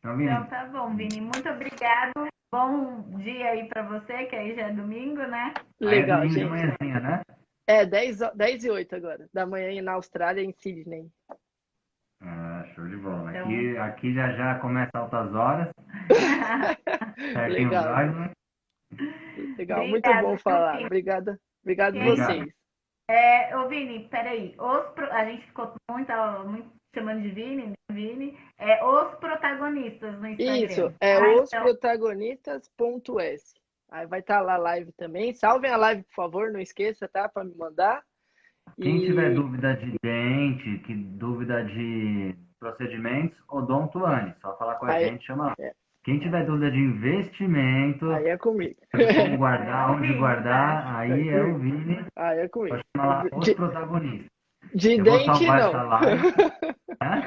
Então, 0.00 0.20
então 0.20 0.46
tá 0.46 0.64
bom, 0.66 0.96
Vini. 0.96 1.20
Muito 1.20 1.48
obrigado. 1.48 2.28
Bom 2.52 3.02
dia 3.18 3.50
aí 3.50 3.68
para 3.68 3.82
você, 3.82 4.26
que 4.26 4.36
aí 4.36 4.54
já 4.54 4.68
é 4.68 4.72
domingo, 4.72 5.20
né? 5.22 5.52
Legal, 5.80 6.22
é 6.22 6.28
gente. 6.28 6.44
Manhãzinha, 6.44 7.00
né? 7.00 7.22
É, 7.66 7.84
10, 7.84 8.20
10 8.34 8.64
e 8.64 8.70
8 8.70 8.96
agora, 8.96 9.28
da 9.34 9.44
manhã 9.44 9.82
na 9.82 9.92
Austrália, 9.92 10.40
em 10.40 10.52
Sydney. 10.52 11.10
Ah, 12.20 12.64
show 12.74 12.86
de 12.86 12.96
bola. 12.96 13.30
Então... 13.30 13.42
Aqui, 13.44 13.78
aqui 13.78 14.14
já 14.14 14.32
já 14.32 14.58
começa 14.58 14.90
altas 14.94 15.34
horas. 15.34 15.70
Legal. 17.48 18.06
Né? 18.06 18.30
Legal, 19.56 19.84
Obrigada, 19.84 19.88
muito 19.88 20.14
bom 20.22 20.38
falar. 20.38 20.80
Obrigada, 20.82 21.40
obrigado 21.62 21.98
vocês. 22.00 22.48
É, 23.10 23.56
ô 23.56 23.68
Vini, 23.68 24.08
peraí. 24.08 24.54
Os, 24.58 25.12
a 25.12 25.24
gente 25.24 25.46
ficou 25.46 25.72
muito, 25.90 26.12
muito 26.46 26.68
chamando 26.94 27.22
de 27.22 27.30
Vini, 27.30 27.66
né? 27.68 27.74
Vini. 27.90 28.38
É 28.58 28.84
os 28.84 29.14
protagonistas 29.14 30.18
no 30.18 30.28
Instagram. 30.28 30.58
Isso, 30.58 30.94
é 31.00 31.16
ah, 31.16 31.42
os 31.42 31.52
então... 31.52 31.62
protagonistas.s. 31.62 33.54
Aí 33.90 34.06
vai 34.06 34.20
estar 34.20 34.38
tá 34.38 34.42
lá 34.42 34.54
a 34.54 34.58
live 34.58 34.92
também. 34.92 35.32
Salvem 35.32 35.70
a 35.70 35.76
live, 35.76 36.02
por 36.02 36.14
favor, 36.14 36.50
não 36.50 36.60
esqueça, 36.60 37.08
tá? 37.08 37.28
Para 37.28 37.44
me 37.44 37.54
mandar. 37.54 38.02
Quem 38.80 38.96
e... 38.96 39.06
tiver 39.06 39.34
dúvida 39.34 39.74
de 39.76 39.94
dente, 40.02 40.78
que 40.78 40.94
dúvida 40.94 41.64
de 41.64 42.34
procedimentos, 42.58 43.38
odontuane. 43.48 44.34
Só 44.40 44.56
falar 44.56 44.74
com 44.76 44.86
a 44.86 44.92
Aí, 44.92 45.08
gente, 45.08 45.24
chama 45.24 45.46
lá. 45.46 45.54
É. 45.58 45.72
Quem 46.04 46.18
tiver 46.18 46.46
dúvida 46.46 46.70
de 46.70 46.78
investimento, 46.78 48.10
aí 48.10 48.28
é 48.28 48.38
comigo. 48.38 48.76
Como 48.90 49.36
guardar, 49.36 49.90
onde 49.90 50.14
guardar, 50.14 50.96
aí 50.96 51.28
é 51.28 51.42
o 51.42 51.58
Vini. 51.58 52.04
Aí 52.16 52.38
é 52.38 52.48
comigo. 52.48 52.76
Pode 52.76 52.84
chamar 52.96 53.24
lá 53.24 53.38
os 53.38 53.44
de, 53.44 53.54
protagonistas. 53.54 54.30
De 54.74 54.92
Eu 54.92 55.04
dente, 55.04 55.46
não. 55.46 55.80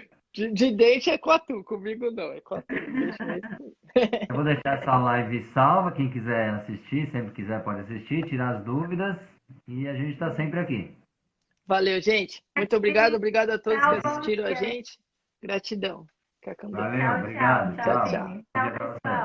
De, 0.34 0.50
de, 0.54 0.72
dente 0.72 1.10
é 1.10 1.18
com 1.18 1.32
a 1.32 1.40
tu, 1.40 1.62
comigo 1.66 2.10
não, 2.10 2.32
é 2.32 2.40
com 2.40 2.56
a 2.56 2.62
tu. 2.62 2.74
Eu 4.30 4.36
vou 4.36 4.46
deixar 4.46 4.78
essa 4.78 4.98
live 4.98 5.44
salva, 5.54 5.92
quem 5.92 6.10
quiser 6.10 6.52
assistir, 6.52 7.12
sempre 7.12 7.34
quiser 7.34 7.62
pode 7.66 7.82
assistir, 7.82 8.26
tirar 8.30 8.56
as 8.56 8.64
dúvidas 8.64 9.18
e 9.68 9.90
a 9.90 9.94
gente 9.94 10.14
está 10.14 10.34
sempre 10.34 10.62
aqui. 10.62 10.96
Valeu, 11.72 12.02
gente. 12.02 12.44
Muito 12.58 12.76
obrigado, 12.76 13.16
obrigado 13.16 13.52
a 13.52 13.58
todos 13.58 13.80
que 13.80 14.06
assistiram 14.06 14.46
a 14.46 14.54
gente. 14.54 15.00
Gratidão. 15.42 16.06
Valeu, 16.64 17.20
obrigado. 17.20 17.78
tchau. 17.78 18.04
tchau. 18.04 18.44
tchau. 18.54 18.98
tchau. 19.02 19.21